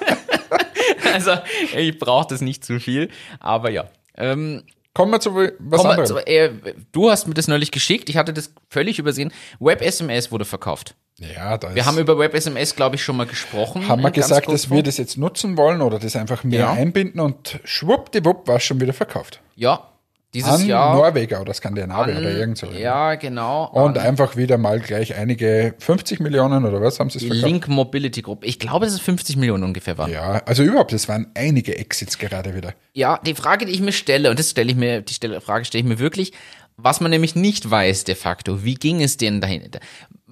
also, 1.13 1.33
ich 1.77 1.99
brauche 1.99 2.29
das 2.29 2.41
nicht 2.41 2.65
zu 2.65 2.81
viel, 2.81 3.11
aber 3.41 3.71
ja. 3.71 3.91
Ähm, 4.17 4.63
Kommen 4.95 5.11
wir 5.13 5.21
zu 5.21 5.35
was 5.35 5.51
Komm 5.59 5.71
mal 5.71 5.91
anderem. 6.01 6.07
zu, 6.07 6.27
äh, 6.27 6.51
du 6.93 7.11
hast 7.11 7.27
mir 7.27 7.35
das 7.35 7.49
neulich 7.49 7.71
geschickt, 7.73 8.09
ich 8.09 8.17
hatte 8.17 8.33
das 8.33 8.53
völlig 8.71 8.99
übersehen. 8.99 9.33
WebSMS 9.61 10.31
wurde 10.33 10.45
verkauft. 10.45 10.95
ja, 11.19 11.59
da 11.59 11.69
ist, 11.69 11.75
Wir 11.75 11.85
haben 11.85 11.99
über 11.99 12.19
WebSMS, 12.19 12.75
glaube 12.77 12.97
ich, 12.97 13.03
schon 13.03 13.17
mal 13.17 13.27
gesprochen. 13.27 13.87
haben 13.89 14.01
wir 14.03 14.11
ganz 14.13 14.29
gesagt, 14.29 14.49
dass 14.49 14.71
wir 14.71 14.83
das 14.83 14.97
jetzt 14.97 15.17
nutzen 15.19 15.57
wollen 15.57 15.83
oder 15.83 15.99
das 15.99 16.15
einfach 16.17 16.45
mehr 16.45 16.61
Ja. 16.61 16.73
einbinden 16.73 17.21
und 17.21 17.59
schwuppdiwupp 17.65 18.47
war 18.49 18.57
es 18.57 18.63
schon 18.65 18.81
wieder 18.81 18.93
verkauft. 18.93 19.41
Ja, 19.57 19.91
dieses 20.35 20.51
An 20.51 20.67
Jahr. 20.67 20.95
Norweger 20.95 21.41
oder 21.41 21.55
Skandinavier 21.55 22.17
an- 22.17 22.23
oder 22.23 22.31
irgend 22.31 22.59
so. 22.59 22.67
Ja, 22.67 23.15
genau. 23.15 23.71
Und 23.71 23.97
einfach 23.99 24.37
wieder 24.37 24.59
mal 24.59 24.81
gleich 24.81 25.15
einige 25.15 25.75
50 25.79 26.21
Millionen 26.21 26.65
oder 26.65 26.81
was 26.83 27.01
haben 27.01 27.09
sie 27.09 27.19
es 27.19 27.23
die 27.23 27.29
verkauft? 27.29 27.47
Link 27.47 27.69
Mobility 27.69 28.23
Group. 28.23 28.45
Ich 28.45 28.59
glaube, 28.59 28.85
dass 28.85 28.95
es 28.95 29.01
50 29.01 29.37
Millionen 29.37 29.65
ungefähr 29.65 29.97
waren. 29.97 30.11
Ja, 30.11 30.43
also 30.45 30.63
überhaupt, 30.63 30.93
es 30.93 31.09
waren 31.09 31.29
einige 31.35 31.79
Exits 31.79 32.19
gerade 32.19 32.55
wieder. 32.55 32.75
Ja, 32.93 33.21
die 33.25 33.35
Frage, 33.35 33.67
die 33.67 33.73
ich 33.73 33.81
mir 33.81 33.93
stelle, 33.93 34.31
und 34.31 34.39
das 34.39 34.51
stelle 34.51 34.71
ich 34.71 34.77
mir, 34.77 35.01
die 35.01 35.15
Frage 35.41 35.65
stelle 35.65 35.83
ich 35.83 35.89
mir 35.89 35.99
wirklich, 35.99 36.33
was 36.77 37.01
man 37.01 37.11
nämlich 37.11 37.37
nicht 37.37 37.71
weiß 37.71 38.05
de 38.05 38.17
facto, 38.17 38.65
wie 38.65 38.75
ging 38.75 39.01
es 39.03 39.17
denen 39.17 39.41
dahin? 39.41 39.71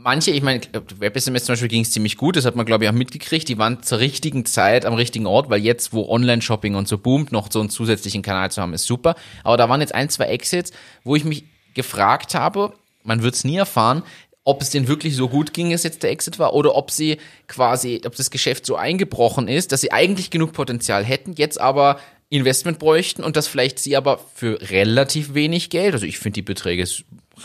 Manche, 0.05 0.33
ich 0.33 0.43
meine, 0.43 0.61
WebSMS 0.99 1.45
zum 1.45 1.53
Beispiel 1.53 1.69
ging 1.69 1.83
es 1.83 1.93
ziemlich 1.93 2.17
gut, 2.17 2.37
das 2.37 2.45
hat 2.45 2.57
man 2.57 2.67
glaube 2.67 2.85
ich 2.85 2.91
auch 2.91 2.95
mitgekriegt, 2.95 3.49
die 3.49 3.59
waren 3.59 3.83
zur 3.83 4.01
richtigen 4.01 4.45
Zeit 4.45 4.85
am 4.85 4.95
richtigen 4.95 5.27
Ort, 5.27 5.49
weil 5.49 5.61
jetzt, 5.61 5.93
wo 5.93 6.09
Online-Shopping 6.09 6.75
und 6.75 6.89
so 6.89 6.99
boomt, 6.99 7.31
noch 7.31 7.53
so 7.53 7.61
einen 7.61 7.71
zusätzlichen 7.71 8.23
Kanal 8.23 8.51
zu 8.51 8.61
haben, 8.61 8.75
ist 8.75 8.85
super. 8.85 9.15
Aber 9.45 9.57
da 9.57 9.69
waren 9.69 9.81
jetzt 9.81 9.95
ein, 9.95 10.09
zwei 10.09 10.25
Exits, 10.25 10.73
wo 11.05 11.15
ich 11.15 11.25
mich 11.25 11.45
gefragt 11.75 12.35
habe, 12.35 12.73
man 13.05 13.23
wird 13.23 13.35
es 13.35 13.45
nie 13.45 13.57
erfahren, 13.57 14.03
ob 14.45 14.61
es 14.61 14.71
denen 14.71 14.89
wirklich 14.89 15.15
so 15.15 15.29
gut 15.29 15.55
ging, 15.55 15.73
es 15.73 15.85
jetzt 15.85 16.03
der 16.03 16.11
Exit 16.11 16.39
war, 16.39 16.53
oder 16.53 16.75
ob 16.75 16.91
sie 16.91 17.19
quasi, 17.47 18.01
ob 18.05 18.17
das 18.17 18.31
Geschäft 18.31 18.67
so 18.67 18.75
eingebrochen 18.75 19.47
ist, 19.47 19.71
dass 19.71 19.83
sie 19.83 19.93
eigentlich 19.93 20.31
genug 20.31 20.53
Potenzial 20.53 21.05
hätten, 21.05 21.35
jetzt 21.37 21.61
aber 21.61 22.01
Investment 22.29 22.79
bräuchten 22.79 23.23
und 23.23 23.37
das 23.37 23.47
vielleicht 23.47 23.79
sie 23.79 23.97
aber 23.97 24.19
für 24.35 24.59
relativ 24.71 25.35
wenig 25.35 25.71
Geld, 25.71 25.95
also 25.95 26.07
ich 26.07 26.19
finde 26.19 26.35
die 26.35 26.43
Beträge 26.43 26.87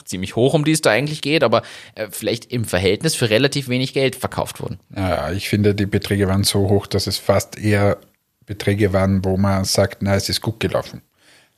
ziemlich 0.03 0.35
hoch, 0.35 0.53
um 0.53 0.65
die 0.65 0.71
es 0.71 0.81
da 0.81 0.91
eigentlich 0.91 1.21
geht, 1.21 1.43
aber 1.43 1.61
äh, 1.95 2.07
vielleicht 2.11 2.51
im 2.51 2.65
Verhältnis 2.65 3.15
für 3.15 3.29
relativ 3.29 3.69
wenig 3.69 3.93
Geld 3.93 4.15
verkauft 4.15 4.61
wurden. 4.61 4.79
Ja, 4.95 5.31
ich 5.31 5.49
finde, 5.49 5.75
die 5.75 5.85
Beträge 5.85 6.27
waren 6.27 6.43
so 6.43 6.69
hoch, 6.69 6.87
dass 6.87 7.07
es 7.07 7.17
fast 7.17 7.57
eher 7.57 7.97
Beträge 8.45 8.93
waren, 8.93 9.23
wo 9.23 9.37
man 9.37 9.65
sagt, 9.65 10.01
na, 10.01 10.15
es 10.15 10.29
ist 10.29 10.41
gut 10.41 10.59
gelaufen. 10.59 11.01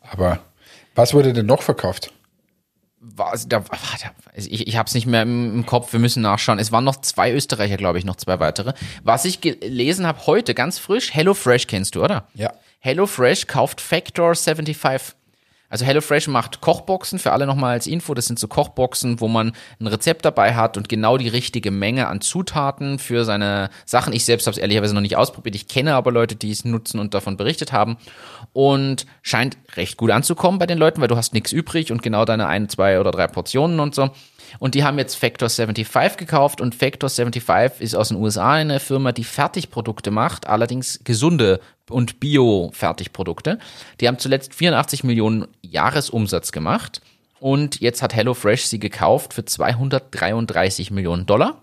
Aber 0.02 0.40
was 0.96 1.14
wurde 1.14 1.34
denn 1.34 1.46
noch 1.46 1.62
verkauft? 1.62 2.12
Was, 3.02 3.48
da, 3.48 3.64
warte, 3.70 4.12
ich, 4.36 4.68
ich 4.68 4.76
habe 4.76 4.88
es 4.88 4.94
nicht 4.94 5.06
mehr 5.06 5.22
im, 5.22 5.54
im, 5.54 5.66
Kopf, 5.66 5.94
wir 5.94 6.00
müssen 6.00 6.22
nachschauen. 6.22 6.60
Es 6.60 6.74
waren 6.74 6.84
noch 6.84 6.98
zwei 6.98 7.32
Österreicher, 7.32 7.78
glaube 7.78 7.98
ich, 7.98 8.04
noch 8.04 8.18
zwei 8.18 8.42
weitere. 8.42 8.74
Was 9.04 9.24
ich 9.24 9.40
gelesen 9.40 10.06
habe 10.06 10.26
heute, 10.26 10.54
ganz 10.54 10.80
frisch, 10.80 11.14
HelloFresh 11.14 11.68
kennst 11.68 11.96
du, 11.96 12.04
oder? 12.04 12.28
Ja. 12.34 12.52
HelloFresh 12.80 13.48
kauft 13.48 13.80
Factor 13.80 14.36
75. 14.36 15.16
Also 15.70 15.86
HelloFresh 15.86 16.28
macht 16.28 16.62
Kochboxen, 16.62 17.20
für 17.20 17.32
alle 17.32 17.46
nochmal 17.46 17.74
als 17.74 17.86
Info, 17.86 18.16
das 18.16 18.26
sind 18.26 18.40
so 18.40 18.48
Kochboxen, 18.48 19.20
wo 19.22 19.28
man 19.28 19.54
ein 19.80 19.88
Rezept 19.88 20.26
dabei 20.26 20.56
hat 20.56 20.78
und 20.78 20.90
genau 20.90 21.18
die 21.18 21.28
richtige 21.28 21.70
Menge 21.70 22.08
an 22.08 22.22
Zutaten 22.22 22.98
für 22.98 23.24
seine 23.24 23.70
Sachen. 23.86 24.12
Ich 24.12 24.26
selbst 24.26 24.48
habe 24.48 24.54
es 24.56 24.58
ehrlicherweise 24.58 24.96
noch 24.96 25.02
nicht 25.02 25.16
ausprobiert, 25.16 25.56
ich 25.56 25.68
kenne 25.68 25.94
aber 25.94 26.12
Leute, 26.12 26.36
die 26.36 26.50
es 26.50 26.66
nutzen 26.66 27.00
und 27.00 27.14
davon 27.14 27.38
berichtet 27.38 27.72
haben 27.72 27.98
und 28.52 29.06
scheint 29.22 29.58
recht 29.76 29.98
gut 29.98 30.10
anzukommen 30.10 30.58
bei 30.58 30.66
den 30.66 30.80
Leuten, 30.80 31.02
weil 31.02 31.08
du 31.08 31.18
hast 31.18 31.34
nichts 31.34 31.52
übrig 31.52 31.92
und 31.92 32.02
genau 32.02 32.26
deine 32.26 32.48
ein, 32.48 32.68
zwei 32.68 33.00
oder 33.00 33.12
drei 33.12 33.28
Portionen 33.28 33.80
und 33.80 33.94
so. 33.94 34.10
Und 34.58 34.76
die 34.76 34.84
haben 34.84 34.98
jetzt 34.98 35.16
Factor 35.16 35.50
75 35.50 36.18
gekauft 36.18 36.62
und 36.62 36.74
Factor 36.74 37.10
75 37.10 37.82
ist 37.82 37.96
aus 37.96 38.10
den 38.10 38.18
USA 38.18 38.54
eine 38.54 38.80
Firma, 38.80 39.12
die 39.12 39.24
Fertigprodukte 39.24 40.12
macht, 40.12 40.48
allerdings 40.48 41.02
gesunde 41.04 41.60
und 41.90 42.20
Bio-Fertigprodukte. 42.20 43.60
Die 44.00 44.08
haben 44.08 44.20
zuletzt 44.20 44.54
84 44.54 45.04
Millionen 45.04 45.48
Jahresumsatz 45.62 46.52
gemacht 46.52 47.02
und 47.40 47.80
jetzt 47.80 48.02
hat 48.02 48.14
HelloFresh 48.14 48.66
sie 48.66 48.80
gekauft 48.80 49.34
für 49.34 49.46
233 49.46 50.92
Millionen 50.92 51.26
Dollar, 51.26 51.62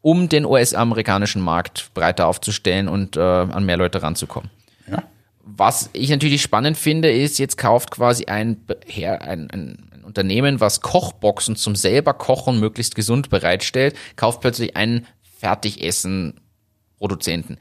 um 0.00 0.28
den 0.28 0.44
US-amerikanischen 0.44 1.42
Markt 1.42 1.90
breiter 1.94 2.26
aufzustellen 2.26 2.88
und 2.88 3.16
äh, 3.16 3.20
an 3.20 3.64
mehr 3.64 3.76
Leute 3.76 4.02
ranzukommen. 4.02 4.50
Ja. 4.90 5.02
Was 5.44 5.90
ich 5.92 6.10
natürlich 6.10 6.42
spannend 6.42 6.76
finde, 6.76 7.10
ist, 7.10 7.38
jetzt 7.38 7.56
kauft 7.56 7.90
quasi 7.90 8.26
ein, 8.26 8.58
ein, 9.02 9.50
ein 9.50 9.87
Unternehmen, 10.08 10.60
was 10.60 10.80
Kochboxen 10.80 11.54
zum 11.54 11.76
selber 11.76 12.14
kochen 12.14 12.58
möglichst 12.58 12.96
gesund 12.96 13.30
bereitstellt, 13.30 13.94
kauft 14.16 14.40
plötzlich 14.40 14.76
einen 14.76 15.06
Fertigessen-Produzenten. 15.38 17.58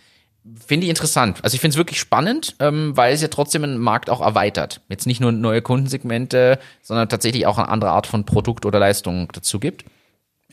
Finde 0.66 0.86
ich 0.86 0.89
interessant. 0.89 1.39
Also 1.43 1.54
ich 1.56 1.62
finde 1.62 1.74
es 1.74 1.78
wirklich 1.78 2.00
spannend, 2.00 2.56
ähm, 2.60 2.95
weil 2.95 3.14
es 3.14 3.22
ja 3.22 3.28
trotzdem 3.28 3.66
einen 3.66 3.78
Markt 3.78 4.10
auch 4.10 4.22
erweitert. 4.22 4.80
Jetzt 4.88 5.06
nicht 5.06 5.20
nur 5.20 5.34
neue 5.34 5.62
Kundensegmente, 5.62 6.58
sondern 6.82 7.10
tatsächlich 7.10 7.45
auch 7.45 7.58
eine 7.58 7.68
andere 7.68 7.91
Art 7.91 8.08
von 8.08 8.26
Produkt 8.26 8.66
oder 8.66 8.80
Leistung 8.80 9.30
dazu 9.34 9.60
gibt. 9.60 9.84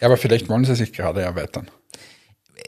Ja, 0.01 0.09
aber 0.09 0.17
vielleicht 0.17 0.49
wollen 0.49 0.65
sie 0.65 0.75
sich 0.75 0.93
gerade 0.93 1.23
erweitern. 1.23 1.71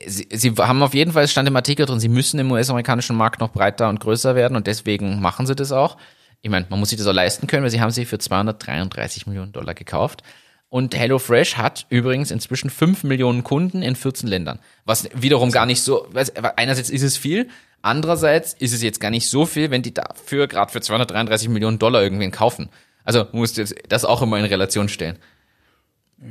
Sie, 0.06 0.28
sie 0.30 0.52
haben 0.52 0.84
auf 0.84 0.94
jeden 0.94 1.10
Fall, 1.12 1.24
es 1.24 1.32
stand 1.32 1.48
im 1.48 1.56
Artikel 1.56 1.84
drin, 1.84 1.98
sie 1.98 2.08
müssen 2.08 2.38
im 2.38 2.52
US-amerikanischen 2.52 3.16
Markt 3.16 3.40
noch 3.40 3.50
breiter 3.50 3.88
und 3.88 3.98
größer 3.98 4.36
werden 4.36 4.56
und 4.56 4.68
deswegen 4.68 5.20
machen 5.20 5.48
sie 5.48 5.56
das 5.56 5.72
auch 5.72 5.96
ich 6.42 6.50
meine, 6.50 6.66
man 6.68 6.78
muss 6.78 6.90
sich 6.90 6.98
das 6.98 7.06
auch 7.06 7.12
leisten 7.12 7.46
können, 7.46 7.62
weil 7.62 7.70
sie 7.70 7.80
haben 7.80 7.90
sie 7.90 8.04
für 8.04 8.18
233 8.18 9.26
Millionen 9.26 9.52
Dollar 9.52 9.74
gekauft. 9.74 10.22
Und 10.68 10.96
HelloFresh 10.96 11.56
hat 11.56 11.86
übrigens 11.90 12.30
inzwischen 12.30 12.70
5 12.70 13.04
Millionen 13.04 13.44
Kunden 13.44 13.82
in 13.82 13.96
14 13.96 14.28
Ländern. 14.28 14.58
Was 14.84 15.08
wiederum 15.14 15.50
gar 15.50 15.64
nicht 15.64 15.80
so, 15.80 16.08
einerseits 16.56 16.90
ist 16.90 17.02
es 17.02 17.16
viel, 17.16 17.48
andererseits 17.82 18.52
ist 18.54 18.72
es 18.72 18.82
jetzt 18.82 19.00
gar 19.00 19.10
nicht 19.10 19.28
so 19.28 19.46
viel, 19.46 19.70
wenn 19.70 19.82
die 19.82 19.94
dafür 19.94 20.48
gerade 20.48 20.72
für 20.72 20.80
233 20.80 21.48
Millionen 21.48 21.78
Dollar 21.78 22.02
irgendwen 22.02 22.32
kaufen. 22.32 22.68
Also 23.04 23.26
musst 23.32 23.58
du 23.58 23.64
das 23.88 24.04
auch 24.04 24.22
immer 24.22 24.38
in 24.38 24.44
Relation 24.44 24.88
stellen. 24.88 25.18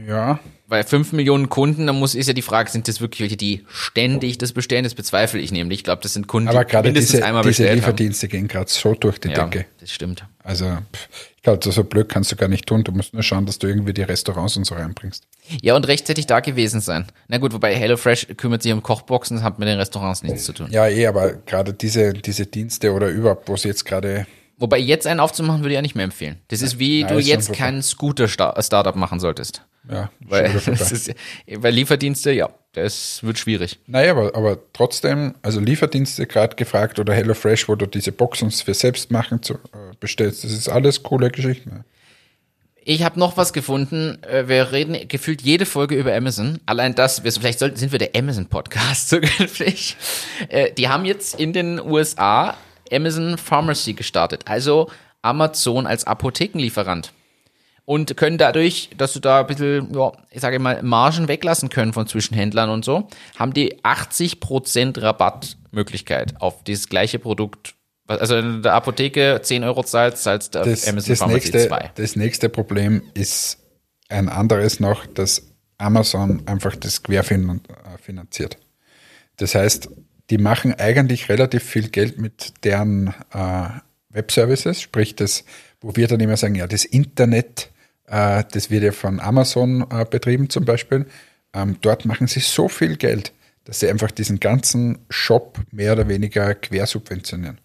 Ja. 0.07 0.39
Weil 0.67 0.83
5 0.83 1.13
Millionen 1.13 1.47
Kunden, 1.49 1.85
dann 1.85 1.97
muss, 1.97 2.15
ist 2.15 2.25
ja 2.25 2.33
die 2.33 2.41
Frage, 2.41 2.71
sind 2.71 2.87
das 2.87 3.01
wirklich 3.01 3.21
welche, 3.21 3.37
die 3.37 3.63
ständig 3.69 4.39
das 4.39 4.51
bestellen? 4.51 4.83
Das 4.83 4.95
bezweifle 4.95 5.39
ich 5.39 5.51
nämlich. 5.51 5.79
Ich 5.79 5.83
glaube, 5.83 6.01
das 6.01 6.13
sind 6.13 6.27
Kunden, 6.27 6.49
Aber 6.49 6.65
die 6.65 6.75
mindestens 6.77 7.11
diese, 7.11 7.25
einmal 7.25 7.43
diese 7.43 7.61
bestellt 7.61 7.75
Lieferdienste 7.75 8.25
haben. 8.25 8.31
gehen 8.31 8.47
gerade 8.47 8.69
so 8.71 8.95
durch 8.95 9.19
die 9.19 9.29
ja, 9.29 9.45
Decke. 9.45 9.65
das 9.79 9.91
stimmt. 9.91 10.25
Also, 10.43 10.79
ich 11.35 11.43
glaube, 11.43 11.71
so 11.71 11.83
blöd 11.83 12.09
kannst 12.09 12.31
du 12.31 12.35
gar 12.35 12.47
nicht 12.47 12.65
tun. 12.65 12.83
Du 12.83 12.91
musst 12.91 13.13
nur 13.13 13.21
schauen, 13.21 13.45
dass 13.45 13.59
du 13.59 13.67
irgendwie 13.67 13.93
die 13.93 14.01
Restaurants 14.01 14.57
und 14.57 14.63
so 14.65 14.73
reinbringst. 14.73 15.23
Ja, 15.61 15.75
und 15.75 15.87
rechtzeitig 15.87 16.25
da 16.25 16.39
gewesen 16.39 16.81
sein. 16.81 17.05
Na 17.27 17.37
gut, 17.37 17.53
wobei 17.53 17.75
HelloFresh 17.75 18.29
kümmert 18.37 18.63
sich 18.63 18.73
um 18.73 18.81
Kochboxen, 18.81 19.37
das 19.37 19.43
hat 19.43 19.59
mit 19.59 19.67
den 19.67 19.77
Restaurants 19.77 20.23
nichts 20.23 20.45
zu 20.45 20.53
tun. 20.53 20.67
Ja, 20.71 20.87
eh, 20.87 21.05
aber 21.05 21.33
gerade 21.33 21.73
diese, 21.73 22.13
diese 22.13 22.47
Dienste 22.47 22.91
oder 22.91 23.09
überhaupt, 23.09 23.47
wo 23.47 23.55
sie 23.55 23.67
jetzt 23.67 23.85
gerade 23.85 24.25
Wobei 24.57 24.79
jetzt 24.79 25.05
einen 25.05 25.19
aufzumachen 25.19 25.61
würde 25.61 25.73
ich 25.73 25.75
ja 25.75 25.81
nicht 25.81 25.95
mehr 25.95 26.05
empfehlen. 26.05 26.37
Das 26.47 26.61
ist 26.61 26.79
wie 26.79 27.03
Nein, 27.03 27.13
du 27.13 27.19
jetzt 27.19 27.51
keinen 27.53 27.81
Scooter-Startup 27.81 28.95
machen 28.95 29.19
solltest. 29.19 29.63
Ja, 29.91 30.09
weil, 30.19 30.55
ist, 30.67 31.13
weil 31.47 31.73
Lieferdienste, 31.73 32.31
ja, 32.31 32.49
das 32.71 33.21
wird 33.21 33.37
schwierig. 33.37 33.79
Naja, 33.85 34.11
aber, 34.11 34.35
aber 34.35 34.57
trotzdem, 34.73 35.35
also 35.41 35.59
Lieferdienste 35.59 36.25
gerade 36.25 36.55
gefragt 36.55 36.99
oder 36.99 37.13
HelloFresh, 37.13 37.67
wo 37.67 37.75
du 37.75 37.85
diese 37.85 38.11
Boxen 38.11 38.49
für 38.49 38.73
selbst 38.73 39.11
machen 39.11 39.43
zu, 39.43 39.55
äh, 39.55 39.93
bestellst, 39.99 40.43
das 40.43 40.51
ist 40.51 40.69
alles 40.69 41.03
coole 41.03 41.29
Geschichten. 41.29 41.83
Ich 42.87 43.03
habe 43.03 43.19
noch 43.19 43.35
was 43.35 43.51
gefunden. 43.51 44.19
Äh, 44.23 44.47
wir 44.47 44.71
reden 44.71 45.07
gefühlt 45.07 45.41
jede 45.41 45.65
Folge 45.65 45.95
über 45.95 46.15
Amazon. 46.15 46.59
Allein 46.65 46.93
das, 46.93 47.19
vielleicht 47.19 47.59
sollten, 47.59 47.77
sind 47.77 47.91
wir 47.91 47.99
der 47.99 48.11
Amazon-Podcast 48.15 49.09
zukünftig. 49.09 49.97
Äh, 50.49 50.71
die 50.71 50.87
haben 50.87 51.03
jetzt 51.03 51.39
in 51.39 51.51
den 51.51 51.79
USA 51.79 52.55
Amazon 52.91 53.37
Pharmacy 53.37 53.93
gestartet, 53.93 54.43
also 54.45 54.89
Amazon 55.21 55.87
als 55.87 56.05
Apothekenlieferant 56.05 57.11
und 57.85 58.17
können 58.17 58.37
dadurch, 58.37 58.89
dass 58.97 59.13
du 59.13 59.19
da 59.19 59.41
ein 59.41 59.47
bisschen, 59.47 59.93
ja, 59.93 60.11
ich 60.31 60.41
sage 60.41 60.59
mal, 60.59 60.81
Margen 60.83 61.27
weglassen 61.27 61.69
können 61.69 61.93
von 61.93 62.07
Zwischenhändlern 62.07 62.69
und 62.69 62.83
so, 62.83 63.07
haben 63.37 63.53
die 63.53 63.81
80% 63.83 65.01
Rabattmöglichkeit 65.01 66.41
auf 66.41 66.63
dieses 66.63 66.89
gleiche 66.89 67.19
Produkt. 67.19 67.75
Also 68.07 68.37
in 68.37 68.61
der 68.61 68.73
Apotheke 68.73 69.39
10 69.41 69.63
Euro 69.63 69.83
zahlt, 69.83 70.17
zahlst 70.17 70.55
das, 70.55 70.87
Amazon 70.87 71.11
das 71.11 71.19
Pharmacy 71.19 71.51
nächste, 71.51 71.67
2. 71.67 71.91
Das 71.95 72.15
nächste 72.15 72.49
Problem 72.49 73.01
ist 73.13 73.59
ein 74.09 74.29
anderes 74.29 74.79
noch, 74.79 75.05
dass 75.05 75.43
Amazon 75.77 76.43
einfach 76.47 76.75
das 76.75 77.03
querfinanziert. 77.03 78.57
Das 79.37 79.55
heißt, 79.55 79.89
die 80.29 80.37
machen 80.37 80.73
eigentlich 80.73 81.29
relativ 81.29 81.63
viel 81.63 81.89
Geld 81.89 82.19
mit 82.19 82.53
deren 82.63 83.13
äh, 83.33 83.69
Webservices, 84.09 84.81
sprich 84.81 85.15
das, 85.15 85.43
wo 85.81 85.95
wir 85.95 86.07
dann 86.07 86.19
immer 86.19 86.37
sagen, 86.37 86.55
ja, 86.55 86.67
das 86.67 86.85
Internet 86.85 87.69
äh, 88.07 88.43
das 88.51 88.69
wird 88.69 88.83
ja 88.83 88.91
von 88.91 89.19
Amazon 89.19 89.85
äh, 89.89 90.05
betrieben 90.05 90.49
zum 90.49 90.65
Beispiel. 90.65 91.05
Ähm, 91.53 91.77
dort 91.81 92.05
machen 92.05 92.27
sie 92.27 92.39
so 92.39 92.67
viel 92.67 92.97
Geld, 92.97 93.33
dass 93.63 93.79
sie 93.79 93.89
einfach 93.89 94.11
diesen 94.11 94.39
ganzen 94.39 94.99
Shop 95.09 95.59
mehr 95.71 95.93
oder 95.93 96.07
weniger 96.07 96.53
quersubventionieren. 96.55 97.59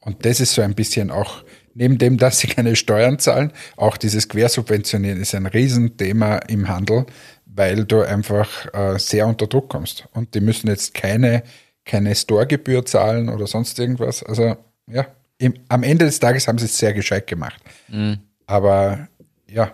Und 0.00 0.24
das 0.24 0.40
ist 0.40 0.54
so 0.54 0.62
ein 0.62 0.74
bisschen 0.74 1.10
auch, 1.10 1.44
neben 1.74 1.98
dem, 1.98 2.18
dass 2.18 2.40
sie 2.40 2.46
keine 2.48 2.76
Steuern 2.76 3.18
zahlen, 3.18 3.52
auch 3.76 3.96
dieses 3.96 4.28
Quersubventionieren 4.28 5.20
ist 5.20 5.34
ein 5.34 5.46
Riesenthema 5.46 6.38
im 6.38 6.68
Handel, 6.68 7.06
weil 7.46 7.84
du 7.84 8.00
einfach 8.00 8.72
äh, 8.72 8.98
sehr 8.98 9.26
unter 9.26 9.46
Druck 9.46 9.68
kommst. 9.68 10.06
Und 10.12 10.34
die 10.34 10.40
müssen 10.40 10.68
jetzt 10.68 10.94
keine, 10.94 11.42
keine 11.84 12.14
Storegebühr 12.14 12.84
zahlen 12.84 13.28
oder 13.28 13.46
sonst 13.46 13.78
irgendwas. 13.78 14.22
Also 14.22 14.56
ja, 14.86 15.06
im, 15.38 15.54
am 15.68 15.82
Ende 15.82 16.04
des 16.04 16.20
Tages 16.20 16.46
haben 16.48 16.58
sie 16.58 16.66
es 16.66 16.78
sehr 16.78 16.92
gescheit 16.92 17.26
gemacht. 17.26 17.60
Mhm. 17.88 18.18
Aber 18.46 19.08
ja, 19.48 19.72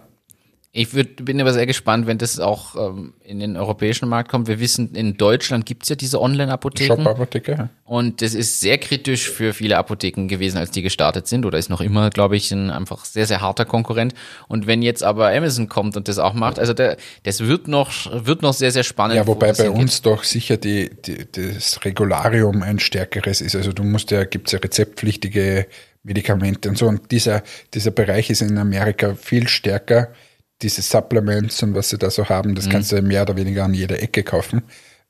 ich 0.70 0.92
würd, 0.92 1.24
bin 1.24 1.40
aber 1.40 1.54
sehr 1.54 1.64
gespannt, 1.64 2.06
wenn 2.06 2.18
das 2.18 2.38
auch 2.38 2.76
ähm, 2.76 3.14
in 3.24 3.40
den 3.40 3.56
europäischen 3.56 4.06
Markt 4.06 4.30
kommt. 4.30 4.48
Wir 4.48 4.60
wissen, 4.60 4.94
in 4.94 5.16
Deutschland 5.16 5.64
gibt 5.64 5.84
es 5.84 5.88
ja 5.88 5.96
diese 5.96 6.20
Online-Apotheken. 6.20 7.02
Shop-Apotheke. 7.02 7.70
Und 7.84 8.20
das 8.20 8.34
ist 8.34 8.60
sehr 8.60 8.76
kritisch 8.76 9.30
für 9.30 9.54
viele 9.54 9.78
Apotheken 9.78 10.26
gewesen, 10.28 10.58
als 10.58 10.70
die 10.70 10.82
gestartet 10.82 11.26
sind. 11.26 11.46
Oder 11.46 11.56
ist 11.56 11.70
noch 11.70 11.80
immer, 11.80 12.10
glaube 12.10 12.36
ich, 12.36 12.52
ein 12.52 12.68
einfach 12.70 13.06
sehr, 13.06 13.26
sehr 13.26 13.40
harter 13.40 13.64
Konkurrent. 13.64 14.12
Und 14.46 14.66
wenn 14.66 14.82
jetzt 14.82 15.02
aber 15.02 15.30
Amazon 15.30 15.70
kommt 15.70 15.96
und 15.96 16.06
das 16.06 16.18
auch 16.18 16.34
macht, 16.34 16.58
also 16.58 16.74
der, 16.74 16.98
das 17.22 17.40
wird 17.40 17.66
noch, 17.66 17.90
wird 18.26 18.42
noch 18.42 18.52
sehr, 18.52 18.70
sehr 18.70 18.84
spannend. 18.84 19.16
Ja, 19.16 19.26
wobei 19.26 19.54
bei 19.54 19.70
uns 19.70 20.02
doch 20.02 20.22
sicher 20.22 20.58
die, 20.58 20.90
die, 20.90 21.26
das 21.32 21.82
Regularium 21.86 22.62
ein 22.62 22.78
stärkeres 22.78 23.40
ist. 23.40 23.56
Also 23.56 23.72
du 23.72 23.84
musst 23.84 24.10
ja, 24.10 24.24
gibt 24.24 24.48
es 24.48 24.52
ja 24.52 24.58
rezeptpflichtige 24.58 25.66
Medikamente 26.02 26.68
und 26.68 26.76
so. 26.76 26.86
Und 26.86 27.10
dieser, 27.10 27.42
dieser 27.72 27.90
Bereich 27.90 28.28
ist 28.28 28.42
in 28.42 28.58
Amerika 28.58 29.14
viel 29.14 29.48
stärker 29.48 30.08
diese 30.62 30.82
Supplements 30.82 31.62
und 31.62 31.74
was 31.74 31.90
sie 31.90 31.98
da 31.98 32.10
so 32.10 32.28
haben, 32.28 32.54
das 32.54 32.66
mhm. 32.66 32.70
kannst 32.70 32.92
du 32.92 33.00
mehr 33.02 33.22
oder 33.22 33.36
weniger 33.36 33.64
an 33.64 33.74
jeder 33.74 34.02
Ecke 34.02 34.22
kaufen. 34.22 34.62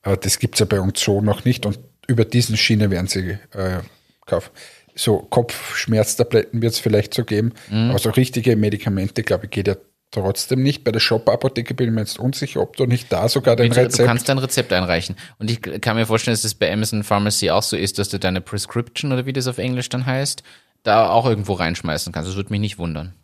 Aber 0.03 0.17
das 0.17 0.39
gibt's 0.39 0.61
ja 0.61 0.67
bei 0.67 0.81
uns 0.81 1.01
so 1.01 1.21
noch 1.21 1.45
nicht 1.45 1.67
und 1.67 1.79
über 2.07 2.25
diesen 2.25 2.57
Schiene 2.57 2.91
werden 2.91 3.07
sie 3.07 3.39
äh, 3.53 3.81
kaufen. 4.27 4.51
So 4.95 5.19
Kopfschmerztabletten 5.19 6.61
wird 6.61 6.73
es 6.73 6.79
vielleicht 6.79 7.15
so 7.15 7.25
geben, 7.25 7.53
mhm. 7.71 7.91
aber 7.91 7.99
so 7.99 8.11
richtige 8.11 8.57
Medikamente, 8.57 9.23
glaube 9.23 9.47
ich, 9.47 9.51
geht 9.51 9.69
ja 9.69 9.77
trotzdem 10.11 10.63
nicht. 10.63 10.85
Bei 10.85 10.93
der 10.93 11.01
Shop-Apotheke 11.01 11.75
bin 11.75 11.89
ich 11.89 11.95
mir 11.95 12.01
jetzt 12.01 12.19
unsicher, 12.19 12.61
ob 12.61 12.77
du 12.77 12.87
nicht 12.87 13.13
da 13.13 13.29
sogar 13.29 13.57
den 13.57 13.71
Du 13.71 13.81
Rezept. 13.81 14.07
kannst 14.07 14.29
dein 14.29 14.39
Rezept 14.39 14.73
einreichen. 14.73 15.17
Und 15.39 15.51
ich 15.51 15.61
kann 15.61 15.97
mir 15.97 16.07
vorstellen, 16.07 16.35
dass 16.35 16.43
das 16.43 16.55
bei 16.55 16.73
Amazon 16.73 17.05
Pharmacy 17.05 17.51
auch 17.51 17.63
so 17.63 17.77
ist, 17.77 17.99
dass 17.99 18.09
du 18.09 18.19
deine 18.19 18.41
Prescription 18.41 19.13
oder 19.13 19.27
wie 19.27 19.33
das 19.33 19.47
auf 19.47 19.59
Englisch 19.59 19.89
dann 19.89 20.07
heißt, 20.07 20.43
da 20.83 21.11
auch 21.11 21.27
irgendwo 21.27 21.53
reinschmeißen 21.55 22.13
kannst. 22.13 22.29
Das 22.31 22.37
würde 22.37 22.51
mich 22.51 22.61
nicht 22.61 22.79
wundern. 22.79 23.15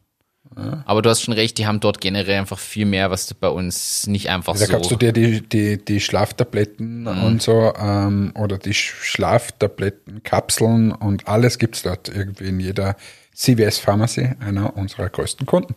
Aber 0.87 1.03
du 1.03 1.11
hast 1.11 1.23
schon 1.23 1.35
recht, 1.35 1.59
die 1.59 1.67
haben 1.67 1.81
dort 1.81 2.01
generell 2.01 2.39
einfach 2.39 2.59
viel 2.61 2.87
mehr, 2.87 3.11
was 3.11 3.27
du 3.27 3.35
bei 3.35 3.49
uns 3.49 4.07
nicht 4.07 4.29
einfach 4.31 4.53
da 4.57 4.67
so. 4.67 4.73
kaufst 4.73 4.91
du 4.91 4.97
dir 4.97 5.13
die, 5.13 5.41
die, 5.41 5.85
die 5.85 5.99
Schlaftabletten 6.01 7.03
Mhm. 7.03 7.25
und 7.25 7.43
so 7.43 7.73
ähm, 7.77 8.33
oder 8.37 8.57
die 8.59 8.73
Schlaftabletten, 8.75 10.23
Kapseln 10.23 10.93
und 10.93 11.27
alles 11.27 11.59
gibt's 11.59 11.83
dort 11.83 12.09
irgendwie 12.09 12.49
in 12.49 12.61
jeder 12.61 12.97
CVS 13.35 13.79
Pharmacy, 13.79 14.31
einer 14.39 14.77
unserer 14.77 15.09
größten 15.09 15.45
Kunden. 15.47 15.75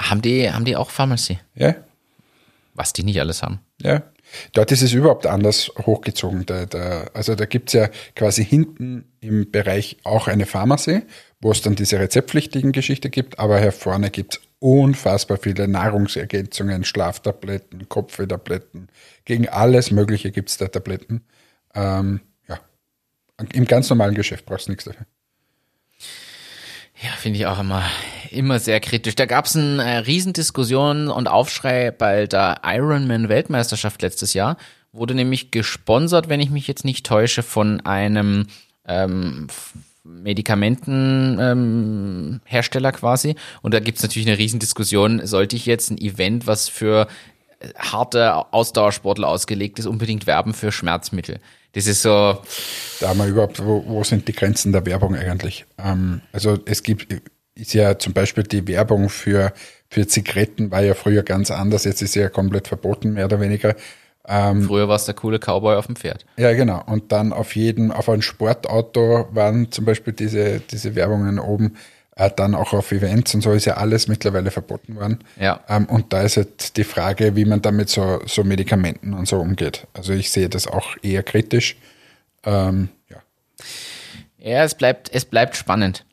haben 0.00 0.20
die, 0.20 0.50
haben 0.50 0.64
die 0.66 0.76
auch 0.76 0.90
Pharmacy? 0.90 1.38
Ja, 1.54 1.74
Was 2.74 2.92
die 2.92 3.04
nicht 3.04 3.20
alles 3.20 3.42
haben. 3.42 3.60
ja. 3.82 4.02
Dort 4.54 4.72
ist 4.72 4.80
es 4.80 4.94
überhaupt 4.94 5.26
anders 5.26 5.70
hochgezogen. 5.84 6.46
Da, 6.46 6.64
da, 6.64 7.04
also 7.12 7.34
da 7.34 7.44
gibt's 7.44 7.74
ja 7.74 7.88
quasi 8.16 8.42
hinten 8.42 9.04
im 9.20 9.50
Bereich 9.50 9.98
auch 10.04 10.26
eine 10.26 10.46
Pharmacy, 10.46 11.02
wo 11.42 11.50
es 11.50 11.60
dann 11.60 11.74
diese 11.74 11.98
rezeptpflichtigen 11.98 12.72
Geschichte 12.72 13.10
gibt, 13.10 13.38
aber 13.38 13.60
hier 13.60 13.72
vorne 13.72 14.10
gibt's 14.10 14.40
unfassbar 14.60 15.38
viele 15.38 15.66
Nahrungsergänzungen, 15.66 16.84
Schlaftabletten, 16.84 17.88
Kopfwehtabletten, 17.88 18.88
gegen 19.24 19.48
alles 19.48 19.90
Mögliche 19.90 20.30
gibt's 20.30 20.56
da 20.56 20.68
Tabletten. 20.68 21.22
Ähm, 21.74 22.20
ja. 22.48 22.60
Im 23.52 23.66
ganz 23.66 23.90
normalen 23.90 24.14
Geschäft 24.14 24.46
brauchst 24.46 24.68
du 24.68 24.70
nichts 24.70 24.84
dafür. 24.84 25.04
Ja, 27.02 27.10
finde 27.18 27.40
ich 27.40 27.46
auch 27.46 27.58
immer, 27.58 27.82
immer 28.30 28.60
sehr 28.60 28.78
kritisch. 28.78 29.16
Da 29.16 29.26
gab 29.26 29.46
es 29.46 29.56
eine 29.56 29.82
äh, 29.82 29.96
Riesendiskussion 29.98 31.08
und 31.08 31.26
Aufschrei 31.26 31.90
bei 31.90 32.28
der 32.28 32.60
Ironman-Weltmeisterschaft 32.62 34.00
letztes 34.02 34.34
Jahr. 34.34 34.56
Wurde 34.92 35.16
nämlich 35.16 35.50
gesponsert, 35.50 36.28
wenn 36.28 36.38
ich 36.38 36.50
mich 36.50 36.68
jetzt 36.68 36.84
nicht 36.84 37.04
täusche, 37.04 37.42
von 37.42 37.80
einem 37.80 38.46
ähm, 38.86 39.48
Medikamentenhersteller 40.22 42.88
ähm, 42.88 42.94
quasi. 42.94 43.34
Und 43.62 43.74
da 43.74 43.80
gibt 43.80 43.98
es 43.98 44.02
natürlich 44.02 44.28
eine 44.28 44.38
Riesendiskussion, 44.38 45.26
sollte 45.26 45.56
ich 45.56 45.66
jetzt 45.66 45.90
ein 45.90 45.98
Event, 45.98 46.46
was 46.46 46.68
für 46.68 47.08
äh, 47.60 47.68
harte 47.78 48.52
Ausdauersportler 48.52 49.28
ausgelegt 49.28 49.78
ist, 49.78 49.86
unbedingt 49.86 50.26
werben 50.26 50.54
für 50.54 50.72
Schmerzmittel. 50.72 51.38
Das 51.72 51.86
ist 51.86 52.02
so, 52.02 52.38
Da 53.00 53.08
haben 53.08 53.18
wir 53.18 53.26
überhaupt, 53.26 53.64
wo, 53.64 53.82
wo 53.86 54.04
sind 54.04 54.28
die 54.28 54.32
Grenzen 54.32 54.72
der 54.72 54.84
Werbung 54.84 55.16
eigentlich? 55.16 55.64
Ähm, 55.78 56.20
also 56.32 56.58
es 56.66 56.82
gibt, 56.82 57.22
ist 57.54 57.72
ja 57.72 57.98
zum 57.98 58.12
Beispiel 58.12 58.44
die 58.44 58.66
Werbung 58.68 59.08
für, 59.08 59.54
für 59.88 60.06
Zigaretten 60.06 60.70
war 60.70 60.82
ja 60.82 60.94
früher 60.94 61.22
ganz 61.22 61.50
anders, 61.50 61.84
jetzt 61.84 62.02
ist 62.02 62.12
sie 62.12 62.20
ja 62.20 62.28
komplett 62.28 62.68
verboten, 62.68 63.14
mehr 63.14 63.24
oder 63.24 63.40
weniger. 63.40 63.74
Früher 64.24 64.88
war 64.88 64.96
es 64.96 65.04
der 65.04 65.14
coole 65.14 65.38
Cowboy 65.38 65.76
auf 65.76 65.86
dem 65.86 65.96
Pferd. 65.96 66.24
Ja, 66.36 66.52
genau. 66.52 66.82
Und 66.86 67.10
dann 67.12 67.32
auf 67.32 67.56
jeden, 67.56 67.90
auf 67.90 68.08
ein 68.08 68.22
Sportauto 68.22 69.28
waren 69.32 69.72
zum 69.72 69.84
Beispiel 69.84 70.12
diese, 70.12 70.60
diese 70.60 70.94
Werbungen 70.94 71.38
oben, 71.38 71.76
äh, 72.16 72.30
dann 72.34 72.54
auch 72.54 72.72
auf 72.72 72.92
Events 72.92 73.34
und 73.34 73.40
so 73.40 73.52
ist 73.52 73.64
ja 73.64 73.78
alles 73.78 74.06
mittlerweile 74.06 74.50
verboten 74.50 74.96
worden. 74.96 75.20
Ja. 75.40 75.60
Ähm, 75.68 75.86
und 75.86 76.12
da 76.12 76.22
ist 76.22 76.36
halt 76.36 76.76
die 76.76 76.84
Frage, 76.84 77.36
wie 77.36 77.44
man 77.44 77.62
damit 77.62 77.88
so, 77.88 78.20
so 78.26 78.44
Medikamenten 78.44 79.14
und 79.14 79.26
so 79.26 79.40
umgeht. 79.40 79.86
Also 79.94 80.12
ich 80.12 80.30
sehe 80.30 80.48
das 80.48 80.66
auch 80.66 80.96
eher 81.02 81.22
kritisch. 81.22 81.76
Ähm, 82.44 82.90
ja. 83.08 83.16
Ja, 84.38 84.64
es 84.64 84.74
bleibt, 84.74 85.10
es 85.12 85.24
bleibt 85.24 85.56
spannend. 85.56 86.04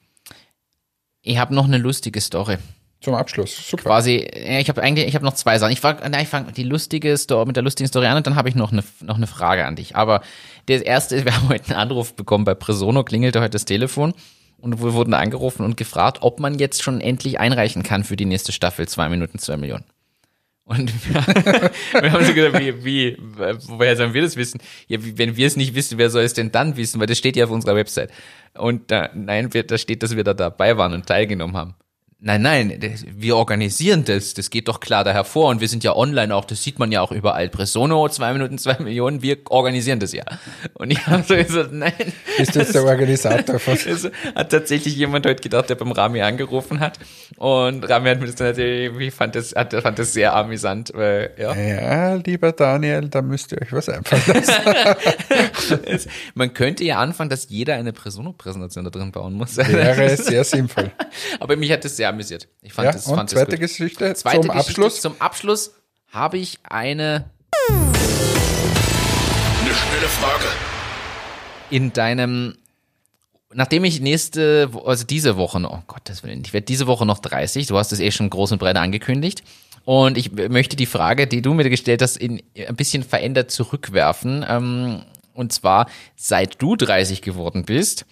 Ich 1.22 1.38
habe 1.38 1.53
noch 1.53 1.66
eine 1.66 1.78
lustige 1.78 2.22
Story. 2.22 2.57
Zum 3.01 3.13
Abschluss. 3.13 3.69
Super. 3.69 3.83
Quasi, 3.83 4.17
ich 4.17 4.67
habe 4.67 4.81
eigentlich, 4.83 5.07
ich 5.07 5.15
habe 5.15 5.23
noch 5.23 5.33
zwei 5.33 5.57
Sachen. 5.57 5.71
Ich 5.71 5.79
fange 5.79 6.01
ich 6.21 6.27
fang 6.27 6.51
die 6.51 6.63
lustige 6.63 7.15
Story 7.15 7.45
mit 7.45 7.55
der 7.55 7.63
lustigen 7.63 7.87
Story 7.87 8.07
an 8.07 8.17
und 8.17 8.27
dann 8.27 8.35
habe 8.35 8.49
ich 8.49 8.55
noch 8.55 8.73
eine, 8.73 8.83
noch 9.01 9.15
eine 9.15 9.27
Frage 9.27 9.65
an 9.65 9.77
dich. 9.77 9.95
Aber 9.95 10.21
das 10.65 10.81
erste 10.81 11.15
ist, 11.15 11.25
wir 11.25 11.33
haben 11.33 11.47
heute 11.47 11.69
einen 11.69 11.79
Anruf 11.79 12.13
bekommen 12.13 12.43
bei 12.43 12.55
Presono, 12.55 13.03
klingelte 13.03 13.39
heute 13.39 13.51
das 13.51 13.63
Telefon 13.63 14.13
und 14.57 14.83
wir 14.83 14.93
wurden 14.93 15.13
angerufen 15.13 15.63
und 15.63 15.77
gefragt, 15.77 16.17
ob 16.21 16.41
man 16.41 16.59
jetzt 16.59 16.83
schon 16.83 16.99
endlich 16.99 17.39
einreichen 17.39 17.83
kann 17.83 18.03
für 18.03 18.17
die 18.17 18.25
nächste 18.25 18.51
Staffel 18.51 18.85
zwei 18.89 19.07
Minuten, 19.07 19.39
zwei 19.39 19.55
Millionen. 19.55 19.85
Und 20.65 20.91
wir, 21.13 21.71
wir 22.01 22.11
haben 22.11 22.25
so 22.25 22.33
gedacht, 22.33 22.61
wie, 22.61 22.83
wie, 22.83 23.17
woher 23.67 23.95
sollen 23.95 24.13
wir 24.13 24.21
das 24.21 24.35
wissen? 24.35 24.59
Ja, 24.87 25.03
wie, 25.03 25.17
wenn 25.17 25.37
wir 25.37 25.47
es 25.47 25.55
nicht 25.55 25.73
wissen, 25.73 25.97
wer 25.97 26.09
soll 26.09 26.23
es 26.23 26.33
denn 26.33 26.51
dann 26.51 26.75
wissen? 26.75 26.99
Weil 26.99 27.07
das 27.07 27.17
steht 27.17 27.37
ja 27.37 27.45
auf 27.45 27.51
unserer 27.51 27.75
Website. 27.75 28.11
Und 28.55 28.91
da, 28.91 29.09
nein, 29.13 29.53
wir, 29.53 29.63
da 29.63 29.77
steht, 29.77 30.03
dass 30.03 30.17
wir 30.17 30.25
da 30.25 30.33
dabei 30.33 30.77
waren 30.77 30.93
und 30.93 31.05
teilgenommen 31.05 31.55
haben. 31.55 31.75
Nein, 32.22 32.41
nein, 32.41 32.80
das, 32.82 33.05
wir 33.09 33.38
organisieren 33.38 34.03
das. 34.03 34.34
Das 34.34 34.49
geht 34.49 34.67
doch 34.67 34.82
klar 34.82 35.05
da 35.05 35.13
hervor. 35.13 35.47
Und 35.49 35.61
wir 35.61 35.70
sind 35.70 35.86
ja 35.86 35.95
online 35.95 36.36
auch, 36.36 36.43
das 36.43 36.61
sieht 36.61 36.78
man 36.78 36.91
ja 36.91 36.99
auch 36.99 37.13
überall. 37.13 37.47
Presono, 37.47 38.09
zwei 38.09 38.34
Minuten, 38.34 38.57
zwei 38.57 38.78
Millionen, 38.80 39.22
wir 39.22 39.38
organisieren 39.49 40.01
das 40.01 40.11
ja. 40.11 40.26
Und 40.74 40.91
ich 40.91 41.07
habe 41.07 41.24
so 41.24 41.34
gesagt, 41.34 41.72
nein. 41.72 41.93
Bist 42.38 42.55
du 42.55 42.59
jetzt 42.59 42.76
der 42.76 42.84
Organisator 42.84 43.57
von 43.57 43.78
Das 43.86 44.11
hat 44.36 44.51
tatsächlich 44.51 44.97
jemand 44.97 45.26
heute 45.26 45.41
gedacht, 45.41 45.70
der 45.70 45.76
beim 45.76 45.93
Rami 45.93 46.22
angerufen 46.22 46.82
hat. 46.82 46.99
Und 47.38 47.88
Rami 47.89 48.09
hat 48.09 48.20
mir 48.20 48.26
das 48.26 48.36
dann 48.36 48.47
natürlich, 48.47 48.99
ich 48.99 49.13
fand 49.13 49.36
das, 49.36 49.55
hat, 49.55 49.74
fand 49.74 49.97
das 49.97 50.11
sehr 50.11 50.36
amüsant, 50.36 50.91
weil, 50.93 51.32
ja. 51.38 51.55
Ja, 51.55 52.15
lieber 52.15 52.51
Daniel, 52.51 53.07
da 53.07 53.22
müsst 53.22 53.53
ihr 53.53 53.61
euch 53.61 53.72
was 53.72 53.88
einfallen 53.88 54.24
lassen. 54.28 54.53
Es, 55.86 56.07
man 56.36 56.53
könnte 56.53 56.84
ja 56.84 56.99
anfangen, 56.99 57.30
dass 57.30 57.49
jeder 57.49 57.76
eine 57.76 57.93
Presono-Präsentation 57.93 58.84
da 58.86 58.91
drin 58.91 59.12
bauen 59.12 59.34
muss. 59.34 59.57
Wäre 59.57 60.16
sehr 60.18 60.43
sinnvoll. 60.43 60.91
Aber 61.39 61.55
mich 61.55 61.72
hat 61.72 61.84
das 61.86 61.95
sehr 61.97 62.10
amüsiert. 62.10 62.47
Ich 62.62 62.74
fand 62.74 62.86
Ja, 62.88 62.91
das, 62.91 63.07
und 63.07 63.16
fand 63.16 63.30
zweite 63.30 63.51
das. 63.51 63.60
Geschichte 63.60 64.14
Zweite 64.14 64.41
zum 64.41 64.49
Geschichte, 64.49 64.70
Abschluss. 64.70 65.01
Zum 65.01 65.16
Abschluss 65.20 65.72
habe 66.12 66.38
ich 66.38 66.60
eine 66.64 67.26
Eine 67.70 67.93
schnelle 69.74 70.07
Frage. 70.07 70.45
in 71.70 71.93
deinem, 71.93 72.55
nachdem 73.53 73.84
ich 73.84 74.01
nächste, 74.01 74.70
also 74.86 75.05
diese 75.05 75.38
Woche 75.38 75.60
noch, 75.60 75.72
oh 75.72 75.84
Gottes 75.88 76.24
Willen, 76.24 76.41
ich 76.45 76.53
werde 76.53 76.66
diese 76.66 76.88
Woche 76.88 77.05
noch 77.05 77.20
30, 77.20 77.68
du 77.68 77.78
hast 77.78 77.91
es 77.91 77.99
eh 77.99 78.12
schon 78.12 78.30
groß 78.30 78.51
und 78.53 78.60
breit 78.60 78.78
angekündigt. 78.78 79.43
Und 79.86 80.18
ich 80.18 80.32
möchte 80.32 80.76
die 80.76 80.86
Frage, 80.86 81.26
die 81.26 81.41
du 81.41 81.53
mir 81.53 81.68
gestellt 81.70 82.01
hast, 82.01 82.18
in, 82.18 82.43
ein 82.68 82.76
bisschen 82.76 83.03
verändert 83.03 83.49
zurückwerfen. 83.49 84.45
Ähm, 84.47 85.03
und 85.39 85.53
zwar, 85.53 85.89
seit 86.15 86.61
du 86.61 86.75
30 86.75 87.21
geworden 87.21 87.63
bist, 87.65 88.05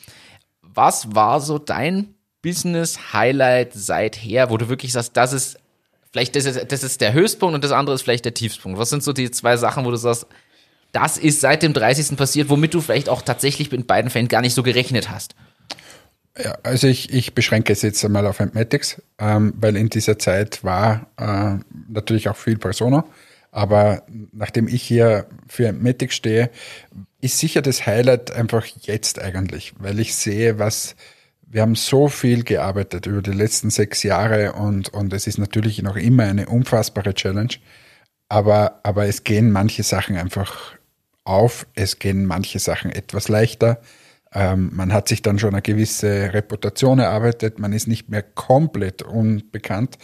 was 0.62 1.16
war 1.16 1.42
so 1.42 1.60
dein 1.60 2.16
Business-Highlight 2.42 3.74
seither, 3.74 4.50
wo 4.50 4.58
du 4.58 4.70
wirklich 4.70 4.94
sagst, 4.94 5.18
das 5.18 5.34
ist 5.34 5.58
vielleicht 6.12 6.36
das 6.36 6.46
ist, 6.46 6.72
das 6.72 6.84
ist 6.84 7.02
der 7.02 7.14
Höchstpunkt 7.14 7.56
und 7.56 7.64
das 7.64 7.72
andere 7.72 7.96
ist 7.96 8.04
vielleicht 8.04 8.26
der 8.26 8.34
Tiefspunkt. 8.34 8.80
Was 8.80 8.90
sind 8.90 9.04
so 9.04 9.14
die 9.14 9.30
zwei 9.32 9.58
Sachen, 9.58 9.86
wo 9.86 9.92
du 9.92 9.98
sagst, 9.98 10.28
das 10.92 11.18
ist 11.18 11.42
seit 11.42 11.64
dem 11.64 11.74
30. 11.74 12.18
passiert, 12.18 12.50
womit 12.50 12.74
du 12.74 12.82
vielleicht 12.82 13.10
auch 13.10 13.22
tatsächlich 13.22 13.72
in 13.74 13.86
beiden 13.86 14.10
Fällen 14.10 14.28
gar 14.28 14.42
nicht 14.42 14.54
so 14.54 14.64
gerechnet 14.64 15.10
hast? 15.10 15.36
Ja, 16.42 16.58
also 16.64 16.88
ich, 16.88 17.12
ich 17.12 17.34
beschränke 17.34 17.74
es 17.74 17.82
jetzt 17.82 18.04
einmal 18.06 18.26
auf 18.28 18.40
Antmatics, 18.40 19.02
ähm, 19.18 19.54
weil 19.58 19.76
in 19.76 19.90
dieser 19.90 20.20
Zeit 20.20 20.64
war 20.64 21.08
äh, 21.18 21.58
natürlich 21.90 22.30
auch 22.30 22.36
viel 22.36 22.58
Persona. 22.58 23.06
Aber 23.52 24.04
nachdem 24.32 24.68
ich 24.68 24.84
hier 24.84 25.28
für 25.48 25.70
Antmatics 25.70 26.16
stehe, 26.16 26.50
ist 27.22 27.40
sicher 27.40 27.62
das 27.62 27.86
Highlight 27.86 28.32
einfach 28.32 28.66
jetzt 28.66 29.20
eigentlich, 29.20 29.74
weil 29.80 30.00
ich 30.00 30.16
sehe, 30.16 30.60
was 30.60 30.96
wir 31.50 31.62
haben 31.62 31.76
so 31.76 32.10
viel 32.10 32.44
gearbeitet 32.44 33.06
über 33.06 33.22
die 33.22 33.32
letzten 33.32 33.70
sechs 33.70 34.04
Jahre 34.04 34.54
und, 34.54 34.90
und 34.90 35.14
es 35.14 35.28
ist 35.28 35.38
natürlich 35.38 35.82
noch 35.82 35.96
immer 35.96 36.24
eine 36.24 36.48
unfassbare 36.48 37.14
Challenge. 37.14 37.54
Aber, 38.30 38.82
aber 38.84 39.06
es 39.06 39.24
gehen 39.24 39.52
manche 39.52 39.84
Sachen 39.84 40.18
einfach 40.18 40.74
auf, 41.24 41.66
es 41.74 42.00
gehen 42.00 42.26
manche 42.26 42.60
Sachen 42.60 42.92
etwas 42.92 43.30
leichter. 43.30 43.80
Ähm, 44.34 44.72
man 44.74 44.92
hat 44.92 45.08
sich 45.08 45.22
dann 45.22 45.40
schon 45.40 45.54
eine 45.54 45.62
gewisse 45.62 46.34
Reputation 46.34 47.00
erarbeitet, 47.00 47.60
man 47.60 47.72
ist 47.72 47.88
nicht 47.88 48.10
mehr 48.10 48.24
komplett 48.24 49.02
unbekannt 49.02 49.98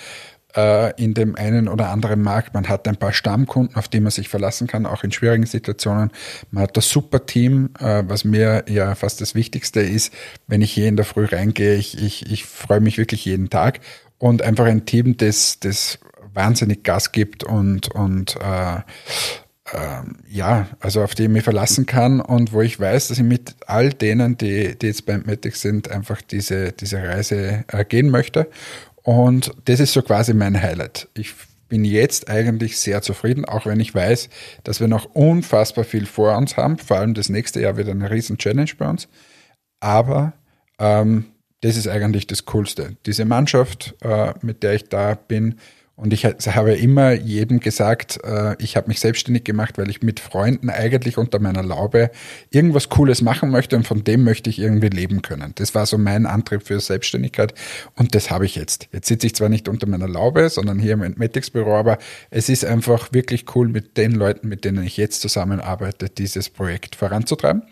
äh, 0.55 0.93
in 1.01 1.13
dem 1.13 1.35
einen 1.35 1.67
oder 1.67 1.89
anderen 1.89 2.21
Markt. 2.21 2.53
Man 2.53 2.69
hat 2.69 2.87
ein 2.87 2.97
paar 2.97 3.13
Stammkunden, 3.13 3.75
auf 3.75 3.87
die 3.87 3.99
man 3.99 4.11
sich 4.11 4.29
verlassen 4.29 4.67
kann, 4.67 4.85
auch 4.85 5.03
in 5.03 5.11
schwierigen 5.11 5.45
Situationen. 5.45 6.11
Man 6.51 6.63
hat 6.63 6.77
das 6.77 6.89
super 6.89 7.25
Team, 7.25 7.71
äh, 7.79 8.03
was 8.07 8.23
mir 8.23 8.65
ja 8.67 8.95
fast 8.95 9.21
das 9.21 9.35
Wichtigste 9.35 9.81
ist, 9.81 10.13
wenn 10.47 10.61
ich 10.61 10.71
hier 10.71 10.87
in 10.87 10.95
der 10.95 11.05
Früh 11.05 11.25
reingehe. 11.25 11.75
Ich, 11.75 12.01
ich, 12.01 12.31
ich 12.31 12.45
freue 12.45 12.79
mich 12.79 12.97
wirklich 12.97 13.25
jeden 13.25 13.49
Tag 13.49 13.79
und 14.17 14.41
einfach 14.41 14.65
ein 14.65 14.85
Team, 14.85 15.17
das, 15.17 15.59
das 15.59 15.99
wahnsinnig 16.33 16.83
Gas 16.83 17.11
gibt 17.11 17.43
und, 17.43 17.93
und 17.93 18.35
äh, 18.37 18.81
ähm, 19.73 20.17
ja, 20.29 20.67
also 20.79 21.01
auf 21.01 21.15
die 21.15 21.23
ich 21.23 21.29
mich 21.29 21.43
verlassen 21.43 21.85
kann 21.85 22.19
und 22.21 22.53
wo 22.53 22.61
ich 22.61 22.79
weiß, 22.79 23.07
dass 23.07 23.17
ich 23.17 23.23
mit 23.23 23.55
all 23.65 23.91
denen, 23.91 24.37
die, 24.37 24.77
die 24.77 24.87
jetzt 24.87 25.05
beim 25.05 25.23
sind, 25.51 25.89
einfach 25.89 26.21
diese, 26.21 26.73
diese 26.73 27.01
Reise 27.01 27.63
äh, 27.67 27.85
gehen 27.85 28.09
möchte. 28.09 28.49
Und 29.03 29.51
das 29.65 29.79
ist 29.79 29.93
so 29.93 30.01
quasi 30.01 30.33
mein 30.33 30.61
Highlight. 30.61 31.09
Ich 31.13 31.33
bin 31.69 31.85
jetzt 31.85 32.29
eigentlich 32.29 32.77
sehr 32.77 33.01
zufrieden, 33.01 33.45
auch 33.45 33.65
wenn 33.65 33.79
ich 33.79 33.93
weiß, 33.93 34.29
dass 34.63 34.79
wir 34.79 34.87
noch 34.87 35.05
unfassbar 35.05 35.83
viel 35.83 36.05
vor 36.05 36.37
uns 36.37 36.57
haben. 36.57 36.77
Vor 36.77 36.97
allem 36.97 37.13
das 37.13 37.29
nächste 37.29 37.61
Jahr 37.61 37.77
wird 37.77 37.89
eine 37.89 38.09
riesen 38.11 38.37
Challenge 38.37 38.71
bei 38.77 38.89
uns. 38.89 39.07
Aber 39.79 40.33
ähm, 40.79 41.25
das 41.61 41.77
ist 41.77 41.87
eigentlich 41.87 42.27
das 42.27 42.45
Coolste. 42.45 42.95
Diese 43.05 43.25
Mannschaft, 43.25 43.95
äh, 44.01 44.33
mit 44.41 44.63
der 44.63 44.73
ich 44.73 44.89
da 44.89 45.15
bin 45.15 45.55
Und 45.95 46.11
ich 46.11 46.25
habe 46.25 46.73
immer 46.73 47.11
jedem 47.11 47.59
gesagt, 47.59 48.19
äh, 48.23 48.55
ich 48.57 48.75
habe 48.75 48.87
mich 48.87 48.99
selbstständig 48.99 49.43
gemacht, 49.43 49.77
weil 49.77 49.91
ich 49.91 50.01
mit 50.01 50.19
Freunden 50.19 50.71
eigentlich 50.71 51.19
unter 51.19 51.37
meiner 51.37 51.61
Laube 51.61 52.09
irgendwas 52.49 52.89
Cooles 52.89 53.21
machen 53.21 53.51
möchte 53.51 53.75
und 53.75 53.85
von 53.85 54.03
dem 54.03 54.23
möchte 54.23 54.49
ich 54.49 54.57
irgendwie 54.57 54.89
leben 54.89 55.21
können. 55.21 55.51
Das 55.55 55.75
war 55.75 55.85
so 55.85 55.99
mein 55.99 56.25
Antrieb 56.25 56.63
für 56.65 56.79
Selbstständigkeit 56.79 57.53
und 57.95 58.15
das 58.15 58.31
habe 58.31 58.45
ich 58.45 58.55
jetzt. 58.55 58.89
Jetzt 58.91 59.07
sitze 59.07 59.27
ich 59.27 59.35
zwar 59.35 59.49
nicht 59.49 59.69
unter 59.69 59.85
meiner 59.87 60.07
Laube, 60.07 60.49
sondern 60.49 60.79
hier 60.79 60.93
im 60.93 61.03
Entmetics 61.03 61.51
Büro, 61.51 61.75
aber 61.75 61.99
es 62.31 62.49
ist 62.49 62.65
einfach 62.65 63.13
wirklich 63.13 63.45
cool 63.55 63.67
mit 63.67 63.95
den 63.95 64.13
Leuten, 64.13 64.47
mit 64.47 64.65
denen 64.65 64.83
ich 64.83 64.97
jetzt 64.97 65.21
zusammenarbeite, 65.21 66.09
dieses 66.09 66.49
Projekt 66.49 66.95
voranzutreiben. 66.95 67.63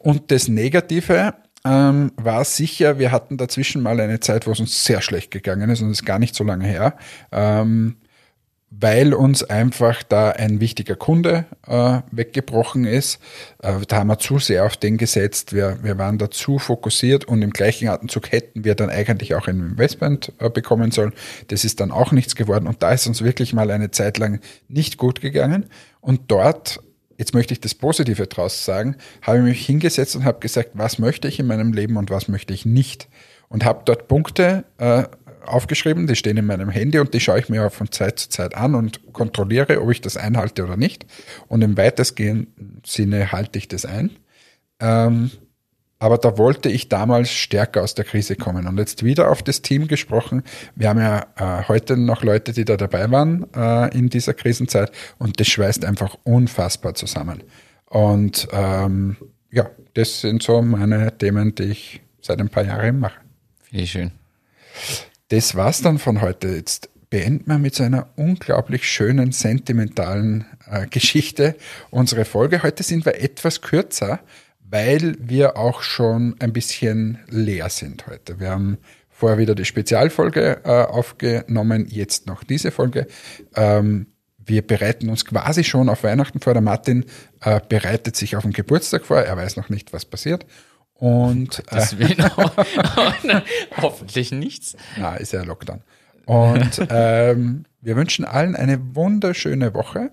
Und 0.00 0.32
das 0.32 0.48
Negative 0.48 1.34
ähm, 1.64 2.12
war 2.16 2.44
sicher, 2.44 2.98
wir 2.98 3.12
hatten 3.12 3.36
dazwischen 3.36 3.82
mal 3.82 4.00
eine 4.00 4.20
Zeit, 4.20 4.46
wo 4.46 4.52
es 4.52 4.60
uns 4.60 4.84
sehr 4.84 5.00
schlecht 5.00 5.30
gegangen 5.30 5.70
ist 5.70 5.80
und 5.80 5.90
das 5.90 6.00
ist 6.00 6.06
gar 6.06 6.18
nicht 6.18 6.34
so 6.34 6.44
lange 6.44 6.66
her, 6.66 6.96
ähm, 7.30 7.96
weil 8.70 9.12
uns 9.12 9.44
einfach 9.44 10.02
da 10.02 10.30
ein 10.30 10.58
wichtiger 10.58 10.96
Kunde 10.96 11.44
äh, 11.66 12.00
weggebrochen 12.10 12.84
ist. 12.84 13.20
Äh, 13.62 13.80
da 13.86 13.98
haben 13.98 14.06
wir 14.08 14.18
zu 14.18 14.38
sehr 14.38 14.64
auf 14.64 14.76
den 14.78 14.96
gesetzt, 14.96 15.52
wir, 15.52 15.78
wir 15.82 15.98
waren 15.98 16.16
da 16.18 16.30
zu 16.30 16.58
fokussiert 16.58 17.26
und 17.26 17.42
im 17.42 17.50
gleichen 17.50 17.88
Atemzug 17.88 18.32
hätten 18.32 18.64
wir 18.64 18.74
dann 18.74 18.88
eigentlich 18.88 19.34
auch 19.34 19.46
ein 19.46 19.60
Investment 19.60 20.32
äh, 20.38 20.48
bekommen 20.48 20.90
sollen. 20.90 21.12
Das 21.48 21.64
ist 21.64 21.80
dann 21.80 21.90
auch 21.90 22.12
nichts 22.12 22.34
geworden 22.34 22.66
und 22.66 22.82
da 22.82 22.92
ist 22.92 23.06
uns 23.06 23.22
wirklich 23.22 23.52
mal 23.52 23.70
eine 23.70 23.90
Zeit 23.90 24.18
lang 24.18 24.40
nicht 24.68 24.96
gut 24.96 25.20
gegangen 25.20 25.66
und 26.00 26.22
dort 26.28 26.80
jetzt 27.22 27.34
möchte 27.34 27.54
ich 27.54 27.60
das 27.60 27.76
Positive 27.76 28.26
draus 28.26 28.64
sagen, 28.64 28.96
habe 29.22 29.38
ich 29.38 29.44
mich 29.44 29.66
hingesetzt 29.66 30.16
und 30.16 30.24
habe 30.24 30.40
gesagt, 30.40 30.70
was 30.74 30.98
möchte 30.98 31.28
ich 31.28 31.38
in 31.38 31.46
meinem 31.46 31.72
Leben 31.72 31.96
und 31.96 32.10
was 32.10 32.26
möchte 32.26 32.52
ich 32.52 32.66
nicht. 32.66 33.08
Und 33.48 33.64
habe 33.64 33.82
dort 33.84 34.08
Punkte 34.08 34.64
äh, 34.78 35.04
aufgeschrieben, 35.46 36.08
die 36.08 36.16
stehen 36.16 36.36
in 36.36 36.46
meinem 36.46 36.68
Handy 36.68 36.98
und 36.98 37.14
die 37.14 37.20
schaue 37.20 37.38
ich 37.38 37.48
mir 37.48 37.64
auch 37.64 37.72
von 37.72 37.92
Zeit 37.92 38.18
zu 38.18 38.28
Zeit 38.28 38.56
an 38.56 38.74
und 38.74 39.12
kontrolliere, 39.12 39.80
ob 39.80 39.92
ich 39.92 40.00
das 40.00 40.16
einhalte 40.16 40.64
oder 40.64 40.76
nicht. 40.76 41.06
Und 41.46 41.62
im 41.62 41.76
weitestgehenden 41.76 42.82
Sinne 42.84 43.30
halte 43.30 43.56
ich 43.56 43.68
das 43.68 43.84
ein. 43.84 44.10
Ähm, 44.80 45.30
aber 46.02 46.18
da 46.18 46.36
wollte 46.36 46.68
ich 46.68 46.88
damals 46.88 47.30
stärker 47.30 47.80
aus 47.80 47.94
der 47.94 48.04
Krise 48.04 48.34
kommen. 48.34 48.66
Und 48.66 48.76
jetzt 48.76 49.04
wieder 49.04 49.30
auf 49.30 49.40
das 49.40 49.62
Team 49.62 49.86
gesprochen. 49.86 50.42
Wir 50.74 50.88
haben 50.88 50.98
ja 50.98 51.26
äh, 51.36 51.68
heute 51.68 51.96
noch 51.96 52.24
Leute, 52.24 52.52
die 52.52 52.64
da 52.64 52.76
dabei 52.76 53.08
waren 53.12 53.46
äh, 53.54 53.96
in 53.96 54.10
dieser 54.10 54.34
Krisenzeit. 54.34 54.90
Und 55.18 55.38
das 55.38 55.46
schweißt 55.46 55.84
einfach 55.84 56.16
unfassbar 56.24 56.94
zusammen. 56.94 57.44
Und 57.86 58.48
ähm, 58.50 59.16
ja, 59.52 59.70
das 59.94 60.22
sind 60.22 60.42
so 60.42 60.60
meine 60.60 61.16
Themen, 61.16 61.54
die 61.54 61.70
ich 61.70 62.00
seit 62.20 62.40
ein 62.40 62.48
paar 62.48 62.64
Jahren 62.64 62.98
mache. 62.98 63.20
Finde 63.62 63.84
ich 63.84 63.92
schön. 63.92 64.10
Das 65.28 65.54
war's 65.54 65.82
dann 65.82 66.00
von 66.00 66.20
heute. 66.20 66.48
Jetzt 66.48 66.90
beenden 67.10 67.48
wir 67.48 67.58
mit 67.58 67.76
so 67.76 67.84
einer 67.84 68.08
unglaublich 68.16 68.90
schönen, 68.90 69.30
sentimentalen 69.30 70.46
äh, 70.68 70.88
Geschichte 70.88 71.54
unsere 71.90 72.24
Folge. 72.24 72.64
Heute 72.64 72.82
sind 72.82 73.06
wir 73.06 73.20
etwas 73.20 73.60
kürzer, 73.60 74.18
weil 74.72 75.16
wir 75.20 75.58
auch 75.58 75.82
schon 75.82 76.34
ein 76.38 76.54
bisschen 76.54 77.18
leer 77.28 77.68
sind 77.68 78.06
heute. 78.06 78.40
Wir 78.40 78.50
haben 78.50 78.78
vorher 79.10 79.36
wieder 79.36 79.54
die 79.54 79.66
Spezialfolge 79.66 80.62
äh, 80.64 80.70
aufgenommen, 80.70 81.86
jetzt 81.88 82.26
noch 82.26 82.42
diese 82.42 82.70
Folge. 82.70 83.06
Ähm, 83.54 84.06
wir 84.38 84.66
bereiten 84.66 85.10
uns 85.10 85.26
quasi 85.26 85.62
schon 85.62 85.90
auf 85.90 86.04
Weihnachten 86.04 86.40
vor. 86.40 86.54
Der 86.54 86.62
Martin 86.62 87.04
äh, 87.42 87.60
bereitet 87.68 88.16
sich 88.16 88.34
auf 88.34 88.44
den 88.44 88.54
Geburtstag 88.54 89.04
vor. 89.04 89.18
Er 89.18 89.36
weiß 89.36 89.56
noch 89.56 89.68
nicht, 89.68 89.92
was 89.92 90.06
passiert. 90.06 90.46
Und 90.94 91.62
äh, 91.70 91.84
hoffentlich 93.76 94.32
nichts. 94.32 94.74
Na, 94.96 95.16
ist 95.16 95.34
ja 95.34 95.42
Lockdown. 95.42 95.82
Und 96.24 96.80
ähm, 96.88 97.66
wir 97.82 97.96
wünschen 97.96 98.24
allen 98.24 98.56
eine 98.56 98.94
wunderschöne 98.94 99.74
Woche 99.74 100.12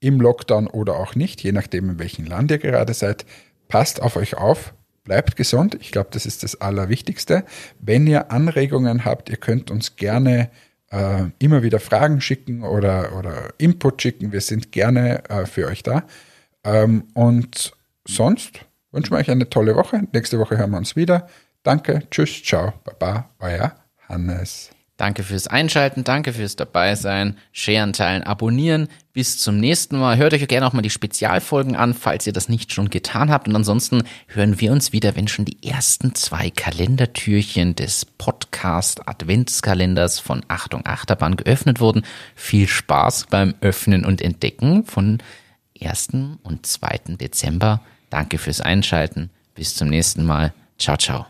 im 0.00 0.20
Lockdown 0.20 0.66
oder 0.66 0.96
auch 0.96 1.14
nicht, 1.14 1.42
je 1.42 1.52
nachdem, 1.52 1.88
in 1.90 1.98
welchem 1.98 2.26
Land 2.26 2.50
ihr 2.50 2.58
gerade 2.58 2.92
seid 2.92 3.24
passt 3.68 4.02
auf 4.02 4.16
euch 4.16 4.36
auf, 4.36 4.74
bleibt 5.04 5.36
gesund. 5.36 5.76
Ich 5.80 5.92
glaube, 5.92 6.08
das 6.12 6.26
ist 6.26 6.42
das 6.42 6.60
Allerwichtigste. 6.60 7.44
Wenn 7.80 8.06
ihr 8.06 8.30
Anregungen 8.30 9.04
habt, 9.04 9.28
ihr 9.28 9.36
könnt 9.36 9.70
uns 9.70 9.96
gerne 9.96 10.50
äh, 10.90 11.24
immer 11.38 11.62
wieder 11.62 11.80
Fragen 11.80 12.20
schicken 12.20 12.62
oder, 12.62 13.16
oder 13.16 13.54
Input 13.58 14.02
schicken. 14.02 14.32
Wir 14.32 14.40
sind 14.40 14.72
gerne 14.72 15.28
äh, 15.28 15.46
für 15.46 15.66
euch 15.66 15.82
da. 15.82 16.04
Ähm, 16.64 17.04
und 17.14 17.72
sonst 18.06 18.60
wünschen 18.92 19.12
wir 19.12 19.18
euch 19.18 19.30
eine 19.30 19.48
tolle 19.48 19.76
Woche. 19.76 20.02
Nächste 20.12 20.38
Woche 20.38 20.58
hören 20.58 20.70
wir 20.70 20.78
uns 20.78 20.96
wieder. 20.96 21.28
Danke, 21.62 22.02
tschüss, 22.10 22.42
ciao, 22.42 22.74
baba, 22.84 23.28
euer 23.40 23.74
Hannes. 24.08 24.75
Danke 24.96 25.22
fürs 25.24 25.46
Einschalten, 25.46 26.04
danke 26.04 26.32
fürs 26.32 26.56
Dabeisein, 26.56 27.36
sharen, 27.52 27.92
teilen, 27.92 28.22
abonnieren. 28.22 28.88
Bis 29.12 29.38
zum 29.38 29.58
nächsten 29.58 29.98
Mal. 29.98 30.16
Hört 30.16 30.32
euch 30.32 30.48
gerne 30.48 30.66
auch 30.66 30.72
mal 30.72 30.82
die 30.82 30.90
Spezialfolgen 30.90 31.76
an, 31.76 31.92
falls 31.92 32.26
ihr 32.26 32.32
das 32.32 32.48
nicht 32.48 32.72
schon 32.72 32.88
getan 32.88 33.30
habt. 33.30 33.46
Und 33.46 33.56
ansonsten 33.56 34.04
hören 34.28 34.58
wir 34.58 34.72
uns 34.72 34.92
wieder, 34.92 35.14
wenn 35.14 35.28
schon 35.28 35.44
die 35.44 35.66
ersten 35.66 36.14
zwei 36.14 36.48
Kalendertürchen 36.48 37.74
des 37.74 38.06
Podcast 38.06 39.06
Adventskalenders 39.06 40.18
von 40.18 40.42
Achtung 40.48 40.86
Achterbahn 40.86 41.36
geöffnet 41.36 41.80
wurden. 41.80 42.02
Viel 42.34 42.66
Spaß 42.66 43.26
beim 43.28 43.54
Öffnen 43.60 44.06
und 44.06 44.22
Entdecken 44.22 44.84
von 44.84 45.18
1. 45.78 46.08
und 46.42 46.64
2. 46.64 47.16
Dezember. 47.20 47.82
Danke 48.08 48.38
fürs 48.38 48.62
Einschalten. 48.62 49.28
Bis 49.54 49.74
zum 49.74 49.88
nächsten 49.88 50.24
Mal. 50.24 50.54
Ciao, 50.78 50.96
ciao. 50.96 51.26